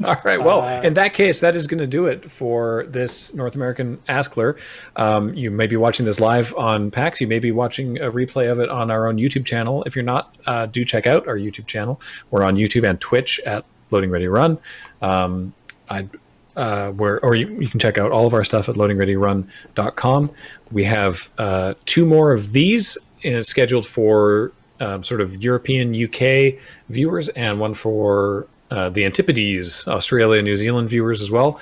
All 0.09 0.16
right. 0.24 0.42
Well, 0.42 0.62
Uh, 0.62 0.82
in 0.82 0.94
that 0.94 1.14
case, 1.14 1.40
that 1.40 1.57
is 1.57 1.66
going 1.66 1.78
to 1.78 1.86
do 1.86 2.07
it 2.07 2.30
for 2.30 2.84
this 2.88 3.34
North 3.34 3.55
American 3.55 3.98
Askler. 4.09 4.59
Um, 4.96 5.34
you 5.34 5.50
may 5.50 5.66
be 5.66 5.76
watching 5.76 6.07
this 6.07 6.20
live 6.20 6.55
on 6.57 6.90
PAX. 6.90 7.20
You 7.20 7.26
may 7.26 7.38
be 7.38 7.53
watching 7.53 7.98
a 7.98 8.11
replay 8.11 8.50
of 8.50 8.59
it 8.61 8.68
on 8.68 8.90
our 8.90 9.07
own 9.07 9.16
YouTube 9.16 9.44
channel. 9.44 9.82
If 9.84 9.96
you're 9.96 10.05
not, 10.05 10.34
uh, 10.46 10.66
do 10.66 10.84
check 10.84 11.07
out 11.07 11.26
our 11.28 11.36
YouTube 11.36 11.66
channel. 11.66 12.00
We're 12.30 12.44
on 12.44 12.57
YouTube 12.57 12.88
and 12.88 13.00
Twitch 13.00 13.40
at 13.40 13.64
Loading 13.90 14.11
Ready 14.11 14.28
Run. 14.28 14.59
Um, 15.00 15.53
I 15.88 16.09
uh, 16.57 16.90
where 16.90 17.18
or 17.24 17.34
you, 17.34 17.48
you 17.59 17.68
can 17.68 17.80
check 17.80 17.98
out 17.98 18.12
all 18.12 18.26
of 18.26 18.34
our 18.34 18.44
stuff 18.44 18.68
at 18.68 18.74
loadingreadyrun.com. 18.76 20.30
We 20.70 20.84
have 20.84 21.30
uh, 21.38 21.74
two 21.86 22.05
more 22.05 22.32
of 22.32 22.53
these 22.53 22.98
uh, 23.24 23.42
scheduled 23.42 23.86
for 23.86 24.53
um, 24.80 25.03
sort 25.05 25.20
of 25.20 25.42
European 25.42 25.94
UK 25.94 26.59
viewers, 26.88 27.28
and 27.30 27.61
one 27.61 27.74
for 27.74 28.46
uh, 28.73 28.89
the 28.89 29.05
Antipodes 29.05 29.87
Australia 29.87 30.41
New 30.41 30.57
Zealand 30.57 30.89
viewers 30.89 31.20
as 31.20 31.31
well. 31.31 31.61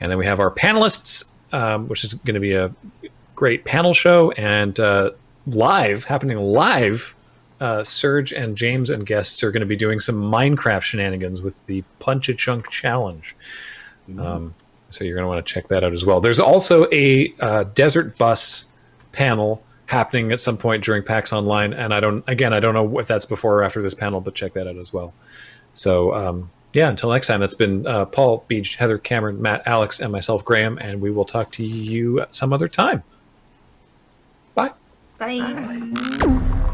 And 0.00 0.10
then 0.10 0.18
we 0.18 0.24
have 0.24 0.40
our 0.40 0.50
panelists, 0.50 1.24
um, 1.52 1.86
which 1.88 2.02
is 2.02 2.14
going 2.14 2.34
to 2.34 2.40
be 2.40 2.54
a 2.54 2.72
great 3.34 3.64
panel 3.64 3.92
show 3.92 4.30
and 4.32 4.80
uh, 4.80 5.10
live 5.46 6.04
happening 6.04 6.38
live. 6.38 7.14
Uh, 7.60 7.84
Serge 7.84 8.32
and 8.32 8.56
James 8.56 8.90
and 8.90 9.04
guests 9.06 9.42
are 9.42 9.50
going 9.50 9.60
to 9.60 9.66
be 9.66 9.76
doing 9.76 10.00
some 10.00 10.16
Minecraft 10.16 10.82
shenanigans 10.82 11.42
with 11.42 11.64
the 11.66 11.82
Punch 11.98 12.28
a 12.28 12.34
Chunk 12.34 12.70
challenge. 12.70 13.36
Um, 14.18 14.54
so 14.90 15.04
you're 15.04 15.14
going 15.14 15.24
to 15.24 15.28
want 15.28 15.44
to 15.44 15.52
check 15.52 15.68
that 15.68 15.84
out 15.84 15.92
as 15.92 16.04
well. 16.04 16.20
There's 16.20 16.40
also 16.40 16.86
a 16.92 17.34
uh, 17.40 17.64
desert 17.74 18.16
bus 18.16 18.64
panel 19.12 19.62
happening 19.86 20.32
at 20.32 20.40
some 20.40 20.56
point 20.56 20.84
during 20.84 21.02
PAX 21.02 21.32
Online, 21.32 21.72
and 21.72 21.92
I 21.94 22.00
don't 22.00 22.24
again 22.28 22.52
I 22.52 22.60
don't 22.60 22.74
know 22.74 22.98
if 22.98 23.06
that's 23.06 23.24
before 23.24 23.60
or 23.60 23.62
after 23.64 23.82
this 23.82 23.94
panel, 23.94 24.20
but 24.20 24.34
check 24.34 24.52
that 24.54 24.66
out 24.66 24.76
as 24.76 24.92
well. 24.92 25.12
So 25.76 26.14
um, 26.14 26.50
yeah, 26.72 26.90
until 26.90 27.10
next 27.10 27.26
time, 27.26 27.40
that's 27.40 27.54
been 27.54 27.86
uh, 27.86 28.04
Paul, 28.04 28.44
Beej, 28.50 28.76
Heather, 28.76 28.98
Cameron, 28.98 29.40
Matt, 29.40 29.62
Alex, 29.66 30.00
and 30.00 30.12
myself, 30.12 30.44
Graham, 30.44 30.78
and 30.78 31.00
we 31.00 31.10
will 31.10 31.24
talk 31.24 31.50
to 31.52 31.64
you 31.64 32.26
some 32.30 32.52
other 32.52 32.68
time. 32.68 33.02
Bye. 34.54 34.72
Bye. 35.18 36.72